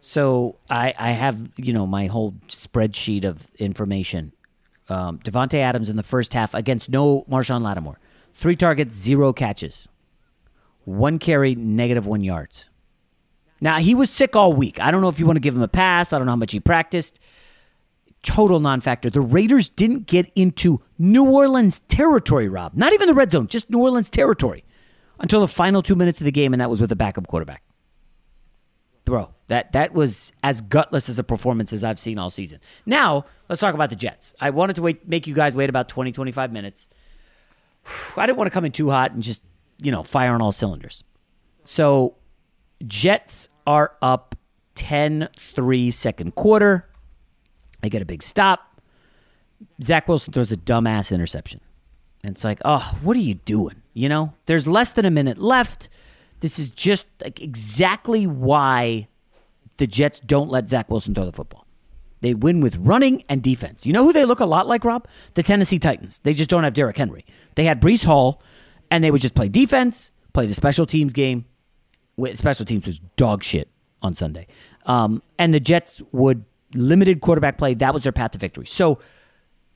So 0.00 0.56
I, 0.70 0.94
I 0.98 1.10
have 1.10 1.50
you 1.56 1.72
know 1.72 1.86
my 1.86 2.06
whole 2.06 2.32
spreadsheet 2.48 3.24
of 3.24 3.50
information. 3.58 4.32
Um, 4.88 5.18
Davante 5.18 5.58
Adams 5.58 5.90
in 5.90 5.96
the 5.96 6.02
first 6.02 6.32
half 6.32 6.54
against 6.54 6.88
no 6.88 7.24
Marshon 7.28 7.60
Lattimore, 7.62 7.98
three 8.32 8.56
targets, 8.56 8.96
zero 8.96 9.34
catches, 9.34 9.86
one 10.84 11.18
carry, 11.18 11.54
negative 11.54 12.06
one 12.06 12.24
yards. 12.24 12.67
Now 13.60 13.78
he 13.78 13.94
was 13.94 14.10
sick 14.10 14.36
all 14.36 14.52
week. 14.52 14.80
I 14.80 14.90
don't 14.90 15.00
know 15.00 15.08
if 15.08 15.18
you 15.18 15.26
want 15.26 15.36
to 15.36 15.40
give 15.40 15.54
him 15.54 15.62
a 15.62 15.68
pass. 15.68 16.12
I 16.12 16.18
don't 16.18 16.26
know 16.26 16.32
how 16.32 16.36
much 16.36 16.52
he 16.52 16.60
practiced. 16.60 17.20
Total 18.22 18.58
non-factor. 18.60 19.10
The 19.10 19.20
Raiders 19.20 19.68
didn't 19.68 20.06
get 20.06 20.30
into 20.34 20.80
New 20.98 21.30
Orleans 21.30 21.80
territory, 21.80 22.48
Rob. 22.48 22.74
Not 22.74 22.92
even 22.92 23.06
the 23.06 23.14
red 23.14 23.30
zone, 23.30 23.46
just 23.46 23.70
New 23.70 23.78
Orleans 23.78 24.10
territory 24.10 24.64
until 25.20 25.40
the 25.40 25.48
final 25.48 25.82
two 25.82 25.94
minutes 25.94 26.20
of 26.20 26.24
the 26.24 26.32
game, 26.32 26.52
and 26.52 26.60
that 26.60 26.70
was 26.70 26.80
with 26.80 26.92
a 26.92 26.96
backup 26.96 27.26
quarterback 27.26 27.62
bro 29.08 29.30
that 29.46 29.72
that 29.72 29.94
was 29.94 30.32
as 30.44 30.60
gutless 30.60 31.08
as 31.08 31.18
a 31.18 31.24
performance 31.24 31.72
as 31.72 31.82
i've 31.82 31.98
seen 31.98 32.18
all 32.18 32.28
season 32.28 32.60
now 32.84 33.24
let's 33.48 33.60
talk 33.60 33.74
about 33.74 33.88
the 33.88 33.96
jets 33.96 34.34
i 34.38 34.50
wanted 34.50 34.76
to 34.76 34.82
wait 34.82 35.08
make 35.08 35.26
you 35.26 35.34
guys 35.34 35.54
wait 35.54 35.70
about 35.70 35.88
20 35.88 36.12
25 36.12 36.52
minutes 36.52 36.88
i 38.18 38.26
didn't 38.26 38.36
want 38.36 38.46
to 38.46 38.52
come 38.52 38.66
in 38.66 38.72
too 38.72 38.90
hot 38.90 39.12
and 39.12 39.22
just 39.22 39.42
you 39.78 39.90
know 39.90 40.02
fire 40.02 40.32
on 40.32 40.42
all 40.42 40.52
cylinders 40.52 41.04
so 41.64 42.16
jets 42.86 43.48
are 43.66 43.96
up 44.02 44.34
10-3 44.76 45.92
second 45.92 46.34
quarter 46.34 46.88
they 47.80 47.88
get 47.88 48.02
a 48.02 48.06
big 48.06 48.22
stop 48.22 48.80
zach 49.82 50.06
wilson 50.06 50.32
throws 50.32 50.52
a 50.52 50.56
dumbass 50.56 51.12
interception 51.12 51.60
and 52.22 52.32
it's 52.32 52.44
like 52.44 52.60
oh 52.64 52.96
what 53.02 53.16
are 53.16 53.20
you 53.20 53.34
doing 53.34 53.82
you 53.94 54.08
know 54.08 54.32
there's 54.46 54.66
less 54.66 54.92
than 54.92 55.04
a 55.04 55.10
minute 55.10 55.38
left 55.38 55.88
this 56.40 56.58
is 56.58 56.70
just 56.70 57.06
like 57.20 57.40
exactly 57.40 58.26
why 58.26 59.08
the 59.78 59.86
Jets 59.86 60.20
don't 60.20 60.50
let 60.50 60.68
Zach 60.68 60.90
Wilson 60.90 61.14
throw 61.14 61.24
the 61.24 61.32
football. 61.32 61.66
They 62.20 62.34
win 62.34 62.60
with 62.60 62.76
running 62.76 63.24
and 63.28 63.42
defense. 63.42 63.86
You 63.86 63.92
know 63.92 64.04
who 64.04 64.12
they 64.12 64.24
look 64.24 64.40
a 64.40 64.46
lot 64.46 64.66
like, 64.66 64.84
Rob? 64.84 65.06
The 65.34 65.42
Tennessee 65.42 65.78
Titans. 65.78 66.18
They 66.20 66.34
just 66.34 66.50
don't 66.50 66.64
have 66.64 66.74
Derrick 66.74 66.96
Henry. 66.96 67.24
They 67.54 67.64
had 67.64 67.80
Breece 67.80 68.04
Hall, 68.04 68.42
and 68.90 69.02
they 69.02 69.12
would 69.12 69.20
just 69.20 69.36
play 69.36 69.48
defense, 69.48 70.10
play 70.32 70.46
the 70.46 70.54
special 70.54 70.84
teams 70.84 71.12
game. 71.12 71.44
Special 72.34 72.64
teams 72.64 72.86
was 72.86 72.98
dog 73.16 73.42
shit 73.42 73.68
on 74.02 74.14
Sunday. 74.14 74.46
Um, 74.86 75.22
and 75.38 75.52
the 75.52 75.60
Jets 75.60 76.02
would 76.12 76.44
limited 76.74 77.20
quarterback 77.20 77.58
play. 77.58 77.74
That 77.74 77.94
was 77.94 78.02
their 78.02 78.12
path 78.12 78.32
to 78.32 78.38
victory. 78.38 78.66
So 78.66 78.98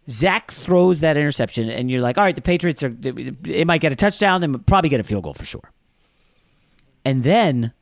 Zach 0.09 0.51
throws 0.51 1.01
that 1.01 1.17
interception, 1.17 1.71
and 1.71 1.91
you're 1.91 2.01
like, 2.01 2.19
all 2.19 2.25
right, 2.25 2.35
the 2.35 2.43
Patriots 2.43 2.83
are, 2.83 2.91
they 2.91 3.65
might 3.65 3.81
get 3.81 3.93
a 3.93 3.97
touchdown. 3.97 4.41
They 4.41 4.47
might 4.47 4.67
probably 4.67 4.91
get 4.91 5.01
a 5.01 5.05
field 5.05 5.25
goal 5.25 5.35
for 5.35 5.45
sure. 5.45 5.71
And 7.05 7.23
then 7.25 7.73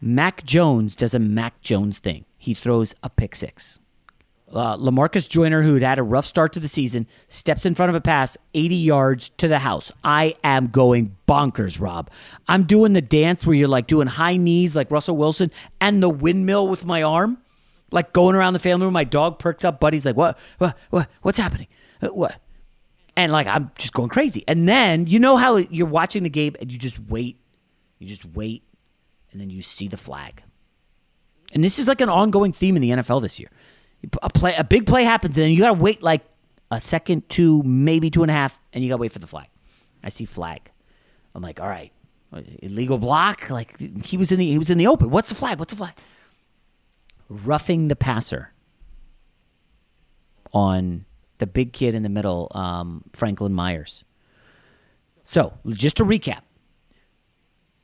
Mac 0.00 0.44
Jones 0.44 0.96
does 0.96 1.14
a 1.14 1.18
Mac 1.18 1.60
Jones 1.60 2.00
thing. 2.00 2.24
He 2.36 2.54
throws 2.54 2.94
a 3.02 3.10
pick 3.10 3.36
six. 3.36 3.78
Uh, 4.52 4.76
Lamarcus 4.76 5.28
Joyner, 5.28 5.62
who 5.62 5.74
had 5.74 5.82
had 5.82 5.98
a 5.98 6.02
rough 6.02 6.26
start 6.26 6.52
to 6.52 6.60
the 6.60 6.68
season, 6.68 7.06
steps 7.28 7.64
in 7.64 7.74
front 7.74 7.90
of 7.90 7.96
a 7.96 8.00
pass 8.00 8.36
80 8.54 8.74
yards 8.74 9.28
to 9.38 9.48
the 9.48 9.58
house. 9.58 9.90
I 10.04 10.34
am 10.44 10.68
going 10.68 11.16
bonkers, 11.26 11.80
Rob. 11.80 12.10
I'm 12.48 12.64
doing 12.64 12.92
the 12.92 13.00
dance 13.00 13.46
where 13.46 13.54
you're 13.54 13.68
like 13.68 13.86
doing 13.86 14.06
high 14.06 14.36
knees 14.36 14.76
like 14.76 14.90
Russell 14.90 15.16
Wilson 15.16 15.50
and 15.80 16.02
the 16.02 16.10
windmill 16.10 16.68
with 16.68 16.84
my 16.84 17.02
arm, 17.02 17.38
like 17.90 18.12
going 18.12 18.36
around 18.36 18.52
the 18.52 18.58
family 18.58 18.84
room. 18.84 18.92
My 18.92 19.04
dog 19.04 19.38
perks 19.38 19.64
up. 19.64 19.80
Buddy's 19.80 20.04
like, 20.04 20.16
"What? 20.16 20.38
What? 20.58 20.76
What? 20.90 21.08
What's 21.22 21.38
happening? 21.38 21.68
Uh, 22.02 22.08
What?" 22.08 22.40
And 23.16 23.32
like 23.32 23.46
I'm 23.46 23.70
just 23.76 23.92
going 23.92 24.08
crazy. 24.08 24.44
And 24.48 24.68
then 24.68 25.06
you 25.06 25.18
know 25.18 25.36
how 25.36 25.56
you're 25.56 25.86
watching 25.86 26.22
the 26.22 26.30
game 26.30 26.56
and 26.60 26.70
you 26.72 26.78
just 26.78 26.98
wait 26.98 27.38
you 28.02 28.08
just 28.08 28.24
wait, 28.24 28.64
and 29.30 29.40
then 29.40 29.48
you 29.48 29.62
see 29.62 29.86
the 29.86 29.96
flag. 29.96 30.42
And 31.54 31.62
this 31.62 31.78
is 31.78 31.86
like 31.86 32.00
an 32.00 32.08
ongoing 32.08 32.52
theme 32.52 32.74
in 32.74 32.82
the 32.82 32.90
NFL 32.90 33.22
this 33.22 33.38
year. 33.38 33.48
A 34.22 34.30
play, 34.30 34.54
a 34.56 34.64
big 34.64 34.86
play 34.86 35.04
happens, 35.04 35.36
and 35.36 35.44
then 35.44 35.50
you 35.50 35.58
got 35.58 35.74
to 35.74 35.80
wait 35.80 36.02
like 36.02 36.22
a 36.70 36.80
second, 36.80 37.28
two, 37.28 37.62
maybe 37.62 38.10
two 38.10 38.22
and 38.22 38.30
a 38.30 38.34
half, 38.34 38.58
and 38.72 38.82
you 38.82 38.90
got 38.90 38.96
to 38.96 39.00
wait 39.00 39.12
for 39.12 39.18
the 39.18 39.26
flag. 39.26 39.46
I 40.02 40.08
see 40.08 40.24
flag. 40.24 40.70
I'm 41.34 41.42
like, 41.42 41.60
all 41.60 41.68
right, 41.68 41.92
illegal 42.62 42.98
block. 42.98 43.48
Like 43.50 43.78
he 44.04 44.16
was 44.16 44.32
in 44.32 44.38
the 44.38 44.46
he 44.46 44.58
was 44.58 44.70
in 44.70 44.78
the 44.78 44.86
open. 44.86 45.10
What's 45.10 45.28
the 45.28 45.34
flag? 45.34 45.58
What's 45.58 45.72
the 45.72 45.78
flag? 45.78 45.94
Roughing 47.28 47.88
the 47.88 47.96
passer 47.96 48.52
on 50.52 51.04
the 51.38 51.46
big 51.46 51.72
kid 51.72 51.94
in 51.94 52.02
the 52.02 52.08
middle, 52.08 52.48
um, 52.54 53.04
Franklin 53.12 53.52
Myers. 53.52 54.04
So 55.24 55.54
just 55.66 55.96
to 55.96 56.04
recap, 56.04 56.42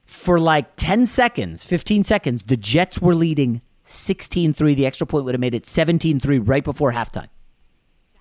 for 0.05 0.39
like 0.39 0.77
10 0.77 1.07
seconds, 1.07 1.65
15 1.65 2.05
seconds, 2.05 2.43
the 2.45 2.57
Jets 2.57 3.01
were 3.01 3.15
leading 3.15 3.63
16 3.89 4.53
3. 4.53 4.75
The 4.75 4.87
extra 4.87 5.07
point 5.07 5.25
would 5.25 5.35
have 5.35 5.41
made 5.41 5.55
it 5.55 5.67
17 5.67 6.21
3 6.21 6.39
right 6.39 6.65
before 6.65 6.93
halftime. 6.93 7.29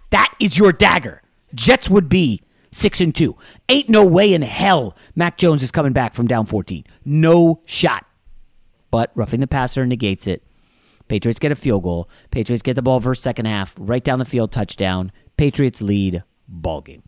That 0.10 0.34
is 0.40 0.58
your 0.58 0.72
dagger. 0.72 1.22
Jets 1.54 1.90
would 1.90 2.10
be 2.10 2.42
6 2.72 3.02
and 3.02 3.16
2. 3.16 3.36
Ain't 3.70 3.90
no 3.90 4.06
way 4.06 4.34
in 4.34 4.42
hell 4.42 4.96
Mac 5.16 5.38
Jones 5.38 5.64
is 5.64 5.72
coming 5.72 5.94
back 5.94 6.14
from 6.14 6.28
down 6.28 6.46
14. 6.46 6.84
No 7.06 7.62
shot. 7.66 8.06
But 8.92 9.12
roughing 9.16 9.40
the 9.40 9.48
passer 9.48 9.86
negates 9.86 10.28
it. 10.28 10.44
Patriots 11.08 11.40
get 11.40 11.52
a 11.52 11.56
field 11.56 11.84
goal. 11.84 12.10
Patriots 12.32 12.62
get 12.62 12.76
the 12.76 12.82
ball 12.82 13.00
first 13.00 13.24
second 13.24 13.46
half, 13.46 13.74
right 13.78 14.04
down 14.04 14.20
the 14.20 14.26
field, 14.26 14.52
touchdown. 14.52 15.12
Patriots 15.38 15.82
lead, 15.82 16.24
ball 16.48 16.82
game. 16.82 17.04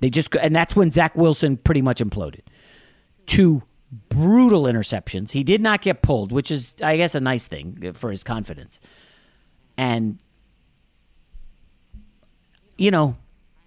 They 0.00 0.08
just 0.10 0.34
and 0.36 0.54
that's 0.54 0.74
when 0.74 0.90
Zach 0.90 1.16
Wilson 1.16 1.56
pretty 1.56 1.82
much 1.82 2.00
imploded 2.00 2.40
two 3.30 3.62
brutal 4.08 4.64
interceptions. 4.64 5.30
He 5.30 5.42
did 5.42 5.60
not 5.60 5.82
get 5.82 6.02
pulled, 6.02 6.32
which 6.32 6.50
is, 6.50 6.76
I 6.82 6.96
guess, 6.96 7.14
a 7.14 7.20
nice 7.20 7.48
thing 7.48 7.92
for 7.94 8.10
his 8.10 8.22
confidence. 8.22 8.80
And 9.76 10.18
you 12.80 12.90
know, 12.90 13.14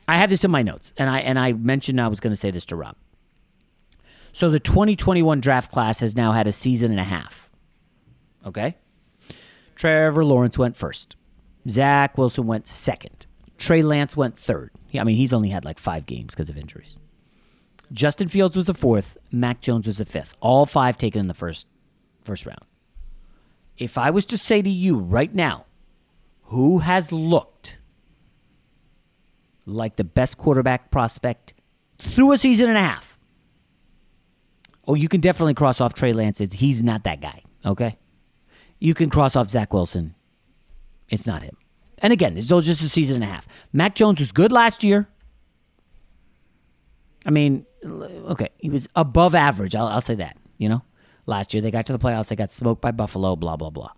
I 0.07 0.17
have 0.17 0.31
this 0.31 0.43
in 0.43 0.49
my 0.49 0.63
notes, 0.63 0.91
and 0.97 1.09
I 1.09 1.19
and 1.19 1.37
I 1.37 1.53
mentioned 1.53 2.01
I 2.01 2.07
was 2.07 2.19
going 2.19 2.31
to 2.31 2.37
say 2.37 2.49
this 2.51 2.65
to 2.65 2.75
Rob. 2.75 2.95
So 4.31 4.49
the 4.49 4.59
2021 4.59 5.39
draft 5.39 5.71
class 5.71 5.99
has 5.99 6.15
now 6.15 6.31
had 6.31 6.47
a 6.47 6.51
season 6.51 6.89
and 6.89 6.99
a 6.99 7.03
half. 7.03 7.49
Okay, 8.45 8.75
Trevor 9.75 10.25
Lawrence 10.25 10.57
went 10.57 10.75
first. 10.75 11.15
Zach 11.69 12.17
Wilson 12.17 12.47
went 12.47 12.67
second. 12.67 13.27
Trey 13.57 13.83
Lance 13.83 14.17
went 14.17 14.35
third. 14.35 14.71
I 14.99 15.03
mean, 15.03 15.15
he's 15.15 15.31
only 15.31 15.49
had 15.49 15.63
like 15.63 15.79
five 15.79 16.07
games 16.07 16.33
because 16.33 16.49
of 16.49 16.57
injuries. 16.57 16.99
Justin 17.93 18.27
Fields 18.27 18.55
was 18.55 18.65
the 18.65 18.73
fourth. 18.73 19.17
Mac 19.31 19.61
Jones 19.61 19.85
was 19.85 19.97
the 19.97 20.05
fifth. 20.05 20.35
All 20.41 20.65
five 20.65 20.97
taken 20.97 21.19
in 21.19 21.27
the 21.27 21.33
first 21.33 21.67
first 22.23 22.45
round. 22.45 22.65
If 23.77 23.97
I 23.97 24.09
was 24.09 24.25
to 24.27 24.37
say 24.37 24.61
to 24.61 24.69
you 24.69 24.97
right 24.97 25.33
now, 25.33 25.65
who 26.43 26.79
has 26.79 27.11
looked 27.11 27.77
like 29.65 29.95
the 29.95 30.03
best 30.03 30.37
quarterback 30.37 30.91
prospect 30.91 31.53
through 31.99 32.31
a 32.31 32.37
season 32.37 32.67
and 32.69 32.77
a 32.77 32.81
half? 32.81 33.17
Oh, 34.87 34.95
you 34.95 35.07
can 35.07 35.21
definitely 35.21 35.53
cross 35.53 35.79
off 35.79 35.93
Trey 35.93 36.13
Lance. 36.13 36.39
He's 36.39 36.83
not 36.83 37.03
that 37.05 37.21
guy. 37.21 37.43
Okay, 37.65 37.97
you 38.79 38.93
can 38.93 39.09
cross 39.09 39.35
off 39.35 39.49
Zach 39.49 39.71
Wilson. 39.73 40.15
It's 41.09 41.27
not 41.27 41.43
him. 41.43 41.57
And 41.99 42.11
again, 42.11 42.33
this 42.33 42.51
is 42.51 42.65
just 42.65 42.81
a 42.81 42.89
season 42.89 43.15
and 43.15 43.23
a 43.23 43.27
half. 43.27 43.47
Mac 43.71 43.95
Jones 43.95 44.19
was 44.19 44.31
good 44.31 44.51
last 44.51 44.83
year. 44.83 45.07
I 47.25 47.31
mean, 47.31 47.65
okay, 47.85 48.49
he 48.57 48.69
was 48.69 48.87
above 48.95 49.35
average. 49.35 49.75
I'll, 49.75 49.87
I'll 49.87 50.01
say 50.01 50.15
that. 50.15 50.37
You 50.57 50.69
know, 50.69 50.83
last 51.25 51.53
year 51.53 51.61
they 51.61 51.71
got 51.71 51.85
to 51.87 51.93
the 51.93 51.99
playoffs, 51.99 52.29
they 52.29 52.35
got 52.35 52.51
smoked 52.51 52.81
by 52.81 52.91
Buffalo. 52.91 53.35
Blah 53.35 53.57
blah 53.57 53.69
blah. 53.69 53.91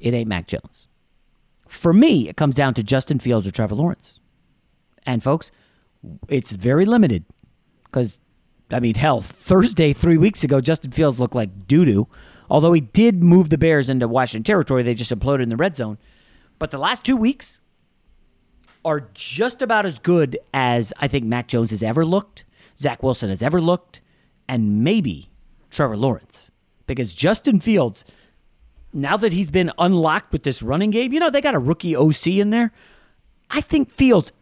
It 0.00 0.14
ain't 0.14 0.28
Mac 0.28 0.46
Jones. 0.46 0.88
For 1.68 1.92
me, 1.92 2.28
it 2.28 2.36
comes 2.36 2.54
down 2.54 2.74
to 2.74 2.82
Justin 2.82 3.18
Fields 3.18 3.46
or 3.46 3.50
Trevor 3.50 3.74
Lawrence. 3.74 4.20
And 5.04 5.22
folks, 5.22 5.50
it's 6.28 6.52
very 6.52 6.84
limited 6.84 7.24
because, 7.84 8.20
I 8.70 8.80
mean, 8.80 8.94
hell, 8.94 9.20
Thursday 9.20 9.92
three 9.92 10.16
weeks 10.16 10.44
ago, 10.44 10.60
Justin 10.60 10.92
Fields 10.92 11.20
looked 11.20 11.34
like 11.34 11.66
doo 11.66 11.84
doo. 11.84 12.08
Although 12.50 12.72
he 12.72 12.80
did 12.80 13.22
move 13.22 13.50
the 13.50 13.58
Bears 13.58 13.90
into 13.90 14.08
Washington 14.08 14.44
territory, 14.44 14.82
they 14.82 14.94
just 14.94 15.12
imploded 15.12 15.42
in 15.42 15.50
the 15.50 15.56
red 15.56 15.76
zone. 15.76 15.98
But 16.58 16.70
the 16.70 16.78
last 16.78 17.04
two 17.04 17.16
weeks 17.16 17.60
are 18.84 19.08
just 19.14 19.62
about 19.62 19.86
as 19.86 19.98
good 19.98 20.38
as 20.54 20.92
I 20.98 21.08
think 21.08 21.24
Mac 21.24 21.48
Jones 21.48 21.70
has 21.70 21.82
ever 21.82 22.04
looked, 22.04 22.44
Zach 22.76 23.02
Wilson 23.02 23.28
has 23.28 23.42
ever 23.42 23.60
looked, 23.60 24.00
and 24.48 24.82
maybe 24.82 25.30
Trevor 25.70 25.96
Lawrence. 25.96 26.50
Because 26.86 27.14
Justin 27.14 27.60
Fields, 27.60 28.04
now 28.92 29.16
that 29.16 29.32
he's 29.32 29.50
been 29.50 29.70
unlocked 29.78 30.32
with 30.32 30.42
this 30.42 30.62
running 30.62 30.90
game, 30.90 31.12
you 31.12 31.20
know, 31.20 31.30
they 31.30 31.40
got 31.40 31.54
a 31.54 31.58
rookie 31.58 31.94
OC 31.94 32.28
in 32.28 32.50
there. 32.50 32.72
I 33.50 33.60
think 33.60 33.90
Fields, 33.90 34.32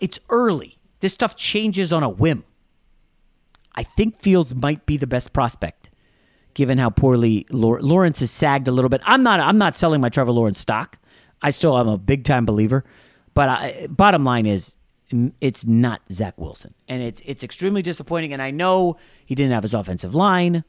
it's 0.00 0.20
early. 0.30 0.78
This 1.00 1.12
stuff 1.12 1.36
changes 1.36 1.92
on 1.92 2.02
a 2.02 2.08
whim. 2.08 2.44
I 3.74 3.82
think 3.82 4.18
Fields 4.18 4.54
might 4.54 4.84
be 4.86 4.96
the 4.96 5.06
best 5.06 5.32
prospect, 5.32 5.90
given 6.54 6.78
how 6.78 6.90
poorly 6.90 7.46
Lawrence 7.50 8.20
has 8.20 8.30
sagged 8.30 8.68
a 8.68 8.72
little 8.72 8.88
bit. 8.88 9.00
I'm 9.04 9.22
not. 9.22 9.40
I'm 9.40 9.58
not 9.58 9.76
selling 9.76 10.00
my 10.00 10.08
Trevor 10.08 10.32
Lawrence 10.32 10.58
stock. 10.58 10.98
I 11.40 11.50
still 11.50 11.78
am 11.78 11.88
a 11.88 11.96
big 11.96 12.24
time 12.24 12.44
believer. 12.44 12.84
But 13.34 13.48
I, 13.48 13.86
bottom 13.88 14.24
line 14.24 14.46
is, 14.46 14.76
it's 15.40 15.66
not 15.66 16.02
Zach 16.10 16.38
Wilson, 16.38 16.74
and 16.88 17.02
it's 17.02 17.20
it's 17.24 17.42
extremely 17.42 17.82
disappointing. 17.82 18.32
And 18.32 18.40
I 18.40 18.50
know 18.50 18.96
he 19.26 19.34
didn't 19.34 19.52
have 19.52 19.64
his 19.64 19.74
offensive 19.74 20.14
line, 20.14 20.64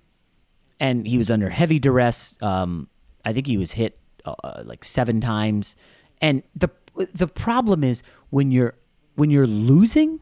and 0.79 1.05
he 1.07 1.17
was 1.17 1.29
under 1.29 1.49
heavy 1.49 1.79
duress. 1.79 2.37
Um, 2.41 2.87
I 3.23 3.33
think 3.33 3.45
he 3.45 3.57
was 3.57 3.71
hit 3.71 3.99
uh, 4.25 4.63
like 4.65 4.83
seven 4.83 5.21
times, 5.21 5.75
and 6.21 6.41
the 6.55 6.69
the 6.95 7.27
problem 7.27 7.83
is 7.83 8.03
when 8.31 8.51
you're 8.51 8.75
when 9.15 9.29
you're 9.29 9.47
losing, 9.47 10.19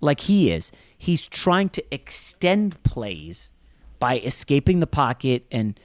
like 0.00 0.20
he 0.20 0.52
is, 0.52 0.70
he's 0.96 1.26
trying 1.26 1.68
to 1.70 1.84
extend 1.92 2.80
plays 2.84 3.52
by 3.98 4.18
escaping 4.20 4.80
the 4.80 4.86
pocket 4.86 5.46
and 5.50 5.78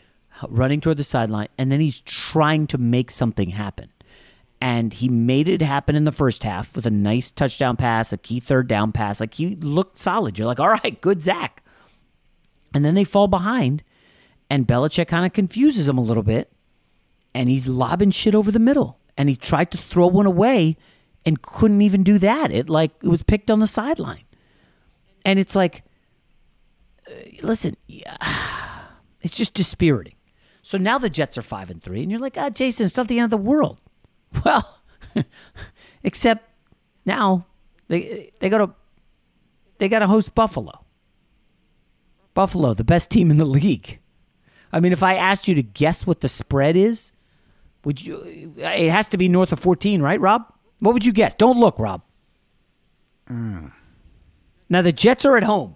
running 0.50 0.82
toward 0.82 0.98
the 0.98 1.04
sideline, 1.04 1.48
and 1.58 1.72
then 1.72 1.80
he's 1.80 2.02
trying 2.02 2.68
to 2.68 2.78
make 2.78 3.10
something 3.10 3.50
happen. 3.50 3.90
And 4.62 4.94
he 4.94 5.10
made 5.10 5.50
it 5.50 5.64
happen 5.64 5.96
in 5.96 6.06
the 6.06 6.12
first 6.12 6.44
half 6.44 6.76
with 6.76 6.86
a 6.86 6.92
nice 6.92 7.32
touchdown 7.32 7.76
pass, 7.78 8.14
a 8.14 8.18
key 8.18 8.40
third 8.40 8.68
down 8.68 8.92
pass. 8.92 9.20
Like 9.20 9.34
he 9.34 9.56
looked 9.56 9.98
solid. 9.98 10.38
You're 10.38 10.46
like, 10.46 10.60
all 10.60 10.70
right, 10.70 11.02
good 11.02 11.24
Zach. 11.24 11.64
And 12.74 12.86
then 12.86 12.94
they 12.94 13.04
fall 13.04 13.28
behind, 13.28 13.84
and 14.50 14.68
Belichick 14.68 15.08
kind 15.08 15.26
of 15.26 15.34
confuses 15.34 15.90
him 15.90 15.98
a 15.98 16.02
little 16.04 16.24
bit, 16.24 16.52
and 17.34 17.50
he's 17.50 17.68
lobbing 17.68 18.12
shit 18.12 18.36
over 18.36 18.52
the 18.52 18.60
middle. 18.60 19.00
And 19.18 19.28
he 19.28 19.36
tried 19.36 19.72
to 19.72 19.78
throw 19.78 20.08
one 20.08 20.26
away 20.26 20.78
and 21.26 21.42
couldn't 21.42 21.82
even 21.82 22.04
do 22.04 22.18
that. 22.20 22.52
It 22.52 22.70
like 22.70 22.92
it 23.04 23.10
was 23.10 23.24
picked 23.24 23.52
on 23.52 23.60
the 23.60 23.68
sideline. 23.68 24.24
And 25.26 25.38
it's 25.38 25.56
like, 25.56 25.84
uh, 27.10 27.14
listen, 27.44 27.76
it's 29.22 29.36
just 29.36 29.54
dispiriting. 29.54 30.16
So 30.62 30.78
now 30.78 30.98
the 30.98 31.10
Jets 31.10 31.38
are 31.38 31.42
five 31.42 31.70
and 31.70 31.82
three, 31.82 32.02
and 32.02 32.12
you're 32.12 32.20
like, 32.20 32.38
ah, 32.38 32.50
Jason, 32.50 32.86
it's 32.86 32.96
not 32.96 33.08
the 33.08 33.20
end 33.20 33.26
of 33.26 33.32
the 33.32 33.38
world. 33.38 33.80
Well, 34.46 34.80
except 36.04 36.50
now 37.06 37.46
they 37.88 38.32
they 38.40 38.50
got 38.50 38.60
to 38.60 38.74
they 39.78 39.90
got 39.90 40.00
to 40.00 40.08
host 40.08 40.34
Buffalo. 40.36 40.86
Buffalo, 42.34 42.74
the 42.74 42.84
best 42.84 43.10
team 43.10 43.30
in 43.30 43.38
the 43.38 43.46
league. 43.46 44.00
I 44.72 44.80
mean, 44.80 44.94
if 44.94 45.04
I 45.04 45.16
asked 45.16 45.48
you 45.48 45.56
to 45.56 45.64
guess 45.64 46.08
what 46.08 46.22
the 46.22 46.30
spread 46.30 46.78
is, 46.78 47.12
would 47.84 48.04
you? 48.04 48.54
It 48.58 48.90
has 48.90 49.08
to 49.10 49.18
be 49.18 49.28
north 49.28 49.52
of 49.52 49.60
fourteen, 49.60 50.02
right, 50.02 50.20
Rob? 50.20 50.46
What 50.80 50.94
would 50.94 51.06
you 51.06 51.12
guess? 51.12 51.36
Don't 51.36 51.60
look, 51.60 51.78
Rob. 51.78 52.04
Mm. 53.30 53.72
Now 54.70 54.82
the 54.82 54.92
Jets 54.92 55.26
are 55.26 55.36
at 55.36 55.44
home, 55.44 55.76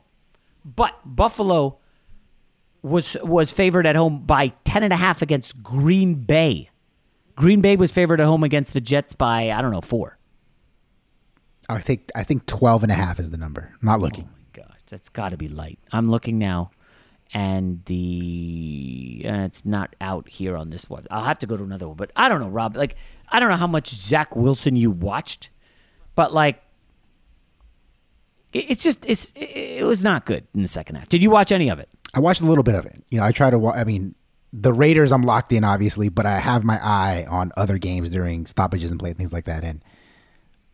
but 0.64 0.94
Buffalo 1.04 1.80
was 2.82 3.18
was 3.22 3.52
favored 3.52 3.86
at 3.86 3.96
home 3.96 4.22
by 4.26 4.50
ten 4.64 4.84
and 4.84 4.94
a 4.94 4.96
half 4.96 5.22
against 5.22 5.62
Green 5.62 6.16
Bay. 6.16 6.70
Green 7.36 7.62
Bay 7.62 7.76
was 7.76 7.92
favored 7.92 8.22
at 8.22 8.26
home 8.28 8.44
against 8.44 8.74
the 8.74 8.82
Jets 8.82 9.14
by 9.14 9.52
I 9.52 9.62
don't 9.62 9.72
know 9.72 9.82
four. 9.82 10.18
I 11.68 11.80
think 11.80 12.12
I 12.16 12.24
think 12.24 12.46
12 12.46 12.84
and 12.84 12.92
a 12.92 12.96
half 12.96 13.20
is 13.20 13.30
the 13.32 13.38
number. 13.38 13.72
I'm 13.82 13.86
not 13.86 14.00
looking. 14.00 14.26
Oh 14.26 14.62
my 14.62 14.64
gosh, 14.68 14.80
that's 14.88 15.10
got 15.10 15.30
to 15.30 15.38
be 15.38 15.48
light. 15.48 15.80
I'm 15.92 16.10
looking 16.12 16.38
now, 16.38 16.72
and 17.34 17.84
the 17.86 19.26
uh, 19.28 19.32
it's 19.46 19.66
not 19.66 19.96
out 20.00 20.30
here 20.30 20.56
on 20.56 20.70
this 20.70 20.90
one. 20.90 21.06
I'll 21.10 21.24
have 21.24 21.40
to 21.40 21.48
go 21.48 21.58
to 21.58 21.64
another 21.64 21.88
one, 21.88 21.98
but 21.98 22.12
I 22.16 22.30
don't 22.30 22.40
know, 22.40 22.50
Rob. 22.50 22.76
Like 22.76 22.96
I 23.30 23.40
don't 23.40 23.50
know 23.50 23.56
how 23.58 23.68
much 23.68 23.90
Zach 23.90 24.36
Wilson 24.36 24.76
you 24.76 24.92
watched, 24.92 25.50
but 26.14 26.34
like 26.34 26.62
it- 28.54 28.70
it's 28.70 28.84
just 28.84 29.04
it's 29.10 29.34
it 29.36 29.84
was 29.86 30.04
not 30.04 30.26
good 30.26 30.46
in 30.54 30.62
the 30.62 30.68
second 30.68 30.96
half. 30.96 31.10
Did 31.10 31.24
you 31.24 31.32
watch 31.32 31.52
any 31.52 31.70
of 31.70 31.80
it? 31.80 31.90
I 32.14 32.20
watched 32.20 32.42
a 32.42 32.46
little 32.46 32.64
bit 32.64 32.76
of 32.76 32.86
it. 32.86 33.04
You 33.10 33.20
know, 33.20 33.26
I 33.26 33.32
try 33.32 33.50
to. 33.50 33.58
wa- 33.60 33.74
I 33.74 33.84
mean, 33.84 34.16
the 34.62 34.72
Raiders, 34.74 35.12
I'm 35.12 35.24
locked 35.24 35.52
in, 35.52 35.64
obviously, 35.64 36.08
but 36.10 36.26
I 36.26 36.40
have 36.40 36.64
my 36.64 36.80
eye 36.82 37.26
on 37.30 37.52
other 37.58 37.78
games 37.78 38.12
during 38.12 38.46
stoppages 38.46 38.90
and 38.92 39.00
play 39.00 39.12
things 39.14 39.34
like 39.34 39.46
that. 39.46 39.64
And 39.64 39.84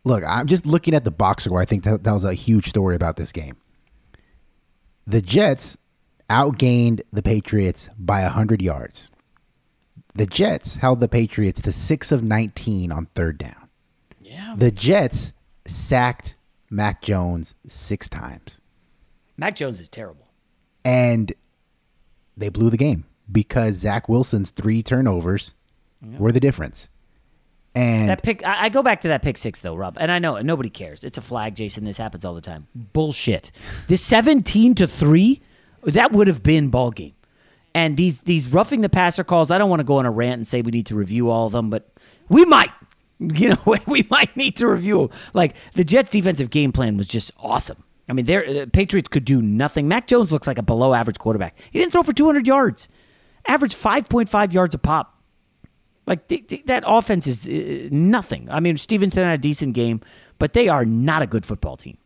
look, 0.04 0.22
I'm 0.26 0.46
just 0.46 0.66
looking 0.66 0.94
at 0.94 1.04
the 1.04 1.10
box 1.10 1.44
score. 1.44 1.60
I 1.60 1.64
think 1.64 1.82
that 1.84 2.04
tells 2.04 2.24
a 2.24 2.34
huge 2.34 2.68
story 2.68 2.94
about 2.94 3.16
this 3.16 3.32
game. 3.32 3.56
The 5.06 5.20
Jets 5.20 5.76
outgained 6.30 7.00
the 7.12 7.22
Patriots 7.22 7.90
by 7.98 8.22
100 8.22 8.62
yards. 8.62 9.10
The 10.14 10.26
Jets 10.26 10.76
held 10.76 11.00
the 11.00 11.08
Patriots 11.08 11.60
to 11.62 11.72
6 11.72 12.12
of 12.12 12.22
19 12.22 12.92
on 12.92 13.06
third 13.14 13.38
down. 13.38 13.68
Yeah. 14.20 14.54
The 14.56 14.70
Jets 14.70 15.32
sacked 15.66 16.36
Mac 16.70 17.02
Jones 17.02 17.54
six 17.66 18.08
times. 18.08 18.60
Mac 19.36 19.56
Jones 19.56 19.80
is 19.80 19.88
terrible. 19.88 20.28
and 20.84 21.32
they 22.36 22.48
blew 22.48 22.70
the 22.70 22.76
game 22.78 23.04
because 23.30 23.76
Zach 23.76 24.08
Wilson's 24.08 24.50
three 24.50 24.82
turnovers 24.82 25.54
were 26.18 26.32
the 26.32 26.40
difference. 26.40 26.88
And 27.74 28.08
that 28.10 28.22
pick, 28.22 28.44
I, 28.44 28.64
I 28.64 28.68
go 28.68 28.82
back 28.82 29.00
to 29.02 29.08
that 29.08 29.22
pick 29.22 29.38
six 29.38 29.60
though, 29.60 29.74
Rob, 29.74 29.96
and 29.98 30.12
I 30.12 30.18
know 30.18 30.38
nobody 30.40 30.68
cares. 30.68 31.04
It's 31.04 31.16
a 31.16 31.22
flag, 31.22 31.54
Jason. 31.54 31.84
This 31.84 31.96
happens 31.96 32.24
all 32.24 32.34
the 32.34 32.40
time. 32.42 32.66
Bullshit. 32.74 33.50
This 33.86 34.02
seventeen 34.02 34.74
to 34.74 34.86
three, 34.86 35.40
that 35.84 36.12
would 36.12 36.26
have 36.26 36.42
been 36.42 36.68
ball 36.68 36.90
game. 36.90 37.14
And 37.74 37.96
these 37.96 38.20
these 38.20 38.52
roughing 38.52 38.82
the 38.82 38.90
passer 38.90 39.24
calls, 39.24 39.50
I 39.50 39.56
don't 39.56 39.70
want 39.70 39.80
to 39.80 39.84
go 39.84 39.96
on 39.96 40.04
a 40.04 40.10
rant 40.10 40.34
and 40.34 40.46
say 40.46 40.60
we 40.60 40.70
need 40.70 40.86
to 40.86 40.94
review 40.94 41.30
all 41.30 41.46
of 41.46 41.52
them, 41.52 41.70
but 41.70 41.88
we 42.28 42.44
might. 42.44 42.70
You 43.20 43.50
know, 43.50 43.76
we 43.86 44.04
might 44.10 44.36
need 44.36 44.56
to 44.56 44.66
review. 44.66 45.08
Like 45.32 45.54
the 45.74 45.84
Jets' 45.84 46.10
defensive 46.10 46.50
game 46.50 46.72
plan 46.72 46.96
was 46.96 47.06
just 47.06 47.30
awesome. 47.38 47.84
I 48.08 48.14
mean, 48.14 48.24
their 48.24 48.52
the 48.52 48.66
Patriots 48.66 49.06
could 49.06 49.24
do 49.24 49.40
nothing. 49.40 49.86
Mac 49.86 50.08
Jones 50.08 50.32
looks 50.32 50.48
like 50.48 50.58
a 50.58 50.62
below 50.62 50.92
average 50.92 51.20
quarterback. 51.20 51.56
He 51.70 51.78
didn't 51.78 51.92
throw 51.92 52.02
for 52.02 52.12
200 52.12 52.48
yards, 52.48 52.88
average 53.46 53.74
5.5 53.74 54.52
yards 54.52 54.74
a 54.74 54.78
pop. 54.78 55.20
Like 56.06 56.26
th- 56.28 56.46
th- 56.48 56.64
that 56.66 56.84
offense 56.86 57.26
is 57.26 57.48
uh, 57.48 57.88
nothing. 57.92 58.48
I 58.50 58.60
mean, 58.60 58.76
Stevenson 58.76 59.24
had 59.24 59.38
a 59.38 59.42
decent 59.42 59.74
game, 59.74 60.00
but 60.38 60.52
they 60.52 60.68
are 60.68 60.84
not 60.84 61.22
a 61.22 61.26
good 61.26 61.46
football 61.46 61.76
team. 61.76 61.96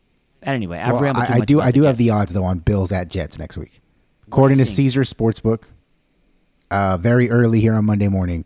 And 0.42 0.54
anyway, 0.54 0.78
I've 0.78 0.94
well, 0.94 1.02
rambled 1.02 1.26
I, 1.28 1.36
I 1.36 1.40
do 1.40 1.60
I 1.60 1.70
do 1.70 1.82
have 1.82 1.96
the 1.96 2.10
odds 2.10 2.32
though 2.32 2.44
on 2.44 2.58
Bills 2.58 2.92
at 2.92 3.08
Jets 3.08 3.38
next 3.38 3.56
week. 3.56 3.80
According 4.26 4.58
to? 4.58 4.66
Caesar 4.66 5.02
Sportsbook, 5.02 5.64
uh, 6.70 6.98
very 6.98 7.30
early 7.30 7.60
here 7.60 7.74
on 7.74 7.84
Monday 7.86 8.08
morning, 8.08 8.44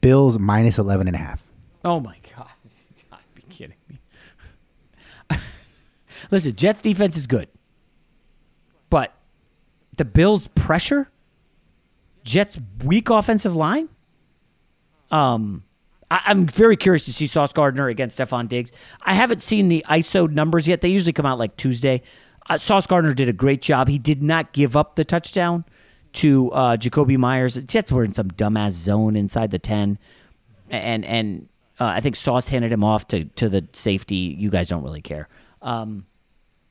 Bills 0.00 0.38
minus 0.38 0.78
11 0.78 1.08
and 1.08 1.16
a 1.16 1.18
half. 1.18 1.42
Oh 1.84 2.00
my 2.00 2.16
god! 2.36 2.48
You 2.96 3.04
gotta 3.10 3.22
be 3.34 3.42
kidding 3.42 3.76
me. 3.88 3.98
Listen, 6.30 6.54
Jets 6.54 6.80
defense 6.80 7.16
is 7.16 7.26
good, 7.26 7.48
but 8.88 9.12
the 9.96 10.04
Bills 10.04 10.46
pressure, 10.54 11.10
Jets 12.24 12.58
weak 12.84 13.10
offensive 13.10 13.54
line. 13.54 13.88
Um, 15.10 15.62
I, 16.10 16.22
I'm 16.26 16.46
very 16.46 16.76
curious 16.76 17.04
to 17.04 17.12
see 17.12 17.26
Sauce 17.26 17.52
Gardner 17.52 17.88
against 17.88 18.18
Stefon 18.18 18.48
Diggs. 18.48 18.72
I 19.02 19.14
haven't 19.14 19.42
seen 19.42 19.68
the 19.68 19.84
ISO 19.88 20.30
numbers 20.30 20.66
yet. 20.66 20.80
They 20.80 20.88
usually 20.88 21.12
come 21.12 21.26
out 21.26 21.38
like 21.38 21.56
Tuesday. 21.56 22.02
Uh, 22.48 22.58
Sauce 22.58 22.86
Gardner 22.86 23.14
did 23.14 23.28
a 23.28 23.32
great 23.32 23.62
job. 23.62 23.88
He 23.88 23.98
did 23.98 24.22
not 24.22 24.52
give 24.52 24.76
up 24.76 24.96
the 24.96 25.04
touchdown 25.04 25.64
to 26.14 26.50
uh, 26.52 26.76
Jakobi 26.76 27.16
Meyers. 27.16 27.56
Jets 27.56 27.90
were 27.92 28.04
in 28.04 28.14
some 28.14 28.28
dumbass 28.30 28.72
zone 28.72 29.16
inside 29.16 29.50
the 29.50 29.58
ten, 29.58 29.98
and 30.70 31.04
and 31.04 31.48
uh, 31.80 31.86
I 31.86 32.00
think 32.00 32.16
Sauce 32.16 32.48
handed 32.48 32.70
him 32.70 32.84
off 32.84 33.08
to 33.08 33.24
to 33.24 33.48
the 33.48 33.66
safety. 33.72 34.36
You 34.38 34.50
guys 34.50 34.68
don't 34.68 34.82
really 34.82 35.02
care. 35.02 35.28
Um, 35.62 36.06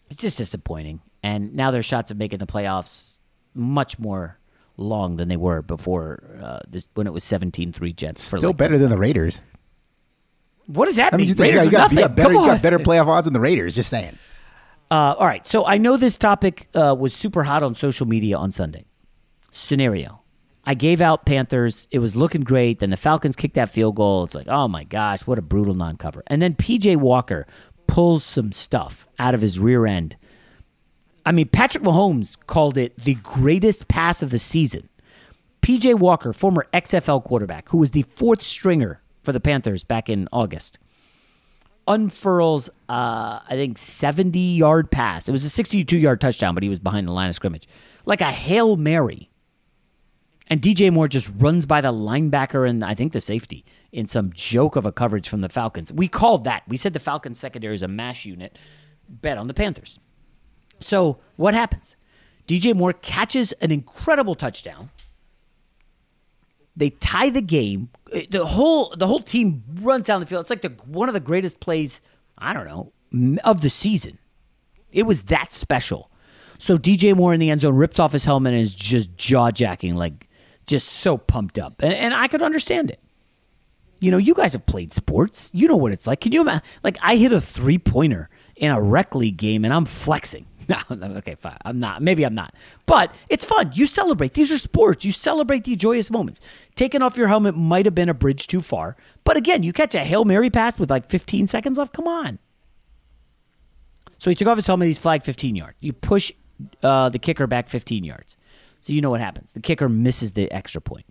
it's 0.10 0.22
just 0.22 0.38
disappointing. 0.38 1.01
And 1.24 1.56
now 1.56 1.72
their 1.72 1.84
shots 1.84 2.12
of 2.12 2.18
making 2.18 2.39
the 2.39 2.45
playoffs 2.45 3.18
much 3.56 3.97
more 3.97 4.38
long 4.78 5.18
than 5.18 5.28
they 5.28 5.38
were 5.38 5.62
before 5.62 6.24
uh, 6.42 6.60
this 6.68 6.88
when 6.94 7.08
it 7.08 7.14
was 7.14 7.24
17-3 7.24 7.96
Jets. 7.96 8.30
For 8.30 8.38
Still 8.38 8.50
like 8.50 8.58
better 8.58 8.78
than 8.78 8.90
the 8.90 8.98
Raiders. 8.98 9.42
What 10.66 10.86
does 10.86 10.96
that 10.96 11.14
I 11.14 11.18
mean, 11.18 11.28
mean? 11.28 11.38
Raiders 11.38 11.64
got, 11.64 11.66
you, 11.66 11.72
got, 11.72 11.92
you 11.92 11.98
got 12.00 12.16
better, 12.16 12.34
you 12.34 12.46
got 12.46 12.62
better 12.62 12.80
playoff 12.80 13.08
odds 13.08 13.26
than 13.26 13.34
the 13.34 13.40
Raiders. 13.40 13.74
Just 13.74 13.90
saying. 13.90 14.18
Uh, 14.90 15.16
all 15.18 15.26
right. 15.26 15.46
So 15.46 15.66
I 15.66 15.78
know 15.78 15.98
this 15.98 16.18
topic 16.18 16.70
uh, 16.74 16.96
was 16.98 17.14
super 17.14 17.44
hot 17.44 17.64
on 17.64 17.76
social 17.76 18.08
media 18.08 18.38
on 18.38 18.52
Sunday. 18.52 18.86
Scenario. 19.52 20.22
I 20.66 20.76
gave 20.76 21.02
out 21.02 21.26
Panthers. 21.26 21.88
It 21.92 22.00
was 22.00 22.16
looking 22.16 22.44
great. 22.44 22.80
Then 22.80 22.90
the 22.90 22.98
Falcons 22.98 23.36
kicked 23.36 23.56
that 23.56 23.70
field 23.70 23.96
goal. 23.96 24.24
It's 24.24 24.36
like, 24.36 24.48
oh 24.48 24.68
my 24.68 24.86
gosh, 24.86 25.28
what 25.28 25.38
a 25.38 25.42
brutal 25.42 25.74
non 25.74 25.98
cover. 25.98 26.24
And 26.28 26.42
then 26.42 26.54
PJ 26.54 26.98
Walker 26.98 27.46
pulls 27.88 28.24
some 28.24 28.52
stuff 28.52 29.08
out 29.20 29.34
of 29.34 29.42
his 29.42 29.60
rear 29.60 29.86
end. 29.86 30.16
I 31.26 31.32
mean, 31.32 31.48
Patrick 31.48 31.84
Mahomes 31.84 32.38
called 32.48 32.78
it 32.78 32.98
the 32.98 33.16
greatest 33.16 33.88
pass 33.88 34.22
of 34.22 34.30
the 34.30 34.40
season. 34.40 34.90
PJ 35.62 35.96
Walker, 35.96 36.34
former 36.34 36.68
XFL 36.74 37.24
quarterback, 37.24 37.70
who 37.70 37.78
was 37.78 37.92
the 37.92 38.04
fourth 38.16 38.42
stringer 38.42 39.02
for 39.22 39.32
the 39.32 39.40
Panthers 39.40 39.86
back 39.86 40.10
in 40.10 40.28
August, 40.34 40.78
unfurls, 41.88 42.70
uh, 42.90 43.40
I 43.48 43.52
think, 43.52 43.78
70 43.78 44.38
yard 44.38 44.92
pass. 44.92 45.30
It 45.30 45.32
was 45.32 45.46
a 45.46 45.50
62 45.50 45.98
yard 45.98 46.20
touchdown, 46.20 46.54
but 46.54 46.64
he 46.64 46.70
was 46.70 46.80
behind 46.80 47.08
the 47.08 47.14
line 47.14 47.30
of 47.30 47.36
scrimmage. 47.36 47.68
Like 48.06 48.20
a 48.22 48.32
Hail 48.32 48.76
Mary. 48.76 49.30
And 50.50 50.62
DJ 50.62 50.92
Moore 50.92 51.08
just 51.08 51.32
runs 51.38 51.66
by 51.66 51.80
the 51.80 51.94
linebacker 51.94 52.70
and 52.70 52.84
I 52.84 52.94
think 52.94 53.14
the 53.14 53.22
safety 53.22 53.64
in 53.94 54.08
some 54.08 54.32
joke 54.34 54.76
of 54.76 54.86
a 54.86 54.92
coverage 54.92 55.30
from 55.30 55.40
the 55.40 55.48
Falcons. 55.48 55.92
We 55.94 56.10
called 56.10 56.44
that. 56.44 56.64
We 56.68 56.76
said 56.76 56.94
the 56.94 57.00
Falcons 57.00 57.40
secondary 57.40 57.74
is 57.74 57.82
a 57.82 57.88
mash 57.88 58.26
unit. 58.26 58.60
Bet 59.08 59.38
on 59.38 59.48
the 59.48 59.54
Panthers. 59.54 60.00
So 60.84 61.20
what 61.36 61.54
happens? 61.54 61.96
DJ 62.48 62.76
Moore 62.76 62.94
catches 62.94 63.52
an 63.54 63.72
incredible 63.72 64.36
touchdown. 64.36 64.90
They 66.76 66.90
tie 66.90 67.30
the 67.30 67.42
game. 67.42 67.90
The 68.30 68.46
whole 68.46 68.94
the 68.98 69.08
whole 69.08 69.20
team 69.20 69.64
runs 69.82 70.08
down 70.08 70.20
the 70.20 70.26
field. 70.26 70.42
It's 70.42 70.50
like 70.50 70.62
the 70.62 70.70
one 70.86 71.08
of 71.08 71.14
the 71.14 71.20
greatest 71.20 71.60
plays 71.60 72.02
I 72.38 72.54
don't 72.54 72.66
know, 72.66 72.92
of 73.44 73.62
the 73.62 73.70
season. 73.70 74.18
It 74.92 75.04
was 75.04 75.24
that 75.26 75.54
special. 75.54 76.12
So 76.58 76.78
DJ 76.78 77.16
Moore 77.16 77.34
in 77.34 77.40
the 77.40 77.50
end 77.50 77.62
zone 77.62 77.76
rips 77.76 78.00
off 78.00 78.12
his 78.12 78.26
helmet 78.26 78.54
and 78.54 78.62
is 78.62 78.76
just 78.76 79.16
jaw 79.18 79.52
jacking, 79.52 79.96
like 79.96 80.28
just 80.68 80.88
so 80.88 81.18
pumped 81.18 81.60
up. 81.60 81.82
And, 81.82 81.94
and 81.94 82.14
I 82.14 82.28
could 82.28 82.42
understand 82.42 82.90
it. 82.90 83.00
You 84.00 84.12
know, 84.12 84.18
you 84.18 84.34
guys 84.34 84.54
have 84.54 84.66
played 84.66 84.92
sports. 84.92 85.50
You 85.54 85.68
know 85.68 85.78
what 85.78 85.94
it's 85.94 86.06
like. 86.06 86.22
Can 86.22 86.34
you 86.34 86.42
imagine? 86.42 86.62
Like, 86.84 86.98
I 87.02 87.16
hit 87.16 87.32
a 87.32 87.40
three 87.40 87.78
pointer 87.78 88.30
in 88.56 88.72
a 88.72 88.82
rec 88.82 89.16
league 89.16 89.38
game 89.38 89.64
and 89.64 89.74
I'm 89.74 89.86
flexing. 89.86 90.46
No, 90.70 90.78
okay, 91.18 91.36
fine. 91.36 91.57
I'm 91.66 91.80
not. 91.80 92.01
Maybe 92.01 92.24
I'm 92.26 92.36
not. 92.36 92.53
But 92.86 93.14
it's 93.30 93.45
fun. 93.45 93.72
You 93.74 93.88
celebrate. 93.88 94.34
These 94.34 94.51
are 94.51 94.57
sports. 94.57 95.05
You 95.05 95.11
celebrate 95.11 95.64
the 95.64 95.76
joyous 95.76 96.09
moments. 96.09 96.41
Taking 96.76 97.01
off 97.01 97.18
your 97.18 97.28
helmet 97.28 97.55
might 97.55 97.86
have 97.86 97.95
been 97.95 98.09
a 98.09 98.14
bridge 98.14 98.47
too 98.47 98.61
far. 98.61 98.95
But 99.24 99.38
again, 99.38 99.64
you 99.64 99.74
catch 99.74 99.95
a 99.95 99.99
Hail 99.99 100.26
Mary 100.26 100.49
pass 100.49 100.80
with 100.80 100.89
like 100.89 101.09
15 101.09 101.47
seconds 101.47 101.78
left. 101.78 101.93
Come 101.93 102.07
on. 102.07 102.39
So 104.18 104.30
he 104.30 104.36
took 104.36 104.47
off 104.47 104.57
his 104.57 104.68
helmet. 104.68 104.88
He's 104.88 104.99
flagged 104.99 105.26
15 105.26 105.55
yards. 105.55 105.76
You 105.80 105.93
push 105.93 106.32
uh, 106.82 107.09
the 107.09 107.20
kicker 107.20 107.47
back 107.47 107.70
15 107.70 108.03
yards. 108.03 108.38
So 108.80 108.93
you 108.93 109.01
know 109.01 109.09
what 109.09 109.22
happens. 109.22 109.51
The 109.53 109.59
kicker 109.59 109.89
misses 109.89 110.34
the 110.34 110.51
extra 110.51 110.82
point. 110.82 111.05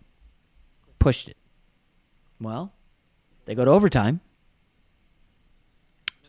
Pushed 0.99 1.29
it. 1.29 1.37
Well, 2.41 2.73
they 3.45 3.55
go 3.55 3.65
to 3.65 3.71
overtime. 3.71 4.21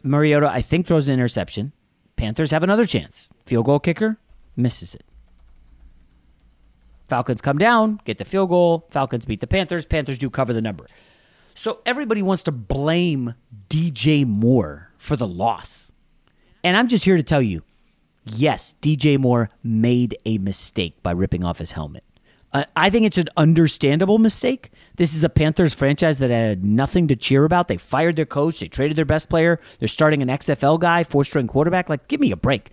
Mariota, 0.04 0.50
I 0.50 0.62
think, 0.62 0.86
throws 0.86 1.08
an 1.08 1.14
interception. 1.14 1.72
Panthers 2.24 2.52
have 2.52 2.64
another 2.64 2.86
chance. 2.86 3.34
Field 3.44 3.66
goal 3.66 3.82
kicker 3.82 4.18
misses 4.56 4.96
it. 4.96 5.04
Falcons 7.10 7.42
come 7.42 7.58
down, 7.58 8.00
get 8.06 8.18
the 8.18 8.24
field 8.24 8.48
goal. 8.48 8.88
Falcons 8.92 9.26
beat 9.26 9.42
the 9.42 9.46
Panthers. 9.46 9.86
Panthers 9.86 10.18
do 10.18 10.30
cover 10.30 10.54
the 10.54 10.62
number. 10.62 10.88
So 11.54 11.82
everybody 11.86 12.22
wants 12.22 12.44
to 12.44 12.54
blame 12.54 13.34
DJ 13.70 14.26
Moore 14.26 14.94
for 14.98 15.18
the 15.18 15.28
loss. 15.28 15.92
And 16.64 16.78
I'm 16.78 16.88
just 16.88 17.04
here 17.04 17.18
to 17.18 17.24
tell 17.24 17.42
you 17.42 17.62
yes, 18.24 18.74
DJ 18.82 19.20
Moore 19.20 19.50
made 19.62 20.18
a 20.26 20.38
mistake 20.38 21.04
by 21.04 21.12
ripping 21.12 21.44
off 21.44 21.58
his 21.58 21.74
helmet. 21.74 22.06
I 22.54 22.90
think 22.90 23.06
it's 23.06 23.18
an 23.18 23.30
understandable 23.36 24.20
mistake. 24.20 24.72
This 24.98 25.16
is 25.16 25.24
a 25.24 25.30
Panthers 25.30 25.74
franchise 25.74 26.20
that 26.20 26.30
had 26.30 26.64
nothing 26.64 27.08
to 27.08 27.16
cheer 27.16 27.46
about. 27.46 27.68
They 27.68 27.78
fired 27.78 28.16
their 28.16 28.26
coach, 28.26 28.60
they 28.60 28.68
traded 28.68 28.96
their 28.96 29.06
best 29.06 29.30
player, 29.30 29.60
they're 29.80 29.88
starting 29.88 30.22
an 30.22 30.28
XFL 30.28 30.80
guy, 30.80 31.04
four 31.04 31.24
string 31.24 31.48
quarterback. 31.48 31.90
Like, 31.90 32.08
give 32.08 32.20
me 32.20 32.32
a 32.32 32.38
break. 32.38 32.70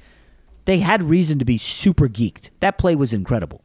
They 0.66 0.80
had 0.80 1.02
reason 1.02 1.38
to 1.38 1.44
be 1.44 1.56
super 1.56 2.08
geeked. 2.08 2.50
That 2.60 2.76
play 2.76 2.94
was 2.94 3.12
incredible. 3.12 3.62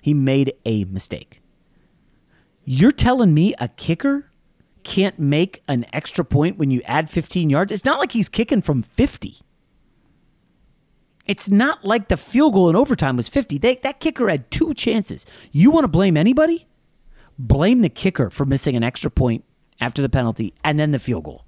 He 0.00 0.14
made 0.14 0.54
a 0.64 0.84
mistake. 0.84 1.42
You're 2.64 2.92
telling 2.92 3.34
me 3.34 3.54
a 3.58 3.68
kicker 3.68 4.30
can't 4.84 5.18
make 5.18 5.62
an 5.68 5.86
extra 5.92 6.24
point 6.24 6.58
when 6.58 6.70
you 6.70 6.82
add 6.84 7.08
15 7.08 7.50
yards? 7.50 7.72
It's 7.72 7.84
not 7.84 7.98
like 7.98 8.12
he's 8.12 8.28
kicking 8.28 8.62
from 8.62 8.82
50. 8.82 9.38
It's 11.26 11.48
not 11.48 11.84
like 11.84 12.08
the 12.08 12.16
field 12.16 12.54
goal 12.54 12.68
in 12.68 12.76
overtime 12.76 13.16
was 13.16 13.28
50. 13.28 13.58
They, 13.58 13.76
that 13.76 14.00
kicker 14.00 14.28
had 14.28 14.50
two 14.50 14.74
chances. 14.74 15.24
You 15.52 15.70
want 15.70 15.84
to 15.84 15.88
blame 15.88 16.16
anybody? 16.16 16.66
Blame 17.38 17.80
the 17.82 17.88
kicker 17.88 18.30
for 18.30 18.44
missing 18.44 18.76
an 18.76 18.82
extra 18.82 19.10
point 19.10 19.44
after 19.80 20.02
the 20.02 20.08
penalty 20.08 20.54
and 20.64 20.78
then 20.78 20.90
the 20.90 20.98
field 20.98 21.24
goal. 21.24 21.44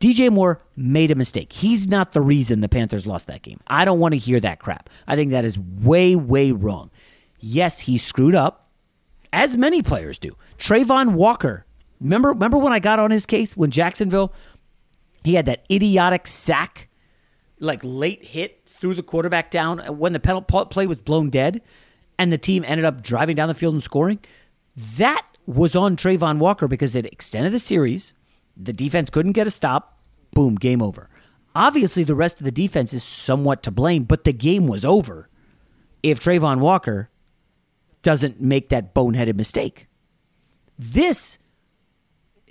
DJ 0.00 0.30
Moore 0.30 0.60
made 0.76 1.10
a 1.10 1.14
mistake. 1.14 1.52
He's 1.52 1.86
not 1.88 2.12
the 2.12 2.20
reason 2.20 2.60
the 2.60 2.68
Panthers 2.68 3.06
lost 3.06 3.26
that 3.28 3.42
game. 3.42 3.60
I 3.66 3.84
don't 3.84 4.00
want 4.00 4.12
to 4.12 4.18
hear 4.18 4.40
that 4.40 4.58
crap. 4.58 4.90
I 5.06 5.14
think 5.16 5.30
that 5.30 5.44
is 5.44 5.58
way, 5.58 6.16
way 6.16 6.50
wrong. 6.50 6.90
Yes, 7.38 7.80
he 7.80 7.96
screwed 7.98 8.34
up, 8.34 8.68
as 9.32 9.56
many 9.56 9.82
players 9.82 10.18
do. 10.18 10.36
Travon 10.58 11.12
Walker. 11.12 11.66
Remember, 12.00 12.30
remember 12.30 12.58
when 12.58 12.72
I 12.72 12.80
got 12.80 12.98
on 12.98 13.10
his 13.10 13.24
case 13.24 13.56
when 13.56 13.70
Jacksonville, 13.70 14.32
he 15.22 15.34
had 15.34 15.46
that 15.46 15.64
idiotic 15.70 16.26
sack 16.26 16.88
like 17.64 17.80
late 17.82 18.24
hit 18.24 18.62
threw 18.66 18.94
the 18.94 19.02
quarterback 19.02 19.50
down 19.50 19.78
when 19.98 20.12
the 20.12 20.20
penalty 20.20 20.64
play 20.70 20.86
was 20.86 21.00
blown 21.00 21.30
dead 21.30 21.62
and 22.18 22.32
the 22.32 22.38
team 22.38 22.64
ended 22.66 22.84
up 22.84 23.02
driving 23.02 23.36
down 23.36 23.48
the 23.48 23.54
field 23.54 23.74
and 23.74 23.82
scoring. 23.82 24.18
That 24.76 25.24
was 25.46 25.76
on 25.76 25.96
Travon 25.96 26.38
Walker 26.38 26.68
because 26.68 26.94
it 26.94 27.06
extended 27.06 27.52
the 27.52 27.58
series. 27.58 28.14
The 28.56 28.72
defense 28.72 29.10
couldn't 29.10 29.32
get 29.32 29.46
a 29.46 29.50
stop. 29.50 29.98
Boom, 30.32 30.56
game 30.56 30.82
over. 30.82 31.08
Obviously, 31.54 32.02
the 32.02 32.14
rest 32.14 32.40
of 32.40 32.44
the 32.44 32.52
defense 32.52 32.92
is 32.92 33.04
somewhat 33.04 33.62
to 33.62 33.70
blame, 33.70 34.04
but 34.04 34.24
the 34.24 34.32
game 34.32 34.66
was 34.66 34.84
over 34.84 35.28
if 36.02 36.18
Travon 36.18 36.58
Walker 36.58 37.10
doesn't 38.02 38.40
make 38.40 38.68
that 38.70 38.94
boneheaded 38.94 39.36
mistake. 39.36 39.86
This, 40.78 41.38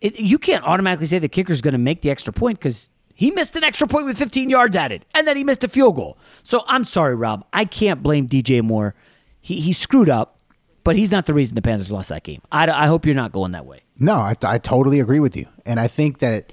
it, 0.02 0.20
you 0.20 0.40
can't 0.40 0.64
automatically 0.64 1.08
say 1.08 1.20
the 1.20 1.28
kicker's 1.28 1.62
going 1.62 1.74
to 1.74 1.78
make 1.78 2.02
the 2.02 2.10
extra 2.10 2.34
point 2.34 2.60
because 2.60 2.90
he 3.24 3.32
missed 3.32 3.56
an 3.56 3.64
extra 3.64 3.88
point 3.88 4.06
with 4.06 4.18
15 4.18 4.50
yards 4.50 4.76
added, 4.76 5.06
and 5.16 5.26
then 5.26 5.38
he 5.38 5.46
missed 5.46 5.64
a 5.64 5.70
field 5.70 5.96
goal. 5.96 6.18
So 6.44 6.66
I'm 6.68 6.84
sorry, 6.84 7.16
Rob. 7.16 7.46
I 7.54 7.64
can't 7.64 8.04
blame 8.04 8.28
DJ 8.28 8.62
Moore. 8.62 8.96
He, 9.40 9.62
he 9.62 9.72
screwed 9.72 10.10
up, 10.10 10.42
but 10.84 10.98
he's 10.98 11.10
not 11.10 11.26
the 11.26 11.34
reason 11.34 11.56
the 11.56 11.62
Panthers 11.62 11.90
lost 11.90 12.10
that 12.10 12.24
game. 12.24 12.42
I, 12.52 12.70
I 12.70 12.88
hope 12.88 13.06
you're 13.06 13.16
not 13.16 13.32
going 13.32 13.54
that 13.54 13.66
way. 13.66 13.80
No, 13.98 14.16
I, 14.16 14.36
I 14.44 14.58
totally 14.58 15.00
agree 15.00 15.22
with 15.22 15.38
you. 15.38 15.48
And 15.66 15.80
I 15.80 15.88
think 15.88 16.20
that 16.20 16.52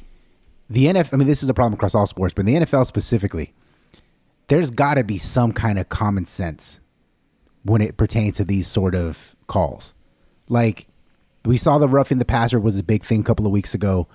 the 0.68 0.84
NFL, 0.84 1.12
I 1.12 1.16
mean, 1.16 1.26
this 1.26 1.42
is 1.42 1.48
a 1.48 1.54
problem 1.54 1.74
across 1.74 1.92
all 1.92 2.06
sports, 2.06 2.34
but 2.34 2.46
in 2.46 2.54
the 2.54 2.64
NFL 2.64 2.86
specifically, 2.86 3.52
there's 4.46 4.70
got 4.70 4.94
to 4.94 5.02
be 5.02 5.18
some 5.18 5.50
kind 5.50 5.76
of 5.76 5.88
common 5.88 6.24
sense 6.24 6.78
when 7.64 7.82
it 7.82 7.96
pertains 7.96 8.36
to 8.36 8.44
these 8.44 8.68
sort 8.68 8.94
of 8.94 9.34
calls. 9.48 9.92
Like, 10.48 10.86
we 11.44 11.56
saw 11.56 11.78
the 11.78 11.88
roughing 11.88 12.18
the 12.18 12.24
passer 12.24 12.60
was 12.60 12.78
a 12.78 12.84
big 12.84 13.02
thing 13.02 13.22
a 13.22 13.24
couple 13.24 13.44
of 13.44 13.50
weeks 13.50 13.74
ago. 13.74 14.06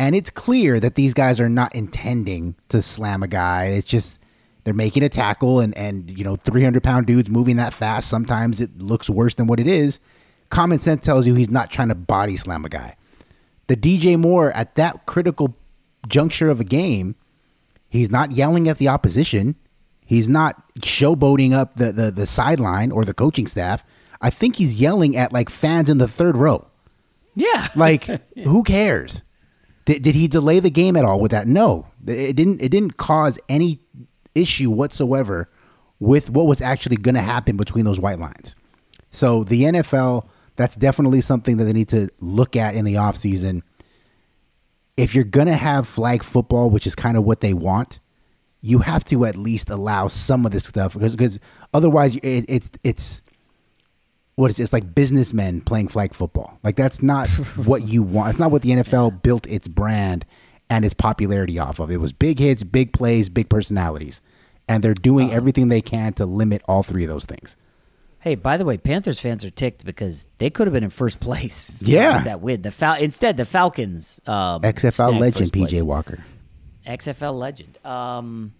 And 0.00 0.14
it's 0.14 0.30
clear 0.30 0.80
that 0.80 0.94
these 0.94 1.12
guys 1.12 1.42
are 1.42 1.50
not 1.50 1.74
intending 1.74 2.56
to 2.70 2.80
slam 2.80 3.22
a 3.22 3.28
guy. 3.28 3.66
It's 3.66 3.86
just 3.86 4.18
they're 4.64 4.72
making 4.72 5.02
a 5.02 5.10
tackle 5.10 5.60
and, 5.60 5.76
and 5.76 6.10
you 6.16 6.24
know, 6.24 6.36
300 6.36 6.82
pound 6.82 7.06
dudes 7.06 7.28
moving 7.28 7.56
that 7.56 7.74
fast. 7.74 8.08
Sometimes 8.08 8.62
it 8.62 8.78
looks 8.78 9.10
worse 9.10 9.34
than 9.34 9.46
what 9.46 9.60
it 9.60 9.66
is. 9.66 10.00
Common 10.48 10.78
sense 10.78 11.04
tells 11.04 11.26
you 11.26 11.34
he's 11.34 11.50
not 11.50 11.70
trying 11.70 11.88
to 11.88 11.94
body 11.94 12.38
slam 12.38 12.64
a 12.64 12.70
guy. 12.70 12.96
The 13.66 13.76
DJ 13.76 14.18
Moore 14.18 14.52
at 14.52 14.74
that 14.76 15.04
critical 15.04 15.54
juncture 16.08 16.48
of 16.48 16.60
a 16.60 16.64
game, 16.64 17.14
he's 17.90 18.10
not 18.10 18.32
yelling 18.32 18.70
at 18.70 18.78
the 18.78 18.88
opposition. 18.88 19.54
He's 20.06 20.30
not 20.30 20.62
showboating 20.78 21.52
up 21.52 21.76
the, 21.76 21.92
the, 21.92 22.10
the 22.10 22.26
sideline 22.26 22.90
or 22.90 23.04
the 23.04 23.12
coaching 23.12 23.46
staff. 23.46 23.84
I 24.22 24.30
think 24.30 24.56
he's 24.56 24.76
yelling 24.76 25.14
at 25.14 25.30
like 25.30 25.50
fans 25.50 25.90
in 25.90 25.98
the 25.98 26.08
third 26.08 26.38
row. 26.38 26.66
Yeah. 27.34 27.68
Like, 27.76 28.04
who 28.44 28.62
cares? 28.62 29.22
Did, 29.84 30.02
did 30.02 30.14
he 30.14 30.28
delay 30.28 30.60
the 30.60 30.70
game 30.70 30.96
at 30.96 31.04
all 31.04 31.20
with 31.20 31.30
that? 31.30 31.46
No, 31.46 31.86
it 32.06 32.36
didn't. 32.36 32.62
It 32.62 32.68
didn't 32.68 32.96
cause 32.96 33.38
any 33.48 33.80
issue 34.34 34.70
whatsoever 34.70 35.48
with 35.98 36.30
what 36.30 36.46
was 36.46 36.60
actually 36.60 36.96
going 36.96 37.14
to 37.14 37.20
happen 37.20 37.56
between 37.56 37.84
those 37.84 38.00
white 38.00 38.18
lines. 38.18 38.56
So 39.10 39.44
the 39.44 39.62
NFL, 39.62 40.26
that's 40.56 40.76
definitely 40.76 41.20
something 41.20 41.56
that 41.58 41.64
they 41.64 41.72
need 41.72 41.88
to 41.90 42.08
look 42.20 42.56
at 42.56 42.74
in 42.74 42.84
the 42.84 42.94
offseason. 42.94 43.62
If 44.96 45.14
you're 45.14 45.24
going 45.24 45.46
to 45.46 45.56
have 45.56 45.86
flag 45.86 46.22
football, 46.22 46.70
which 46.70 46.86
is 46.86 46.94
kind 46.94 47.16
of 47.16 47.24
what 47.24 47.40
they 47.40 47.54
want, 47.54 48.00
you 48.62 48.80
have 48.80 49.04
to 49.06 49.24
at 49.24 49.36
least 49.36 49.70
allow 49.70 50.08
some 50.08 50.44
of 50.44 50.52
this 50.52 50.64
stuff 50.64 50.94
because, 50.94 51.12
because 51.12 51.40
otherwise 51.72 52.16
it, 52.16 52.44
it's 52.48 52.70
it's 52.84 53.22
what 54.40 54.50
is 54.50 54.58
it? 54.58 54.62
It's 54.64 54.72
like 54.72 54.94
businessmen 54.94 55.60
playing 55.60 55.88
flag 55.88 56.14
football. 56.14 56.58
Like 56.64 56.76
that's 56.76 57.02
not 57.02 57.28
what 57.66 57.86
you 57.86 58.02
want. 58.02 58.30
It's 58.30 58.38
not 58.38 58.50
what 58.50 58.62
the 58.62 58.70
NFL 58.70 59.22
built 59.22 59.46
its 59.46 59.68
brand 59.68 60.24
and 60.70 60.84
its 60.84 60.94
popularity 60.94 61.58
off 61.58 61.78
of. 61.78 61.90
It 61.90 61.98
was 61.98 62.12
big 62.12 62.38
hits, 62.38 62.64
big 62.64 62.92
plays, 62.92 63.28
big 63.28 63.48
personalities. 63.48 64.22
And 64.68 64.82
they're 64.82 64.94
doing 64.94 65.32
everything 65.32 65.68
they 65.68 65.80
can 65.82 66.12
to 66.14 66.26
limit 66.26 66.62
all 66.68 66.82
three 66.82 67.02
of 67.02 67.08
those 67.10 67.24
things. 67.24 67.56
Hey, 68.20 68.34
by 68.34 68.56
the 68.56 68.64
way, 68.64 68.76
Panthers 68.76 69.18
fans 69.18 69.44
are 69.44 69.50
ticked 69.50 69.84
because 69.84 70.28
they 70.38 70.48
could 70.50 70.66
have 70.66 70.74
been 70.74 70.84
in 70.84 70.90
first 70.90 71.20
place. 71.20 71.82
Yeah. 71.86 72.22
that 72.22 72.40
win. 72.40 72.62
The 72.62 72.70
Fal- 72.70 73.00
instead 73.00 73.36
the 73.36 73.46
Falcons. 73.46 74.20
Um, 74.26 74.62
XFL 74.62 75.18
legend. 75.18 75.52
PJ 75.52 75.82
Walker. 75.82 76.22
XFL 76.86 77.36
legend. 77.38 77.78
Um, 77.84 78.52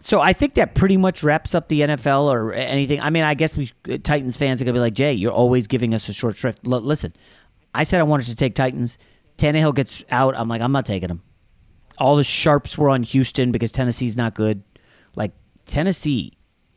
so 0.00 0.20
I 0.20 0.32
think 0.32 0.54
that 0.54 0.74
pretty 0.74 0.96
much 0.96 1.22
wraps 1.22 1.54
up 1.54 1.68
the 1.68 1.80
NFL 1.82 2.24
or 2.24 2.52
anything. 2.52 3.00
I 3.00 3.10
mean, 3.10 3.22
I 3.22 3.34
guess 3.34 3.56
we 3.56 3.70
Titans 3.98 4.36
fans 4.36 4.60
are 4.60 4.64
gonna 4.64 4.74
be 4.74 4.80
like, 4.80 4.94
Jay, 4.94 5.12
you're 5.12 5.32
always 5.32 5.66
giving 5.66 5.94
us 5.94 6.08
a 6.08 6.12
short 6.12 6.36
shrift. 6.36 6.60
L- 6.66 6.80
listen, 6.80 7.14
I 7.74 7.82
said 7.82 8.00
I 8.00 8.04
wanted 8.04 8.26
to 8.26 8.36
take 8.36 8.54
Titans. 8.54 8.98
Tannehill 9.36 9.74
gets 9.74 10.04
out. 10.10 10.34
I'm 10.36 10.48
like, 10.48 10.60
I'm 10.60 10.72
not 10.72 10.86
taking 10.86 11.08
him. 11.08 11.22
All 11.98 12.16
the 12.16 12.24
sharps 12.24 12.76
were 12.76 12.90
on 12.90 13.02
Houston 13.02 13.52
because 13.52 13.72
Tennessee's 13.72 14.16
not 14.16 14.34
good. 14.34 14.62
Like 15.14 15.32
Tennessee, 15.66 16.32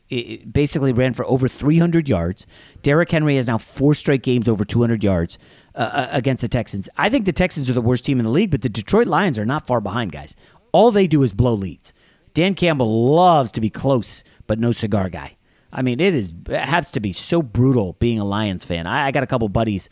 it 0.09 0.51
basically 0.51 0.93
ran 0.93 1.13
for 1.13 1.26
over 1.26 1.47
300 1.47 2.07
yards. 2.07 2.45
Derrick 2.82 3.09
Henry 3.09 3.36
has 3.38 3.47
now 3.47 3.57
four 3.57 3.95
straight 3.95 4.21
games 4.21 4.47
over 4.47 4.65
200 4.65 5.03
yards 5.03 5.38
uh, 5.76 5.80
uh, 5.80 6.07
against 6.11 6.41
the 6.41 6.47
Texans. 6.47 6.89
I 6.97 7.09
think 7.09 7.26
the 7.26 7.34
Texans 7.34 7.69
are 7.69 7.74
the 7.74 7.82
worst 7.82 8.05
team 8.05 8.19
in 8.19 8.26
the 8.26 8.32
league, 8.32 8.51
but 8.51 8.61
the 8.61 8.69
Detroit 8.69 9.07
Lions 9.07 9.39
are 9.39 9.45
not 9.45 9.65
far 9.65 9.82
behind, 9.82 10.11
guys. 10.11 10.36
All 10.71 10.91
they 10.91 11.07
do 11.07 11.24
is 11.24 11.34
blow 11.34 11.53
leads. 11.53 11.93
Dan 12.34 12.55
Campbell 12.55 13.13
loves 13.13 13.51
to 13.53 13.61
be 13.61 13.69
close, 13.69 14.23
but 14.47 14.59
no 14.59 14.71
cigar 14.71 15.09
guy. 15.09 15.38
I 15.71 15.81
mean, 15.81 15.99
it 15.99 16.13
is 16.13 16.34
it 16.49 16.59
has 16.59 16.91
to 16.91 16.99
be 16.99 17.13
so 17.13 17.41
brutal 17.41 17.93
being 17.99 18.19
a 18.19 18.25
Lions 18.25 18.63
fan. 18.63 18.86
I, 18.88 19.07
I 19.07 19.11
got 19.11 19.23
a 19.23 19.27
couple 19.27 19.49
buddies 19.49 19.89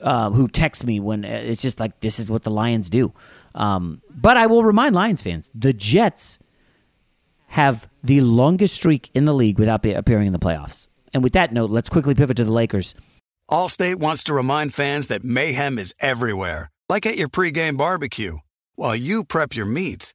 uh, 0.00 0.30
who 0.30 0.48
text 0.48 0.84
me 0.84 1.00
when 1.00 1.24
uh, 1.24 1.28
it's 1.28 1.62
just 1.62 1.80
like 1.80 2.00
this 2.00 2.18
is 2.18 2.30
what 2.30 2.44
the 2.44 2.50
Lions 2.50 2.88
do. 2.88 3.12
Um, 3.54 4.02
but 4.10 4.36
I 4.36 4.46
will 4.46 4.64
remind 4.64 4.94
Lions 4.94 5.20
fans: 5.20 5.50
the 5.54 5.72
Jets 5.72 6.38
have 7.48 7.88
the 8.04 8.20
longest 8.20 8.74
streak 8.74 9.10
in 9.14 9.24
the 9.24 9.34
league 9.34 9.58
without 9.58 9.82
be- 9.82 9.92
appearing 9.92 10.28
in 10.28 10.32
the 10.32 10.38
playoffs. 10.38 10.86
And 11.12 11.24
with 11.24 11.32
that 11.32 11.52
note, 11.52 11.70
let's 11.70 11.90
quickly 11.90 12.14
pivot 12.14 12.36
to 12.36 12.44
the 12.44 12.52
Lakers. 12.52 12.94
Allstate 13.50 13.96
wants 13.96 14.22
to 14.24 14.34
remind 14.34 14.72
fans 14.72 15.08
that 15.08 15.24
mayhem 15.24 15.76
is 15.76 15.92
everywhere, 15.98 16.70
like 16.88 17.04
at 17.04 17.16
your 17.16 17.28
pregame 17.28 17.76
barbecue. 17.76 18.38
While 18.76 18.94
you 18.94 19.24
prep 19.24 19.56
your 19.56 19.66
meats, 19.66 20.14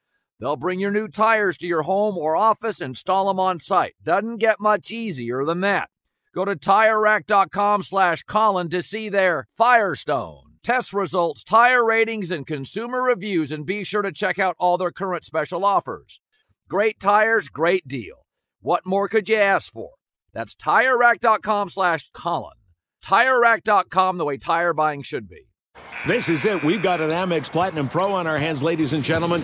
They'll 0.41 0.57
bring 0.57 0.81
your 0.81 0.91
new 0.91 1.07
tires 1.07 1.57
to 1.59 1.67
your 1.67 1.83
home 1.83 2.17
or 2.17 2.35
office, 2.35 2.81
and 2.81 2.91
install 2.91 3.27
them 3.27 3.39
on 3.39 3.59
site. 3.59 3.93
Doesn't 4.03 4.37
get 4.37 4.59
much 4.59 4.91
easier 4.91 5.45
than 5.45 5.61
that. 5.61 5.89
Go 6.33 6.43
to 6.43 6.55
TireRack.com 6.55 7.83
slash 7.83 8.23
Colin 8.23 8.69
to 8.69 8.81
see 8.81 9.07
their 9.07 9.47
Firestone 9.55 10.51
test 10.63 10.93
results, 10.93 11.43
tire 11.43 11.85
ratings, 11.85 12.31
and 12.31 12.45
consumer 12.45 13.01
reviews, 13.01 13.51
and 13.51 13.65
be 13.65 13.83
sure 13.83 14.01
to 14.01 14.11
check 14.11 14.39
out 14.39 14.55
all 14.59 14.77
their 14.77 14.91
current 14.91 15.25
special 15.25 15.65
offers. 15.65 16.21
Great 16.69 16.99
tires, 16.99 17.49
great 17.49 17.87
deal. 17.87 18.25
What 18.61 18.85
more 18.85 19.07
could 19.07 19.27
you 19.27 19.37
ask 19.37 19.71
for? 19.71 19.91
That's 20.33 20.55
TireRack.com 20.55 21.69
slash 21.69 22.09
Colin. 22.13 22.53
TireRack.com, 23.03 24.17
the 24.17 24.25
way 24.25 24.37
tire 24.37 24.73
buying 24.73 25.01
should 25.01 25.27
be. 25.27 25.47
This 26.07 26.29
is 26.29 26.45
it. 26.45 26.63
We've 26.63 26.83
got 26.83 27.01
an 27.01 27.09
Amex 27.09 27.51
Platinum 27.51 27.89
Pro 27.89 28.13
on 28.13 28.27
our 28.27 28.37
hands, 28.37 28.61
ladies 28.61 28.93
and 28.93 29.03
gentlemen. 29.03 29.43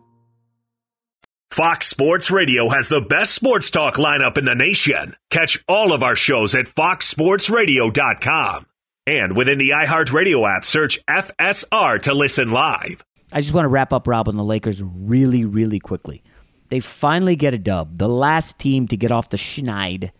Fox 1.51 1.87
Sports 1.87 2.31
Radio 2.31 2.69
has 2.69 2.87
the 2.87 3.01
best 3.01 3.33
sports 3.33 3.69
talk 3.69 3.95
lineup 3.95 4.37
in 4.37 4.45
the 4.45 4.55
nation. 4.55 5.17
Catch 5.29 5.61
all 5.67 5.91
of 5.91 6.01
our 6.01 6.15
shows 6.15 6.55
at 6.55 6.67
foxsportsradio.com. 6.67 8.65
And 9.05 9.35
within 9.35 9.57
the 9.57 9.71
iHeartRadio 9.71 10.49
app, 10.49 10.63
search 10.63 11.05
FSR 11.07 12.01
to 12.03 12.13
listen 12.13 12.51
live. 12.51 13.03
I 13.33 13.41
just 13.41 13.53
want 13.53 13.65
to 13.65 13.69
wrap 13.69 13.91
up, 13.91 14.07
Rob, 14.07 14.29
on 14.29 14.37
the 14.37 14.45
Lakers 14.45 14.81
really, 14.81 15.43
really 15.43 15.79
quickly. 15.79 16.23
They 16.69 16.79
finally 16.79 17.35
get 17.35 17.53
a 17.53 17.57
dub. 17.57 17.97
The 17.97 18.07
last 18.07 18.57
team 18.57 18.87
to 18.87 18.95
get 18.95 19.11
off 19.11 19.29
the 19.29 19.35
schneid, 19.35 20.11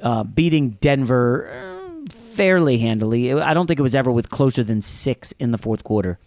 uh, 0.00 0.24
beating 0.24 0.70
Denver 0.70 1.50
uh, 1.52 2.10
fairly 2.10 2.78
handily. 2.78 3.30
I 3.34 3.52
don't 3.52 3.66
think 3.66 3.78
it 3.78 3.82
was 3.82 3.94
ever 3.94 4.10
with 4.10 4.30
closer 4.30 4.64
than 4.64 4.80
six 4.80 5.32
in 5.32 5.50
the 5.50 5.58
fourth 5.58 5.84
quarter. 5.84 6.18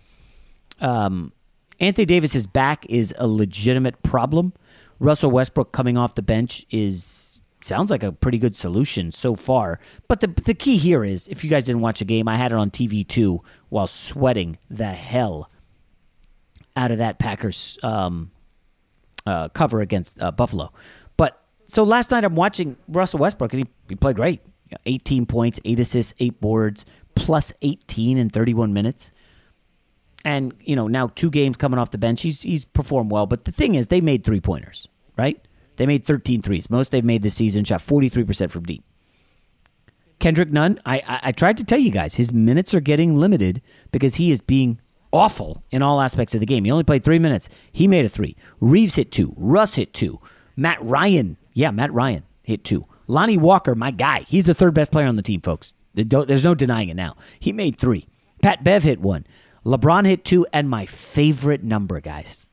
Um, 0.80 1.34
Anthony 1.80 2.06
Davis's 2.06 2.48
back 2.48 2.86
is 2.88 3.14
a 3.18 3.28
legitimate 3.28 4.02
problem. 4.04 4.54
Russell 5.00 5.32
Westbrook 5.32 5.72
coming 5.72 5.98
off 5.98 6.16
the 6.16 6.22
bench 6.22 6.66
is 6.70 7.40
sounds 7.62 7.92
like 7.92 8.04
a 8.04 8.12
pretty 8.12 8.38
good 8.38 8.56
solution 8.56 9.12
so 9.12 9.36
far. 9.36 9.80
But 10.08 10.20
the 10.20 10.28
the 10.28 10.54
key 10.54 10.78
here 10.78 11.04
is 11.04 11.28
if 11.28 11.44
you 11.44 11.50
guys 11.50 11.66
didn't 11.66 11.82
watch 11.82 12.00
the 12.00 12.06
game, 12.06 12.28
I 12.28 12.36
had 12.36 12.52
it 12.52 12.58
on 12.58 12.70
TV 12.72 13.08
too 13.08 13.42
while 13.70 13.88
sweating 13.88 14.58
the 14.70 14.88
hell 14.88 15.50
out 16.76 16.92
of 16.92 16.98
that 17.00 17.20
Packers 17.20 17.78
um, 17.84 18.32
uh, 19.26 19.50
cover 19.50 19.82
against 19.82 20.22
uh, 20.22 20.32
Buffalo. 20.32 20.72
But 21.18 21.42
so 21.66 21.84
last 21.84 22.12
night 22.12 22.24
I'm 22.24 22.36
watching 22.36 22.78
Russell 22.88 23.20
Westbrook 23.20 23.54
and 23.54 23.64
he, 23.64 23.70
he 23.90 23.96
played 23.96 24.16
great. 24.16 24.42
18 24.86 25.26
points, 25.26 25.60
8 25.66 25.80
assists, 25.80 26.14
8 26.20 26.40
boards, 26.40 26.86
plus 27.16 27.52
18 27.64 28.18
in 28.18 28.30
31 28.30 28.72
minutes. 28.72 29.12
And, 30.26 30.54
you 30.62 30.76
know, 30.76 30.88
now 30.88 31.08
two 31.08 31.30
games 31.30 31.56
coming 31.58 31.80
off 31.80 31.92
the 31.92 31.98
bench, 31.98 32.22
he's 32.22 32.42
he's 32.42 32.66
performed 32.66 33.12
well. 33.12 33.26
But 33.26 33.46
the 33.46 33.52
thing 33.52 33.76
is, 33.76 33.88
they 33.88 34.02
made 34.02 34.24
three 34.24 34.42
pointers, 34.42 34.88
right? 35.18 35.40
They 35.78 35.86
made 35.86 36.04
13 36.04 36.42
threes. 36.42 36.70
Most 36.70 36.92
they've 36.92 37.06
made 37.06 37.22
this 37.22 37.36
season, 37.36 37.64
shot 37.64 37.80
43% 37.80 38.52
from 38.52 38.66
deep. 38.66 38.84
Kendrick 40.20 40.52
Nunn, 40.52 40.78
I, 40.86 40.98
I, 41.08 41.20
I 41.24 41.32
tried 41.32 41.56
to 41.58 41.64
tell 41.64 41.80
you 41.80 41.92
guys, 41.92 42.16
his 42.16 42.34
minutes 42.34 42.74
are 42.76 42.82
getting 42.82 43.16
limited 43.16 43.62
because 43.94 44.16
he 44.16 44.32
is 44.32 44.42
being 44.42 44.82
awful 45.14 45.64
in 45.72 45.82
all 45.82 46.02
aspects 46.02 46.34
of 46.34 46.42
the 46.42 46.46
game. 46.46 46.66
He 46.66 46.72
only 46.72 46.84
played 46.84 47.06
three 47.06 47.20
minutes. 47.20 47.48
He 47.72 47.88
made 47.88 48.04
a 48.04 48.10
three. 48.10 48.36
Reeves 48.60 48.96
hit 48.96 49.12
two. 49.12 49.34
Russ 49.38 49.76
hit 49.76 49.94
two. 49.94 50.20
Matt 50.58 50.84
Ryan, 50.84 51.38
yeah, 51.54 51.72
Matt 51.72 51.94
Ryan 51.94 52.24
hit 52.44 52.66
two. 52.66 52.86
Lonnie 53.08 53.38
Walker, 53.38 53.74
my 53.74 53.92
guy, 53.92 54.26
he's 54.28 54.46
the 54.46 54.54
third 54.54 54.74
best 54.74 54.92
player 54.92 55.08
on 55.08 55.16
the 55.16 55.24
team, 55.24 55.40
folks. 55.40 55.74
There's 55.94 56.44
no 56.44 56.54
denying 56.54 56.90
it 56.90 56.96
now. 56.96 57.16
He 57.40 57.54
made 57.54 57.78
three. 57.78 58.06
Pat 58.42 58.64
Bev 58.64 58.84
hit 58.84 59.00
one. 59.00 59.26
LeBron 59.66 60.06
hit 60.06 60.24
two, 60.24 60.46
and 60.54 60.70
my 60.70 60.86
favorite 60.86 61.64
number, 61.64 62.00
guys. 62.00 62.46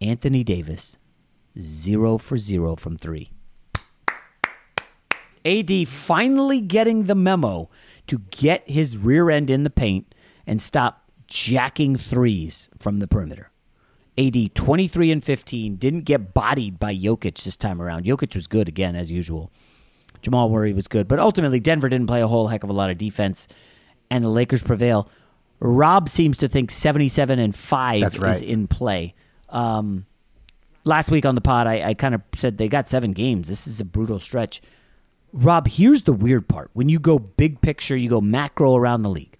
Anthony 0.00 0.44
Davis, 0.44 0.98
zero 1.58 2.18
for 2.18 2.36
zero 2.36 2.76
from 2.76 2.96
three. 2.96 3.30
AD 5.44 5.86
finally 5.88 6.60
getting 6.60 7.04
the 7.04 7.14
memo 7.14 7.68
to 8.06 8.18
get 8.30 8.68
his 8.68 8.96
rear 8.96 9.30
end 9.30 9.50
in 9.50 9.62
the 9.62 9.70
paint 9.70 10.14
and 10.46 10.60
stop 10.60 11.10
jacking 11.26 11.96
threes 11.96 12.68
from 12.78 12.98
the 12.98 13.06
perimeter. 13.06 13.50
AD 14.16 14.54
23 14.54 15.10
and 15.10 15.24
15 15.24 15.76
didn't 15.76 16.02
get 16.02 16.32
bodied 16.34 16.78
by 16.78 16.94
Jokic 16.94 17.42
this 17.42 17.56
time 17.56 17.82
around. 17.82 18.04
Jokic 18.04 18.34
was 18.34 18.46
good 18.46 18.68
again 18.68 18.94
as 18.94 19.10
usual. 19.10 19.50
Jamal 20.22 20.48
Murray 20.48 20.72
was 20.72 20.88
good, 20.88 21.08
but 21.08 21.18
ultimately 21.18 21.60
Denver 21.60 21.88
didn't 21.88 22.06
play 22.06 22.22
a 22.22 22.28
whole 22.28 22.48
heck 22.48 22.64
of 22.64 22.70
a 22.70 22.74
lot 22.74 22.90
of 22.90 22.96
defense, 22.96 23.48
and 24.10 24.24
the 24.24 24.28
Lakers 24.28 24.62
prevail. 24.62 25.10
Rob 25.64 26.10
seems 26.10 26.36
to 26.38 26.48
think 26.48 26.70
77 26.70 27.38
and 27.38 27.54
five 27.54 28.02
That's 28.02 28.18
right. 28.18 28.34
is 28.34 28.42
in 28.42 28.68
play. 28.68 29.14
Um, 29.48 30.04
last 30.84 31.10
week 31.10 31.24
on 31.24 31.34
the 31.34 31.40
pod, 31.40 31.66
I, 31.66 31.88
I 31.88 31.94
kind 31.94 32.14
of 32.14 32.20
said 32.36 32.58
they 32.58 32.68
got 32.68 32.86
seven 32.86 33.12
games. 33.12 33.48
This 33.48 33.66
is 33.66 33.80
a 33.80 33.84
brutal 33.84 34.20
stretch. 34.20 34.60
Rob, 35.32 35.66
here's 35.66 36.02
the 36.02 36.12
weird 36.12 36.48
part. 36.48 36.68
When 36.74 36.90
you 36.90 36.98
go 37.00 37.18
big 37.18 37.62
picture, 37.62 37.96
you 37.96 38.10
go 38.10 38.20
macro 38.20 38.76
around 38.76 39.02
the 39.02 39.08
league. 39.08 39.38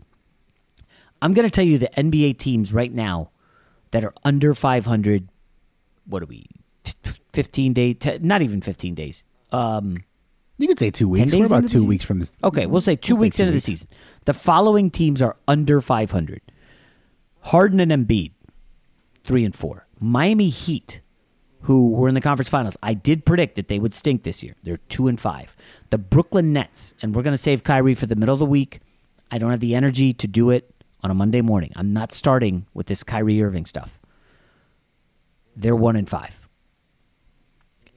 I'm 1.20 1.35
going 1.35 1.47
to 1.47 1.51
tell 1.51 1.64
you 1.64 1.77
the 1.77 1.91
NBA 1.95 2.39
teams 2.39 2.72
right 2.72 2.93
now 2.93 3.31
that 3.91 4.03
are 4.03 4.14
under 4.25 4.55
500. 4.55 5.29
What 6.07 6.22
are 6.22 6.27
we? 6.27 6.47
15 7.35 7.72
days? 7.75 7.97
Not 8.20 8.41
even 8.41 8.62
15 8.62 8.95
days. 8.95 9.25
Um, 9.53 10.05
you 10.59 10.68
could 10.68 10.78
say 10.78 10.90
two 10.90 11.09
weeks. 11.09 11.34
We're 11.34 11.46
about 11.46 11.68
two 11.68 11.84
weeks 11.86 12.05
from 12.05 12.18
this. 12.20 12.32
Okay, 12.42 12.66
we'll 12.66 12.80
say 12.80 12.96
2 12.96 13.14
We'll 13.14 13.20
say 13.20 13.22
weeks 13.22 13.36
two 13.36 13.42
into 13.42 13.52
weeks. 13.55 13.64
the 13.66 13.72
season. 13.72 13.88
The 14.24 14.34
following 14.34 14.90
teams 14.90 15.20
are 15.20 15.36
under 15.48 15.80
500. 15.80 16.40
Harden 17.40 17.80
and 17.80 17.90
Embiid, 17.92 18.32
3 19.24 19.44
and 19.44 19.55
4. 19.55 19.86
Miami 20.00 20.48
Heat, 20.48 21.00
who 21.62 21.90
were 21.92 22.09
in 22.09 22.14
the 22.14 22.20
conference 22.20 22.48
finals. 22.48 22.76
I 22.82 22.94
did 22.94 23.24
predict 23.26 23.57
that 23.57 23.68
they 23.68 23.78
would 23.78 23.94
stink 23.94 24.22
this 24.22 24.42
year. 24.42 24.55
They're 24.62 24.76
2 24.88 25.09
and 25.09 25.20
5. 25.20 25.57
The 25.90 25.98
Brooklyn 25.98 26.52
Nets, 26.52 26.94
and 27.02 27.14
we're 27.14 27.22
going 27.22 27.34
to 27.34 27.38
save 27.42 27.64
Kyrie 27.64 27.94
for 27.94 28.07
the 28.07 28.16
middle 28.16 28.32
of 28.32 28.38
the 28.38 28.46
week. 28.46 28.80
I 29.30 29.38
don't 29.38 29.50
have 29.50 29.61
the 29.61 29.74
energy 29.74 30.12
to 30.12 30.26
do 30.28 30.50
it 30.50 30.70
on 31.02 31.11
a 31.11 31.14
Monday 31.14 31.40
morning. 31.40 31.72
I'm 31.76 31.92
not 31.92 32.12
starting 32.12 32.66
with 32.74 32.86
this 32.86 33.02
Kyrie 33.02 33.42
Irving 33.42 33.66
stuff. 33.66 33.98
They're 35.57 35.76
1 35.76 35.96
and 35.96 36.09
5. 36.09 36.48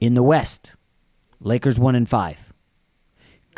In 0.00 0.14
the 0.14 0.22
West, 0.22 0.76
Lakers 1.40 1.78
1 1.78 1.94
and 1.94 2.08
5. 2.08 2.47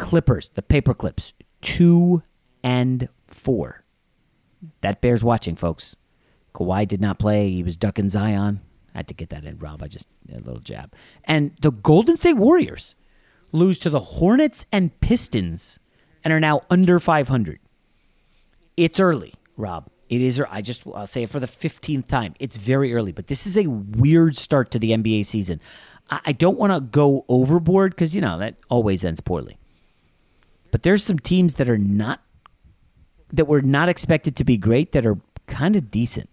Clippers, 0.01 0.49
the 0.51 0.63
paper 0.63 0.95
clips, 0.95 1.33
two 1.61 2.23
and 2.63 3.09
four. 3.27 3.85
That 4.81 5.01
bears 5.01 5.23
watching, 5.23 5.57
folks. 5.57 5.97
Kawhi 6.55 6.87
did 6.89 7.01
not 7.01 7.19
play. 7.19 7.51
He 7.51 7.63
was 7.63 7.77
ducking 7.77 8.11
Zion. 8.11 8.61
I 8.95 8.99
had 8.99 9.09
to 9.09 9.15
get 9.15 9.31
that 9.31 9.45
in, 9.45 9.59
Rob. 9.59 9.83
I 9.83 9.89
just 9.89 10.09
a 10.33 10.39
little 10.39 10.61
jab. 10.61 10.93
And 11.25 11.53
the 11.61 11.71
Golden 11.71 12.17
State 12.17 12.35
Warriors 12.35 12.97
lose 13.53 13.79
to 13.81 13.91
the 13.91 14.01
Hornets 14.01 14.67
and 14.73 14.99
Pistons 15.01 15.79
and 16.25 16.33
are 16.33 16.41
now 16.41 16.63
under 16.71 16.99
500. 16.99 17.61
It's 18.77 18.99
early, 18.99 19.35
Rob. 19.57 19.89
It 20.09 20.21
is. 20.21 20.43
I 20.51 20.61
just 20.61 20.85
I'll 20.93 21.07
say 21.07 21.23
it 21.23 21.31
for 21.31 21.39
the 21.39 21.47
fifteenth 21.47 22.09
time. 22.09 22.35
It's 22.41 22.57
very 22.57 22.93
early, 22.93 23.13
but 23.13 23.29
this 23.29 23.47
is 23.47 23.57
a 23.57 23.69
weird 23.69 24.37
start 24.37 24.73
to 24.73 24.79
the 24.81 24.91
NBA 24.91 25.25
season. 25.25 25.61
I, 26.11 26.21
I 26.27 26.33
don't 26.33 26.59
want 26.59 26.73
to 26.73 26.81
go 26.81 27.25
overboard 27.29 27.93
because 27.93 28.15
you 28.15 28.21
know 28.21 28.39
that 28.39 28.57
always 28.69 29.05
ends 29.05 29.21
poorly. 29.21 29.57
But 30.71 30.83
there's 30.83 31.05
some 31.05 31.19
teams 31.19 31.55
that 31.55 31.69
are 31.69 31.79
not 31.79 32.21
that 33.33 33.47
were 33.47 33.63
not 33.63 33.89
expected 33.89 34.37
to 34.37 34.45
be 34.45 34.57
great 34.57 34.93
that 34.93 35.07
are 35.07 35.19
kind 35.47 35.77
of 35.77 35.91
decent. 35.91 36.29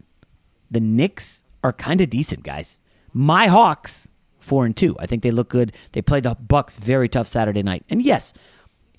The 0.71 0.79
Knicks 0.79 1.43
are 1.63 1.73
kind 1.73 2.01
of 2.01 2.09
decent, 2.09 2.43
guys. 2.43 2.79
My 3.13 3.47
Hawks 3.47 4.09
four 4.47 4.65
and 4.65 4.75
two. 4.75 4.95
I 4.99 5.05
think 5.05 5.21
they 5.21 5.31
look 5.31 5.49
good. 5.49 5.73
They 5.91 6.01
played 6.01 6.23
the 6.23 6.35
Bucks 6.35 6.77
very 6.77 7.09
tough 7.09 7.27
Saturday 7.27 7.61
night. 7.61 7.83
And 7.89 8.01
yes, 8.01 8.33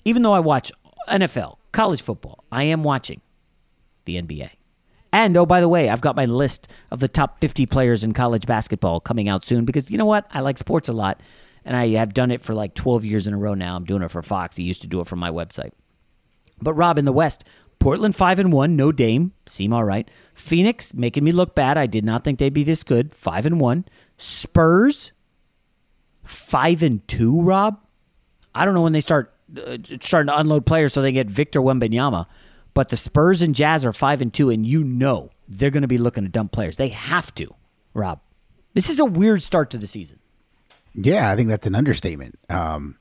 even 0.05 0.21
though 0.21 0.33
I 0.33 0.39
watch 0.39 0.71
NFL, 1.09 1.57
college 1.71 2.01
football, 2.01 2.43
I 2.51 2.63
am 2.63 2.83
watching 2.83 3.21
the 4.05 4.21
NBA. 4.21 4.51
And 5.11 5.35
oh, 5.35 5.45
by 5.45 5.59
the 5.59 5.67
way, 5.67 5.89
I've 5.89 6.01
got 6.01 6.15
my 6.15 6.25
list 6.25 6.69
of 6.91 6.99
the 6.99 7.07
top 7.07 7.41
50 7.41 7.65
players 7.65 8.03
in 8.03 8.13
college 8.13 8.45
basketball 8.45 8.99
coming 8.99 9.27
out 9.27 9.43
soon 9.43 9.65
because 9.65 9.89
you 9.89 9.97
know 9.97 10.05
what? 10.05 10.27
I 10.31 10.41
like 10.41 10.59
sports 10.59 10.87
a 10.87 10.93
lot. 10.93 11.19
And 11.69 11.77
I 11.77 11.89
have 11.89 12.15
done 12.15 12.31
it 12.31 12.41
for 12.41 12.55
like 12.55 12.73
12 12.73 13.05
years 13.05 13.27
in 13.27 13.35
a 13.35 13.37
row 13.37 13.53
now. 13.53 13.75
I'm 13.75 13.85
doing 13.85 14.01
it 14.01 14.09
for 14.09 14.23
Fox. 14.23 14.57
I 14.57 14.63
used 14.63 14.81
to 14.81 14.87
do 14.87 15.01
it 15.01 15.07
for 15.07 15.15
my 15.15 15.29
website. 15.29 15.69
But 16.59 16.73
Rob, 16.73 16.97
in 16.97 17.05
the 17.05 17.13
West, 17.13 17.43
Portland 17.77 18.15
5 18.15 18.39
and 18.39 18.51
1, 18.51 18.75
no 18.75 18.91
Dame, 18.91 19.33
seem 19.45 19.71
all 19.71 19.83
right. 19.83 20.09
Phoenix 20.33 20.95
making 20.95 21.23
me 21.23 21.31
look 21.31 21.53
bad. 21.53 21.77
I 21.77 21.85
did 21.85 22.03
not 22.03 22.23
think 22.23 22.39
they'd 22.39 22.55
be 22.55 22.63
this 22.63 22.83
good. 22.83 23.13
5 23.13 23.45
and 23.45 23.59
1. 23.59 23.85
Spurs 24.17 25.11
5 26.23 26.81
and 26.81 27.07
2, 27.07 27.43
Rob. 27.43 27.79
I 28.55 28.65
don't 28.65 28.73
know 28.73 28.81
when 28.81 28.93
they 28.93 28.99
start 28.99 29.31
uh, 29.55 29.77
starting 30.01 30.29
to 30.29 30.39
unload 30.39 30.65
players 30.65 30.93
so 30.93 31.03
they 31.03 31.11
get 31.11 31.29
Victor 31.29 31.61
Wembanyama, 31.61 32.25
but 32.73 32.89
the 32.89 32.97
Spurs 32.97 33.43
and 33.43 33.53
Jazz 33.53 33.85
are 33.85 33.93
5 33.93 34.23
and 34.23 34.33
2 34.33 34.49
and 34.49 34.65
you 34.65 34.83
know 34.83 35.29
they're 35.47 35.69
going 35.69 35.83
to 35.83 35.87
be 35.87 35.99
looking 35.99 36.23
to 36.23 36.31
dump 36.31 36.51
players. 36.51 36.77
They 36.77 36.89
have 36.89 37.35
to, 37.35 37.53
Rob. 37.93 38.21
This 38.73 38.89
is 38.89 38.99
a 38.99 39.05
weird 39.05 39.43
start 39.43 39.69
to 39.69 39.77
the 39.77 39.85
season. 39.85 40.17
Yeah, 40.93 41.31
I 41.31 41.35
think 41.35 41.49
that's 41.49 41.67
an 41.67 41.75
understatement. 41.75 42.37
Um, 42.49 42.97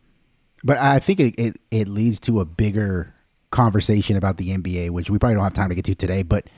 but 0.63 0.79
I 0.79 0.99
think 0.99 1.21
it, 1.21 1.35
it, 1.39 1.57
it 1.71 1.89
leads 1.89 2.21
to 2.21 2.41
a 2.41 2.45
bigger 2.45 3.15
conversation 3.51 4.17
about 4.17 4.37
the 4.37 4.51
NBA, 4.51 4.91
which 4.91 5.11
we 5.11 5.19
probably 5.19 5.35
don't 5.35 5.45
have 5.45 5.55
time 5.55 5.69
to 5.69 5.75
get 5.75 5.85
to 5.87 5.95
today. 5.95 6.23
But 6.23 6.49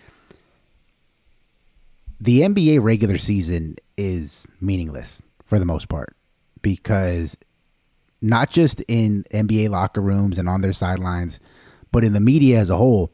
the 2.20 2.40
NBA 2.40 2.82
regular 2.82 3.18
season 3.18 3.76
is 3.96 4.48
meaningless 4.60 5.22
for 5.44 5.58
the 5.58 5.64
most 5.64 5.88
part 5.88 6.16
because 6.62 7.36
not 8.20 8.50
just 8.50 8.82
in 8.88 9.24
NBA 9.32 9.70
locker 9.70 10.00
rooms 10.00 10.38
and 10.38 10.48
on 10.48 10.60
their 10.60 10.72
sidelines, 10.72 11.40
but 11.92 12.04
in 12.04 12.12
the 12.12 12.20
media 12.20 12.58
as 12.58 12.70
a 12.70 12.76
whole, 12.76 13.12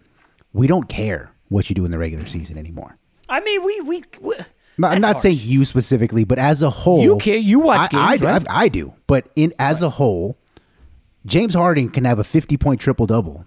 we 0.52 0.66
don't 0.66 0.88
care 0.88 1.32
what 1.48 1.68
you 1.68 1.74
do 1.74 1.84
in 1.84 1.90
the 1.90 1.98
regular 1.98 2.24
season 2.24 2.58
anymore. 2.58 2.98
I 3.28 3.40
mean, 3.40 3.64
we 3.64 3.80
we, 3.80 4.04
we 4.20 4.34
No, 4.78 4.88
I'm 4.88 5.00
not 5.00 5.20
saying 5.20 5.38
you 5.40 5.64
specifically, 5.64 6.24
but 6.24 6.38
as 6.38 6.60
a 6.62 6.68
whole, 6.70 7.02
You 7.02 7.16
care- 7.16 7.36
you 7.38 7.60
watch 7.60 7.92
I, 7.94 8.16
games, 8.16 8.22
I, 8.22 8.32
right? 8.32 8.48
I, 8.50 8.62
I 8.64 8.68
do, 8.68 8.92
but 9.06 9.28
in 9.36 9.54
as 9.58 9.80
a 9.82 9.88
whole, 9.90 10.36
James 11.24 11.54
Harden 11.54 11.88
can 11.90 12.04
have 12.04 12.18
a 12.18 12.24
50 12.24 12.56
point 12.56 12.80
triple 12.80 13.06
double, 13.06 13.46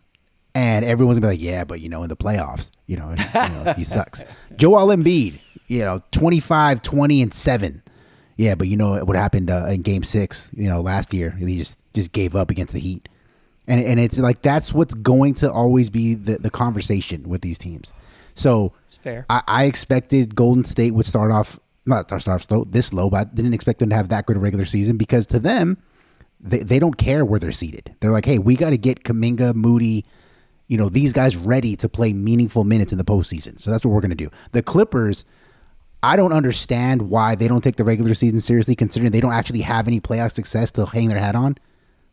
and 0.55 0.83
everyone's 0.83 1.19
gonna 1.19 1.31
be 1.33 1.37
like, 1.37 1.43
"Yeah, 1.45 1.63
but 1.63 1.81
you 1.81 1.89
know, 1.89 2.03
in 2.03 2.09
the 2.09 2.17
playoffs, 2.17 2.71
you 2.87 2.97
know, 2.97 3.11
you 3.11 3.63
know 3.63 3.73
he 3.75 3.83
sucks." 3.83 4.23
Joel 4.57 4.87
Embiid, 4.87 5.39
you 5.67 5.79
know, 5.81 6.01
25, 6.11 6.81
20, 6.81 7.21
and 7.21 7.33
seven. 7.33 7.83
Yeah, 8.35 8.55
but 8.55 8.67
you 8.67 8.75
know 8.77 9.03
what 9.05 9.15
happened 9.15 9.49
uh, 9.51 9.67
in 9.67 9.81
Game 9.81 10.03
Six? 10.03 10.49
You 10.53 10.69
know, 10.69 10.81
last 10.81 11.13
year 11.13 11.31
he 11.31 11.57
just 11.57 11.77
just 11.93 12.11
gave 12.11 12.35
up 12.35 12.49
against 12.49 12.73
the 12.73 12.79
Heat, 12.79 13.07
and 13.67 13.79
and 13.83 13.99
it's 13.99 14.17
like 14.17 14.41
that's 14.41 14.73
what's 14.73 14.93
going 14.95 15.35
to 15.35 15.51
always 15.51 15.89
be 15.89 16.15
the 16.15 16.37
the 16.37 16.49
conversation 16.49 17.29
with 17.29 17.41
these 17.41 17.57
teams. 17.57 17.93
So 18.39 18.73
It's 18.87 18.97
fair. 18.97 19.25
I, 19.29 19.41
I 19.47 19.63
expected 19.65 20.35
Golden 20.35 20.63
State 20.63 20.91
would 20.91 21.05
start 21.05 21.31
off 21.31 21.59
not 21.85 22.07
start 22.07 22.27
off 22.27 22.43
slow 22.43 22.65
this 22.65 22.93
low, 22.93 23.09
but 23.09 23.17
I 23.17 23.23
didn't 23.23 23.53
expect 23.53 23.79
them 23.79 23.89
to 23.89 23.95
have 23.95 24.09
that 24.09 24.25
good 24.25 24.37
a 24.37 24.39
regular 24.39 24.65
season 24.65 24.97
because 24.97 25.25
to 25.27 25.39
them, 25.39 25.77
they, 26.39 26.59
they 26.59 26.79
don't 26.79 26.97
care 26.97 27.25
where 27.25 27.39
they're 27.39 27.51
seated. 27.51 27.95
They're 27.99 28.11
like, 28.11 28.25
hey, 28.25 28.37
we 28.37 28.55
got 28.55 28.69
to 28.69 28.77
get 28.77 29.03
Kuminga, 29.03 29.55
Moody, 29.55 30.05
you 30.67 30.77
know, 30.77 30.87
these 30.87 31.13
guys 31.13 31.35
ready 31.35 31.75
to 31.77 31.89
play 31.89 32.13
meaningful 32.13 32.63
minutes 32.63 32.91
in 32.91 32.97
the 32.97 33.03
postseason. 33.03 33.59
So 33.59 33.71
that's 33.71 33.83
what 33.83 33.91
we're 33.91 34.01
gonna 34.01 34.15
do. 34.15 34.29
The 34.51 34.61
Clippers, 34.61 35.25
I 36.01 36.15
don't 36.15 36.31
understand 36.31 37.09
why 37.09 37.35
they 37.35 37.47
don't 37.47 37.63
take 37.63 37.75
the 37.75 37.83
regular 37.83 38.13
season 38.13 38.39
seriously, 38.39 38.75
considering 38.75 39.11
they 39.11 39.19
don't 39.19 39.33
actually 39.33 39.61
have 39.61 39.87
any 39.87 39.99
playoff 39.99 40.31
success 40.31 40.71
to 40.73 40.85
hang 40.85 41.09
their 41.09 41.19
hat 41.19 41.35
on. 41.35 41.57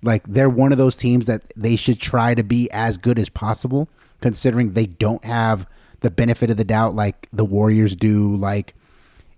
Like 0.03 0.25
they're 0.27 0.51
one 0.51 0.73
of 0.73 0.79
those 0.79 0.97
teams 0.97 1.27
that 1.27 1.53
they 1.55 1.77
should 1.77 2.01
try 2.01 2.35
to 2.35 2.43
be 2.43 2.71
as 2.73 2.97
good 2.97 3.19
as 3.19 3.29
possible, 3.29 3.89
considering 4.21 4.73
they 4.73 4.87
don't 4.87 5.25
have 5.25 5.67
the 6.07 6.11
benefit 6.13 6.51
of 6.51 6.57
the 6.57 6.63
doubt 6.63 6.95
like 6.95 7.29
the 7.33 7.45
Warriors 7.45 7.97
do, 7.97 8.37
like 8.37 8.75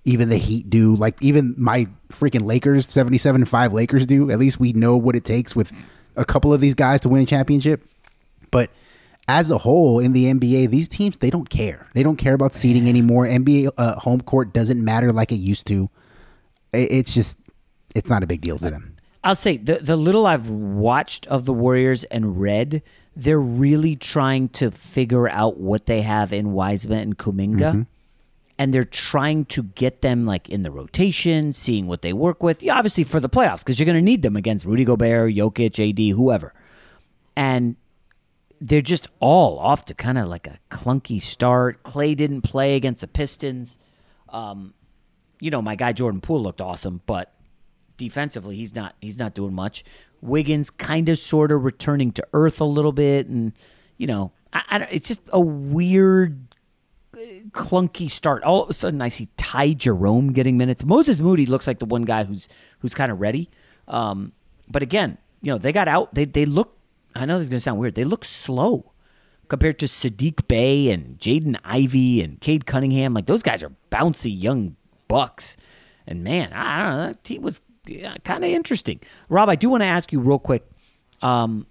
even 0.04 0.28
the 0.28 0.36
Heat 0.36 0.68
do, 0.68 0.94
like 0.96 1.16
even 1.22 1.54
my 1.56 1.86
freaking 2.10 2.42
Lakers, 2.42 2.86
77 2.90 3.46
5 3.46 3.72
Lakers 3.72 4.04
do. 4.04 4.30
At 4.30 4.38
least 4.38 4.60
we 4.60 4.74
know 4.74 4.94
what 4.94 5.16
it 5.16 5.24
takes 5.24 5.56
with 5.56 5.72
a 6.14 6.26
couple 6.26 6.52
of 6.52 6.60
these 6.60 6.74
guys 6.74 7.00
to 7.00 7.08
win 7.08 7.22
a 7.22 7.24
championship. 7.24 7.88
But 8.50 8.68
as 9.28 9.50
a 9.50 9.56
whole 9.56 9.98
in 9.98 10.12
the 10.12 10.26
NBA, 10.26 10.68
these 10.68 10.88
teams 10.88 11.16
they 11.16 11.30
don't 11.30 11.48
care. 11.48 11.88
They 11.94 12.02
don't 12.02 12.18
care 12.18 12.34
about 12.34 12.52
seeding 12.52 12.86
anymore. 12.86 13.24
NBA 13.24 13.70
uh, 13.78 13.94
home 13.94 14.20
court 14.20 14.52
doesn't 14.52 14.84
matter 14.84 15.10
like 15.10 15.32
it 15.32 15.36
used 15.36 15.66
to. 15.68 15.88
It's 16.74 17.14
just 17.14 17.38
it's 17.94 18.10
not 18.10 18.22
a 18.22 18.26
big 18.26 18.42
deal 18.42 18.58
to 18.58 18.68
them. 18.68 18.94
I'll 19.24 19.34
say 19.34 19.56
the 19.56 19.76
the 19.76 19.96
little 19.96 20.26
I've 20.26 20.48
watched 20.50 21.26
of 21.26 21.44
the 21.44 21.52
Warriors 21.52 22.04
and 22.04 22.40
read, 22.40 22.82
they're 23.16 23.40
really 23.40 23.96
trying 23.96 24.48
to 24.50 24.70
figure 24.70 25.28
out 25.28 25.58
what 25.58 25.86
they 25.86 26.02
have 26.02 26.32
in 26.32 26.52
Wiseman 26.52 27.00
and 27.00 27.18
Kuminga. 27.18 27.72
Mhm. 27.72 27.86
And 28.60 28.74
they're 28.74 28.84
trying 28.84 29.44
to 29.46 29.62
get 29.62 30.02
them 30.02 30.24
like 30.26 30.48
in 30.48 30.62
the 30.64 30.70
rotation, 30.70 31.52
seeing 31.52 31.86
what 31.86 32.02
they 32.02 32.12
work 32.12 32.42
with. 32.42 32.62
Yeah, 32.62 32.76
obviously 32.76 33.04
for 33.04 33.20
the 33.20 33.28
playoffs, 33.28 33.60
because 33.60 33.78
you're 33.78 33.86
going 33.86 33.98
to 33.98 34.02
need 34.02 34.22
them 34.22 34.34
against 34.36 34.64
Rudy 34.66 34.84
Gobert, 34.84 35.32
Jokic, 35.32 35.78
AD, 35.78 36.16
whoever. 36.16 36.52
And 37.36 37.76
they're 38.60 38.80
just 38.80 39.06
all 39.20 39.60
off 39.60 39.84
to 39.84 39.94
kind 39.94 40.18
of 40.18 40.28
like 40.28 40.48
a 40.48 40.58
clunky 40.70 41.22
start. 41.22 41.84
Clay 41.84 42.16
didn't 42.16 42.42
play 42.42 42.74
against 42.74 43.02
the 43.02 43.06
Pistons. 43.06 43.78
Um, 44.30 44.74
you 45.40 45.52
know, 45.52 45.62
my 45.62 45.76
guy 45.76 45.92
Jordan 45.92 46.20
Poole 46.20 46.42
looked 46.42 46.60
awesome, 46.60 47.00
but 47.06 47.32
defensively 47.98 48.56
he's 48.56 48.74
not 48.74 48.94
he's 49.02 49.18
not 49.18 49.34
doing 49.34 49.52
much. 49.52 49.84
Wiggins 50.22 50.70
kind 50.70 51.08
of 51.10 51.18
sort 51.18 51.52
of 51.52 51.64
returning 51.64 52.12
to 52.12 52.26
earth 52.32 52.60
a 52.60 52.64
little 52.64 52.92
bit, 52.92 53.26
and 53.26 53.52
you 53.98 54.06
know, 54.06 54.32
I, 54.52 54.62
I 54.70 54.78
it's 54.90 55.08
just 55.08 55.20
a 55.30 55.40
weird 55.40 56.48
clunky 57.50 58.10
start. 58.10 58.42
All 58.44 58.62
of 58.62 58.70
a 58.70 58.72
sudden, 58.72 59.02
I 59.02 59.08
see 59.08 59.28
Ty 59.36 59.74
Jerome 59.74 60.32
getting 60.32 60.56
minutes. 60.56 60.84
Moses 60.84 61.20
Moody 61.20 61.44
looks 61.46 61.66
like 61.66 61.78
the 61.78 61.84
one 61.84 62.02
guy 62.02 62.24
who's 62.24 62.48
who's 62.78 62.94
kind 62.94 63.12
of 63.12 63.20
ready. 63.20 63.50
Um, 63.86 64.32
but 64.68 64.82
again, 64.82 65.18
you 65.42 65.52
know, 65.52 65.58
they 65.58 65.72
got 65.72 65.88
out. 65.88 66.14
They 66.14 66.24
they 66.24 66.46
look. 66.46 66.76
I 67.14 67.26
know 67.26 67.38
this 67.38 67.44
is 67.44 67.50
gonna 67.50 67.60
sound 67.60 67.78
weird. 67.78 67.94
They 67.94 68.04
look 68.04 68.24
slow 68.24 68.92
compared 69.48 69.78
to 69.78 69.86
Saddiq 69.86 70.46
Bey 70.46 70.90
and 70.90 71.18
Jaden 71.18 71.58
Ivey 71.64 72.22
and 72.22 72.40
Cade 72.40 72.66
Cunningham. 72.66 73.14
Like 73.14 73.26
those 73.26 73.42
guys 73.42 73.62
are 73.62 73.72
bouncy 73.90 74.32
young 74.34 74.76
bucks. 75.08 75.56
And 76.06 76.22
man, 76.22 76.52
I 76.52 76.78
don't 76.78 76.98
know. 76.98 77.06
That 77.08 77.24
team 77.24 77.42
was 77.42 77.60
kind 78.24 78.44
of 78.44 78.50
interesting. 78.50 79.00
Rob, 79.28 79.48
I 79.48 79.56
do 79.56 79.68
want 79.68 79.82
to 79.82 79.86
ask 79.86 80.12
you 80.12 80.20
real 80.20 80.38
quick. 80.38 80.64
Um, 81.22 81.66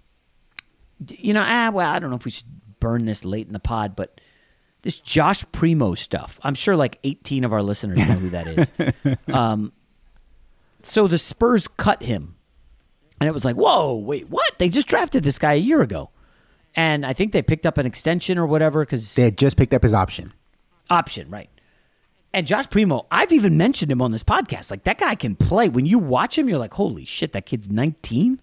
you 1.08 1.32
know, 1.32 1.44
ah, 1.46 1.70
well, 1.72 1.88
I 1.88 1.98
don't 1.98 2.10
know 2.10 2.16
if 2.16 2.24
we 2.24 2.30
should 2.30 2.46
burn 2.80 3.04
this 3.04 3.24
late 3.24 3.46
in 3.46 3.52
the 3.52 3.60
pod, 3.60 3.96
but 3.96 4.20
this 4.82 5.00
Josh 5.00 5.44
Primo 5.52 5.94
stuff. 5.94 6.38
I'm 6.42 6.54
sure 6.54 6.76
like 6.76 6.98
18 7.04 7.44
of 7.44 7.52
our 7.52 7.62
listeners 7.62 7.98
know 7.98 8.14
who 8.14 8.30
that 8.30 8.46
is. 8.46 9.16
um, 9.34 9.72
so 10.82 11.08
the 11.08 11.18
Spurs 11.18 11.68
cut 11.68 12.02
him, 12.02 12.36
and 13.20 13.28
it 13.28 13.32
was 13.32 13.44
like, 13.44 13.56
whoa, 13.56 13.96
wait, 13.96 14.28
what? 14.28 14.58
They 14.58 14.68
just 14.68 14.86
drafted 14.86 15.24
this 15.24 15.38
guy 15.38 15.54
a 15.54 15.58
year 15.58 15.82
ago, 15.82 16.10
and 16.74 17.04
I 17.04 17.12
think 17.12 17.32
they 17.32 17.42
picked 17.42 17.66
up 17.66 17.78
an 17.78 17.86
extension 17.86 18.38
or 18.38 18.46
whatever 18.46 18.84
because 18.84 19.14
they 19.14 19.24
had 19.24 19.36
just 19.36 19.56
picked 19.56 19.74
up 19.74 19.82
his 19.82 19.94
option. 19.94 20.32
Option, 20.90 21.28
right? 21.30 21.50
And 22.32 22.46
Josh 22.46 22.68
Primo, 22.68 23.06
I've 23.10 23.32
even 23.32 23.56
mentioned 23.56 23.90
him 23.90 24.02
on 24.02 24.12
this 24.12 24.22
podcast. 24.22 24.70
Like 24.70 24.84
that 24.84 24.98
guy 24.98 25.14
can 25.14 25.34
play. 25.34 25.68
When 25.68 25.86
you 25.86 25.98
watch 25.98 26.36
him, 26.36 26.48
you're 26.48 26.58
like, 26.58 26.74
holy 26.74 27.04
shit, 27.04 27.32
that 27.32 27.46
kid's 27.46 27.70
19. 27.70 28.40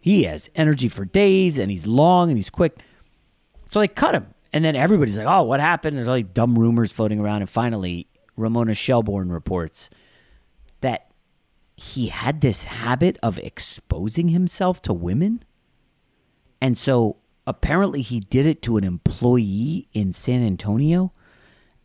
He 0.00 0.24
has 0.24 0.50
energy 0.54 0.88
for 0.88 1.04
days, 1.04 1.58
and 1.58 1.70
he's 1.70 1.86
long 1.86 2.28
and 2.28 2.36
he's 2.36 2.50
quick. 2.50 2.78
So 3.66 3.80
they 3.80 3.88
cut 3.88 4.14
him. 4.14 4.26
And 4.52 4.64
then 4.64 4.76
everybody's 4.76 5.16
like, 5.16 5.26
oh, 5.26 5.44
what 5.44 5.60
happened? 5.60 5.96
There's 5.96 6.08
all 6.08 6.16
these 6.16 6.26
dumb 6.34 6.58
rumors 6.58 6.92
floating 6.92 7.20
around. 7.20 7.40
And 7.40 7.48
finally, 7.48 8.06
Ramona 8.36 8.74
Shelburne 8.74 9.32
reports 9.32 9.88
that 10.82 11.10
he 11.76 12.08
had 12.08 12.42
this 12.42 12.64
habit 12.64 13.18
of 13.22 13.38
exposing 13.38 14.28
himself 14.28 14.82
to 14.82 14.92
women. 14.92 15.42
And 16.60 16.76
so 16.76 17.16
apparently 17.46 18.02
he 18.02 18.20
did 18.20 18.46
it 18.46 18.60
to 18.62 18.76
an 18.76 18.84
employee 18.84 19.88
in 19.92 20.12
San 20.12 20.44
Antonio. 20.44 21.12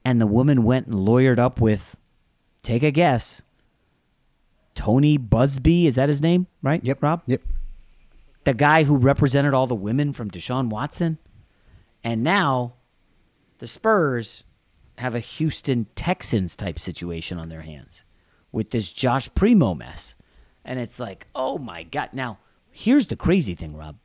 And 0.07 0.21
the 0.21 0.25
woman 0.25 0.63
went 0.63 0.87
and 0.87 0.95
lawyered 0.95 1.37
up 1.37 1.59
with, 1.59 1.97
take 2.61 2.81
a 2.81 2.91
guess, 2.91 3.41
Tony 4.73 5.17
Buzbee. 5.19 5.83
Is 5.83 5.95
that 5.95 6.07
his 6.07 6.21
name? 6.21 6.47
Right? 6.61 6.81
Yep. 6.81 7.03
Rob? 7.03 7.23
Yep. 7.25 7.41
The 8.45 8.53
guy 8.53 8.83
who 8.83 8.95
represented 8.95 9.53
all 9.53 9.67
the 9.67 9.75
women 9.75 10.13
from 10.13 10.31
Deshaun 10.31 10.69
Watson. 10.69 11.17
And 12.05 12.23
now 12.23 12.75
the 13.57 13.67
Spurs 13.67 14.45
have 14.97 15.13
a 15.13 15.19
Houston 15.19 15.87
Texans 15.93 16.55
type 16.55 16.79
situation 16.79 17.37
on 17.37 17.49
their 17.49 17.63
hands 17.63 18.05
with 18.53 18.69
this 18.69 18.93
Josh 18.93 19.29
Primo 19.35 19.75
mess. 19.75 20.15
And 20.63 20.79
it's 20.79 21.01
like, 21.01 21.27
oh 21.35 21.57
my 21.57 21.83
God. 21.83 22.11
Now, 22.13 22.37
here's 22.71 23.07
the 23.07 23.17
crazy 23.17 23.55
thing, 23.55 23.75
Rob. 23.75 23.97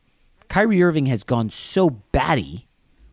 Kyrie 0.48 0.82
Irving 0.82 1.06
has 1.06 1.22
gone 1.22 1.48
so 1.48 1.90
batty 1.90 2.66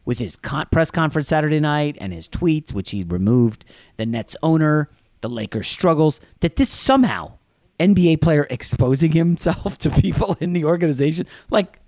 with 0.09 0.17
his 0.17 0.35
con- 0.35 0.65
press 0.71 0.89
conference 0.89 1.27
Saturday 1.27 1.59
night 1.59 1.95
and 2.01 2.11
his 2.11 2.27
tweets, 2.27 2.73
which 2.73 2.89
he 2.89 3.03
removed, 3.03 3.63
the 3.97 4.07
Nets 4.07 4.35
owner, 4.41 4.89
the 5.21 5.29
Lakers 5.29 5.67
struggles, 5.67 6.19
that 6.39 6.55
this 6.55 6.67
somehow 6.67 7.33
NBA 7.79 8.19
player 8.19 8.47
exposing 8.49 9.11
himself 9.11 9.77
to 9.77 9.91
people 9.91 10.35
in 10.39 10.53
the 10.53 10.65
organization, 10.65 11.27
like 11.51 11.79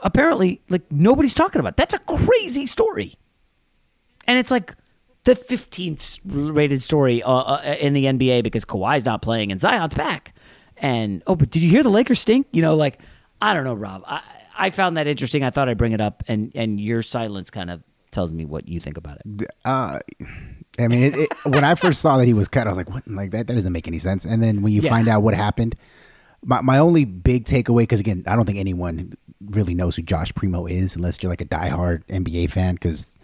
apparently 0.00 0.62
like 0.68 0.82
nobody's 0.90 1.32
talking 1.32 1.60
about. 1.60 1.76
That's 1.76 1.94
a 1.94 2.00
crazy 2.00 2.66
story. 2.66 3.14
And 4.26 4.36
it's 4.36 4.50
like 4.50 4.74
the 5.22 5.36
15th 5.36 6.18
rated 6.24 6.82
story 6.82 7.22
uh, 7.22 7.32
uh, 7.32 7.76
in 7.78 7.92
the 7.92 8.06
NBA 8.06 8.42
because 8.42 8.64
Kawhi's 8.64 9.04
not 9.04 9.22
playing 9.22 9.52
and 9.52 9.60
Zion's 9.60 9.94
back. 9.94 10.34
And 10.76 11.22
oh, 11.28 11.36
but 11.36 11.50
did 11.50 11.62
you 11.62 11.70
hear 11.70 11.84
the 11.84 11.88
Lakers 11.88 12.18
stink? 12.18 12.48
You 12.50 12.62
know, 12.62 12.74
like 12.74 12.98
I 13.40 13.54
don't 13.54 13.62
know, 13.62 13.74
Rob. 13.74 14.02
I 14.08 14.22
I 14.56 14.70
found 14.70 14.96
that 14.96 15.06
interesting. 15.06 15.42
I 15.42 15.50
thought 15.50 15.68
I'd 15.68 15.78
bring 15.78 15.92
it 15.92 16.00
up, 16.00 16.22
and 16.28 16.52
and 16.54 16.80
your 16.80 17.02
silence 17.02 17.50
kind 17.50 17.70
of 17.70 17.82
tells 18.10 18.32
me 18.32 18.44
what 18.44 18.68
you 18.68 18.78
think 18.80 18.96
about 18.96 19.18
it. 19.24 19.48
Uh, 19.64 19.98
I 20.78 20.88
mean, 20.88 21.02
it, 21.02 21.14
it, 21.16 21.28
when 21.44 21.64
I 21.64 21.74
first 21.74 22.00
saw 22.00 22.18
that 22.18 22.26
he 22.26 22.34
was 22.34 22.48
cut, 22.48 22.66
I 22.66 22.70
was 22.70 22.76
like, 22.76 22.90
"What? 22.90 23.06
Like 23.08 23.30
that? 23.32 23.46
That 23.46 23.54
doesn't 23.54 23.72
make 23.72 23.88
any 23.88 23.98
sense." 23.98 24.24
And 24.24 24.42
then 24.42 24.62
when 24.62 24.72
you 24.72 24.80
Yeah. 24.82 24.90
find 24.90 25.08
out 25.08 25.22
what 25.22 25.34
happened, 25.34 25.74
my 26.44 26.60
my 26.60 26.78
only 26.78 27.04
big 27.04 27.44
takeaway, 27.46 27.78
because 27.82 28.00
again, 28.00 28.22
I 28.26 28.36
don't 28.36 28.44
think 28.44 28.58
anyone 28.58 29.14
really 29.40 29.74
knows 29.74 29.96
who 29.96 30.02
Josh 30.02 30.32
Primo 30.34 30.66
is 30.66 30.96
unless 30.96 31.22
you're 31.22 31.30
like 31.30 31.40
a 31.40 31.44
diehard 31.46 32.04
NBA 32.06 32.50
fan. 32.50 32.74
Because 32.74 33.18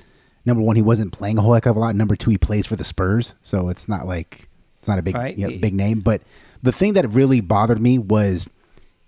number 0.45 0.63
one, 0.63 0.77
he 0.77 0.83
wasn't 0.83 1.13
playing 1.13 1.39
a 1.39 1.43
whole 1.43 1.55
heck 1.55 1.67
of 1.67 1.77
a 1.77 1.79
lot. 1.79 1.95
Number 1.95 2.17
two, 2.17 2.31
he 2.31 2.39
plays 2.39 2.67
for 2.67 2.77
the 2.77 2.85
Spurs, 2.85 3.35
so 3.43 3.69
it's 3.69 3.89
not 3.89 4.07
like 4.07 4.49
it's 4.81 4.89
not 4.89 4.99
a 4.99 5.03
big 5.03 5.15
Right. 5.15 5.37
you 5.39 5.49
know, 5.49 5.59
big 5.59 5.75
name. 5.75 6.01
But 6.01 6.23
the 6.63 6.73
thing 6.73 6.95
that 6.95 7.09
really 7.11 7.41
bothered 7.41 7.81
me 7.81 7.99
was 7.99 8.49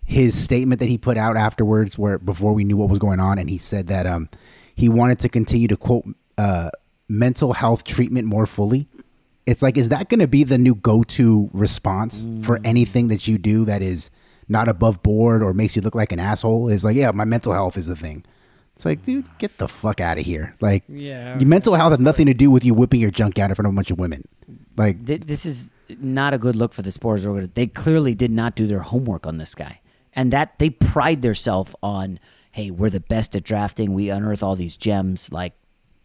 his 0.05 0.41
statement 0.41 0.81
that 0.81 0.89
he 0.89 0.99
put 0.99 1.17
out 1.17 1.37
afterwards, 1.37 1.97
where 1.99 2.19
before 2.19 2.53
we 2.53 2.65
knew 2.65 2.77
what 2.77 2.89
was 2.89 2.99
going 2.99 3.21
on, 3.21 3.39
and 3.39 3.49
he 3.49 3.59
said 3.59 3.87
that 3.89 4.07
um 4.07 4.29
he 4.75 4.89
wanted 4.89 5.19
to 5.21 5.29
continue 5.29 5.69
to 5.69 5.77
quote 5.77 6.05
uh 6.39 6.71
mental 7.09 7.53
health 7.53 7.85
treatment 7.85 8.27
more 8.27 8.47
fully. 8.47 8.89
It's 9.45 9.61
like, 9.61 9.77
is 9.77 9.89
that 9.89 10.09
going 10.09 10.21
to 10.21 10.29
be 10.29 10.45
the 10.45 10.57
new 10.57 10.77
go-to 10.77 11.51
response 11.53 12.25
for 12.43 12.61
anything 12.65 13.09
that 13.09 13.27
you 13.27 13.39
do 13.39 13.65
that 13.65 13.83
is 13.83 14.09
not 14.49 14.69
above 14.69 15.03
board 15.03 15.43
or 15.43 15.53
makes 15.53 15.75
you 15.75 15.83
look 15.83 15.97
like 15.97 16.13
an 16.13 16.21
asshole? 16.21 16.69
Is 16.69 16.85
like, 16.85 16.95
yeah, 16.97 17.11
my 17.11 17.25
mental 17.25 17.53
health 17.53 17.77
is 17.77 17.87
the 17.89 17.97
thing. 17.97 18.25
It's 18.77 18.85
like, 18.85 19.03
dude, 19.03 19.27
get 19.39 19.59
the 19.59 19.67
fuck 19.69 20.01
out 20.01 20.17
of 20.17 20.25
here. 20.25 20.55
Like, 20.61 20.85
Yeah. 20.89 21.37
your 21.39 21.49
mental 21.49 21.75
health 21.75 21.91
has 21.91 21.99
nothing 22.01 22.27
to 22.27 22.35
do 22.35 22.51
with 22.53 22.65
you 22.65 22.73
whipping 22.73 23.01
your 23.01 23.11
junk 23.11 23.39
out 23.41 23.51
in 23.51 23.57
front 23.57 23.67
of 23.67 23.73
a 23.75 23.77
bunch 23.77 23.91
of 23.91 23.99
women. 23.99 24.23
Like, 24.77 25.05
this 25.05 25.45
is 25.45 25.75
not 25.99 26.33
a 26.35 26.39
good 26.39 26.55
look 26.57 26.73
for 26.73 26.83
the 26.83 26.93
sports 26.93 27.27
organization. 27.27 27.53
They 27.55 27.67
clearly 27.67 28.15
did 28.15 28.31
not 28.31 28.55
do 28.55 28.67
their 28.69 28.79
homework 28.81 29.27
on 29.27 29.37
this 29.39 29.55
guy, 29.57 29.81
and 30.15 30.33
that 30.33 30.59
they 30.59 30.71
pride 30.71 31.23
themselves 31.23 31.75
on. 31.83 32.19
Hey, 32.51 32.71
we're 32.71 32.91
the 32.91 33.01
best 33.01 33.35
at 33.35 33.45
drafting. 33.45 33.95
We 33.95 34.11
unearth 34.11 34.43
all 34.43 34.57
these 34.57 34.77
gems. 34.77 35.33
Like, 35.33 35.55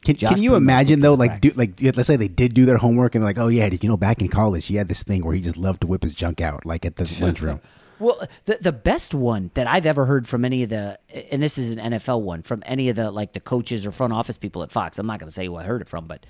Can, 0.06 0.16
Josh 0.16 0.34
can 0.34 0.42
you 0.42 0.56
imagine 0.56 1.02
though, 1.02 1.14
like, 1.14 1.42
do, 1.42 1.50
like, 1.58 1.82
let's 1.82 2.08
say 2.08 2.16
they 2.16 2.30
did 2.30 2.54
do 2.54 2.66
their 2.66 2.78
homework 2.78 3.16
and 3.16 3.22
they're 3.24 3.30
like, 3.30 3.38
oh 3.38 3.50
yeah, 3.50 3.68
did 3.68 3.84
you 3.84 3.90
know 3.90 3.98
back 3.98 4.22
in 4.22 4.30
college 4.30 4.66
he 4.66 4.76
had 4.76 4.88
this 4.88 5.04
thing 5.04 5.26
where 5.26 5.36
he 5.36 5.42
just 5.42 5.58
loved 5.58 5.82
to 5.82 5.88
whip 5.88 6.04
his 6.04 6.14
junk 6.14 6.40
out, 6.40 6.66
like 6.66 6.86
at 6.86 6.96
the 6.96 7.18
lunchroom. 7.22 7.60
Well, 8.00 8.22
the 8.46 8.60
the 8.62 8.72
best 8.72 9.14
one 9.14 9.50
that 9.56 9.68
I've 9.68 9.86
ever 9.88 10.06
heard 10.06 10.28
from 10.28 10.46
any 10.46 10.64
of 10.64 10.70
the, 10.70 11.00
and 11.32 11.42
this 11.42 11.58
is 11.58 11.72
an 11.72 11.80
NFL 11.80 12.22
one 12.22 12.44
from 12.44 12.62
any 12.66 12.90
of 12.90 12.96
the 12.96 13.12
like 13.12 13.34
the 13.34 13.40
coaches 13.40 13.86
or 13.86 13.92
front 13.92 14.14
office 14.14 14.38
people 14.38 14.62
at 14.64 14.72
Fox. 14.72 15.00
I'm 15.00 15.08
not 15.08 15.20
going 15.20 15.28
to 15.28 15.34
say 15.34 15.48
who 15.48 15.56
I 15.56 15.64
heard 15.64 15.82
it 15.82 15.90
from, 15.90 16.06
but 16.06 16.26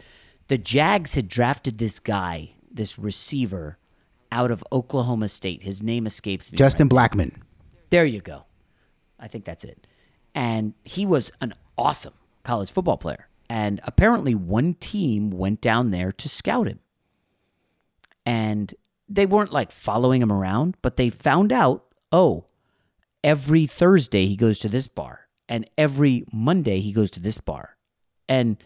the 0.47 0.57
Jags 0.57 1.13
had 1.13 1.27
drafted 1.27 1.77
this 1.77 1.99
guy, 1.99 2.51
this 2.71 2.97
receiver, 2.97 3.77
out 4.31 4.49
of 4.49 4.63
Oklahoma 4.71 5.27
State. 5.27 5.61
His 5.63 5.83
name 5.83 6.07
escapes 6.07 6.51
me. 6.51 6.57
Justin 6.57 6.87
Blackmon. 6.87 7.33
There 7.89 8.05
you 8.05 8.21
go. 8.21 8.45
I 9.19 9.27
think 9.27 9.45
that's 9.45 9.63
it. 9.63 9.87
And 10.35 10.73
he 10.83 11.05
was 11.05 11.31
an 11.41 11.53
awesome 11.77 12.13
college 12.43 12.71
football 12.71 12.97
player. 12.97 13.27
And 13.49 13.79
apparently, 13.83 14.35
one 14.35 14.73
team 14.73 15.29
went 15.29 15.61
down 15.61 15.91
there 15.91 16.11
to 16.11 16.29
scout 16.29 16.67
him. 16.67 16.79
And 18.25 18.73
they 19.07 19.25
weren't 19.25 19.53
like 19.53 19.71
following 19.71 20.21
him 20.21 20.31
around, 20.31 20.75
but 20.81 20.97
they 20.97 21.09
found 21.09 21.51
out 21.51 21.85
oh, 22.11 22.45
every 23.23 23.65
Thursday 23.65 24.25
he 24.25 24.35
goes 24.35 24.59
to 24.59 24.69
this 24.69 24.87
bar, 24.87 25.27
and 25.49 25.69
every 25.77 26.25
Monday 26.31 26.79
he 26.79 26.91
goes 26.91 27.11
to 27.11 27.19
this 27.19 27.37
bar. 27.37 27.77
And 28.29 28.57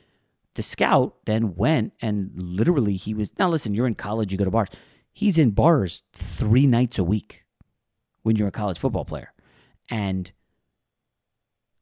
the 0.55 0.61
scout 0.61 1.15
then 1.25 1.55
went 1.55 1.93
and 2.01 2.31
literally 2.35 2.95
he 2.95 3.13
was 3.13 3.31
now 3.39 3.49
listen, 3.49 3.73
you're 3.73 3.87
in 3.87 3.95
college, 3.95 4.31
you 4.31 4.37
go 4.37 4.45
to 4.45 4.51
bars. 4.51 4.69
He's 5.13 5.37
in 5.37 5.51
bars 5.51 6.03
three 6.13 6.65
nights 6.65 6.97
a 6.97 7.03
week 7.03 7.43
when 8.23 8.35
you're 8.35 8.47
a 8.47 8.51
college 8.51 8.79
football 8.79 9.05
player. 9.05 9.33
And, 9.89 10.31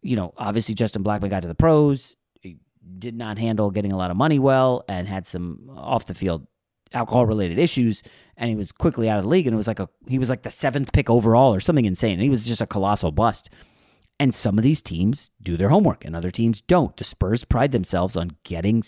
you 0.01 0.15
know, 0.15 0.33
obviously 0.37 0.75
Justin 0.75 1.03
Blackmon 1.03 1.29
got 1.29 1.41
to 1.41 1.47
the 1.47 1.55
pros, 1.55 2.15
he 2.41 2.57
did 2.97 3.15
not 3.15 3.37
handle 3.37 3.71
getting 3.71 3.93
a 3.93 3.97
lot 3.97 4.11
of 4.11 4.17
money 4.17 4.39
well, 4.39 4.83
and 4.87 5.07
had 5.07 5.27
some 5.27 5.69
off 5.75 6.05
the 6.05 6.13
field 6.13 6.47
alcohol 6.93 7.25
related 7.25 7.59
issues. 7.59 8.01
And 8.37 8.49
he 8.49 8.55
was 8.55 8.71
quickly 8.71 9.09
out 9.09 9.17
of 9.17 9.25
the 9.25 9.29
league. 9.29 9.47
And 9.47 9.53
it 9.53 9.57
was 9.57 9.67
like 9.67 9.79
a, 9.79 9.89
he 10.07 10.19
was 10.19 10.29
like 10.29 10.43
the 10.43 10.49
seventh 10.49 10.91
pick 10.91 11.09
overall 11.09 11.53
or 11.53 11.59
something 11.59 11.85
insane. 11.85 12.13
And 12.13 12.21
he 12.21 12.29
was 12.29 12.45
just 12.45 12.61
a 12.61 12.67
colossal 12.67 13.11
bust. 13.11 13.49
And 14.19 14.35
some 14.35 14.57
of 14.57 14.63
these 14.63 14.81
teams 14.81 15.31
do 15.41 15.55
their 15.55 15.69
homework 15.69 16.03
and 16.03 16.15
other 16.15 16.31
teams 16.31 16.61
don't. 16.61 16.95
The 16.97 17.03
Spurs 17.03 17.45
pride 17.45 17.71
themselves 17.71 18.15
on 18.17 18.31
getting 18.43 18.83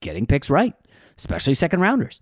getting 0.00 0.26
picks 0.26 0.50
right, 0.50 0.74
especially 1.16 1.54
second 1.54 1.80
rounders. 1.80 2.20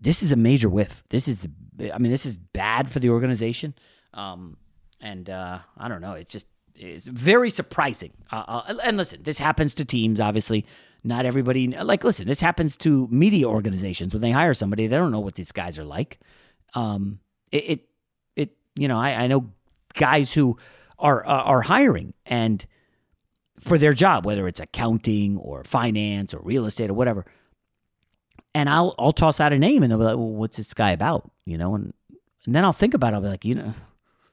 This 0.00 0.22
is 0.22 0.32
a 0.32 0.36
major 0.36 0.68
whiff. 0.68 1.04
This 1.10 1.28
is, 1.28 1.46
I 1.78 1.98
mean, 1.98 2.10
this 2.10 2.26
is 2.26 2.36
bad 2.36 2.90
for 2.90 2.98
the 2.98 3.10
organization. 3.10 3.74
Um, 4.14 4.56
and 5.00 5.28
uh, 5.28 5.58
I 5.76 5.88
don't 5.88 6.00
know. 6.00 6.14
It's 6.14 6.32
just 6.32 6.46
it's 6.76 7.06
very 7.06 7.50
surprising. 7.50 8.12
Uh, 8.32 8.44
uh, 8.46 8.74
and 8.84 8.96
listen, 8.96 9.22
this 9.22 9.38
happens 9.38 9.74
to 9.74 9.84
teams. 9.84 10.20
Obviously, 10.20 10.66
not 11.04 11.26
everybody. 11.26 11.68
Like, 11.68 12.04
listen, 12.04 12.26
this 12.26 12.40
happens 12.40 12.76
to 12.78 13.08
media 13.08 13.48
organizations 13.48 14.14
when 14.14 14.22
they 14.22 14.30
hire 14.30 14.54
somebody. 14.54 14.86
They 14.86 14.96
don't 14.96 15.12
know 15.12 15.20
what 15.20 15.34
these 15.34 15.52
guys 15.52 15.78
are 15.78 15.84
like. 15.84 16.18
Um, 16.74 17.20
it, 17.52 17.70
it, 17.70 17.88
it 18.36 18.50
you 18.76 18.88
know, 18.88 18.98
I, 18.98 19.24
I 19.24 19.26
know 19.26 19.50
guys 19.94 20.32
who 20.32 20.58
are 20.98 21.26
uh, 21.26 21.42
are 21.42 21.62
hiring 21.62 22.14
and 22.26 22.64
for 23.58 23.78
their 23.78 23.92
job, 23.92 24.24
whether 24.24 24.48
it's 24.48 24.60
accounting 24.60 25.36
or 25.36 25.64
finance 25.64 26.32
or 26.32 26.40
real 26.42 26.66
estate 26.66 26.90
or 26.90 26.94
whatever. 26.94 27.26
And 28.54 28.68
I'll 28.68 28.94
I'll 28.98 29.12
toss 29.12 29.40
out 29.40 29.52
a 29.52 29.58
name 29.58 29.82
and 29.82 29.90
they'll 29.90 29.98
be 29.98 30.04
like, 30.04 30.16
well, 30.16 30.30
what's 30.30 30.56
this 30.56 30.74
guy 30.74 30.90
about? 30.90 31.30
You 31.44 31.56
know, 31.58 31.74
and 31.74 31.92
and 32.46 32.54
then 32.54 32.64
I'll 32.64 32.72
think 32.72 32.94
about 32.94 33.12
it. 33.12 33.16
I'll 33.16 33.22
be 33.22 33.28
like, 33.28 33.44
you 33.44 33.54
know, 33.54 33.74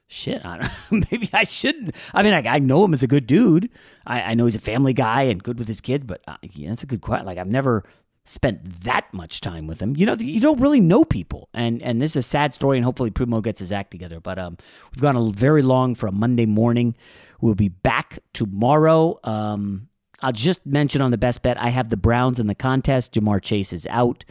shit, 0.07 0.43
I 0.45 0.57
don't, 0.57 0.91
know. 0.91 1.07
maybe 1.11 1.29
I 1.33 1.43
shouldn't. 1.43 1.95
I 2.13 2.23
mean, 2.23 2.33
I, 2.33 2.55
I 2.55 2.59
know 2.59 2.83
him 2.83 2.93
as 2.93 3.03
a 3.03 3.07
good 3.07 3.27
dude. 3.27 3.69
I, 4.05 4.21
I 4.21 4.33
know 4.33 4.45
he's 4.45 4.55
a 4.55 4.59
family 4.59 4.93
guy 4.93 5.23
and 5.23 5.43
good 5.43 5.59
with 5.59 5.67
his 5.67 5.81
kids, 5.81 6.05
but 6.05 6.21
uh, 6.27 6.37
yeah, 6.41 6.69
that's 6.69 6.83
a 6.83 6.87
good 6.87 7.01
question. 7.01 7.25
Like 7.25 7.37
I've 7.37 7.51
never 7.51 7.83
spent 8.25 8.83
that 8.83 9.11
much 9.13 9.41
time 9.41 9.67
with 9.67 9.81
him. 9.81 9.95
You 9.95 10.05
know, 10.05 10.15
you 10.15 10.39
don't 10.39 10.59
really 10.59 10.81
know 10.81 11.05
people, 11.05 11.49
and 11.53 11.81
and 11.81 12.01
this 12.01 12.11
is 12.11 12.17
a 12.17 12.23
sad 12.23 12.53
story. 12.53 12.77
And 12.77 12.85
hopefully, 12.85 13.11
Primo 13.11 13.41
gets 13.41 13.59
his 13.59 13.71
act 13.71 13.91
together. 13.91 14.19
But 14.19 14.39
um, 14.39 14.57
we've 14.93 15.01
gone 15.01 15.15
a 15.15 15.29
very 15.29 15.61
long 15.61 15.95
for 15.95 16.07
a 16.07 16.11
Monday 16.11 16.45
morning. 16.45 16.95
We'll 17.41 17.55
be 17.55 17.69
back 17.69 18.19
tomorrow. 18.33 19.19
Um, 19.23 19.89
I'll 20.21 20.31
just 20.31 20.65
mention 20.65 21.01
on 21.01 21.11
the 21.11 21.17
best 21.17 21.43
bet, 21.43 21.61
I 21.61 21.69
have 21.69 21.89
the 21.89 21.97
Browns 21.97 22.39
in 22.39 22.47
the 22.47 22.55
contest. 22.55 23.13
Ja'Marr 23.13 23.41
Chase 23.41 23.71
is 23.71 23.87
out. 23.89 24.25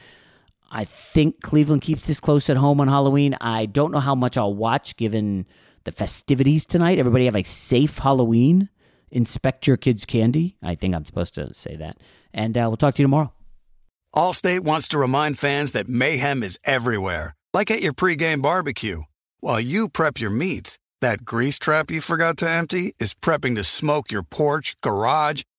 I 0.71 0.85
think 0.85 1.41
Cleveland 1.43 1.83
keeps 1.83 2.07
this 2.07 2.19
close 2.19 2.51
at 2.51 2.57
home 2.57 2.81
on 2.81 2.89
Halloween. 2.89 3.37
I 3.41 3.67
don't 3.67 3.93
know 3.93 4.01
how 4.01 4.15
much 4.15 4.37
I'll 4.37 4.55
watch 4.55 4.97
given 4.97 5.47
the 5.85 5.93
festivities 5.93 6.67
tonight. 6.67 6.99
Everybody 6.99 7.27
have 7.27 7.37
a 7.37 7.45
safe 7.45 7.99
Halloween. 7.99 8.69
Inspect 9.11 9.69
your 9.69 9.77
kids' 9.77 10.05
candy. 10.05 10.57
I 10.63 10.75
think 10.75 10.95
I'm 10.95 11.05
supposed 11.05 11.35
to 11.35 11.55
say 11.55 11.77
that. 11.77 11.99
And 12.35 12.59
uh, 12.59 12.65
we'll 12.67 12.77
talk 12.77 12.97
to 12.97 13.03
you 13.03 13.05
tomorrow. 13.05 13.33
Allstate 14.15 14.61
wants 14.61 14.89
to 14.89 14.99
remind 14.99 15.39
fans 15.39 15.73
that 15.73 15.89
mayhem 15.89 16.43
is 16.43 16.59
everywhere, 16.65 17.37
like 17.55 17.71
at 17.71 17.83
your 17.83 17.93
pregame 17.93 18.43
barbecue. 18.43 19.03
While 19.41 19.61
you 19.61 19.89
prep 19.89 20.21
your 20.21 20.31
meats, 20.31 20.79
that 21.01 21.25
grease 21.25 21.59
trap 21.59 21.91
you 21.91 22.01
forgot 22.01 22.39
to 22.39 22.51
empty 22.51 22.95
is 22.99 23.15
prepping 23.15 23.55
to 23.57 23.65
smoke 23.65 24.11
your 24.11 24.23
porch, 24.23 24.75
garage, 24.81 25.43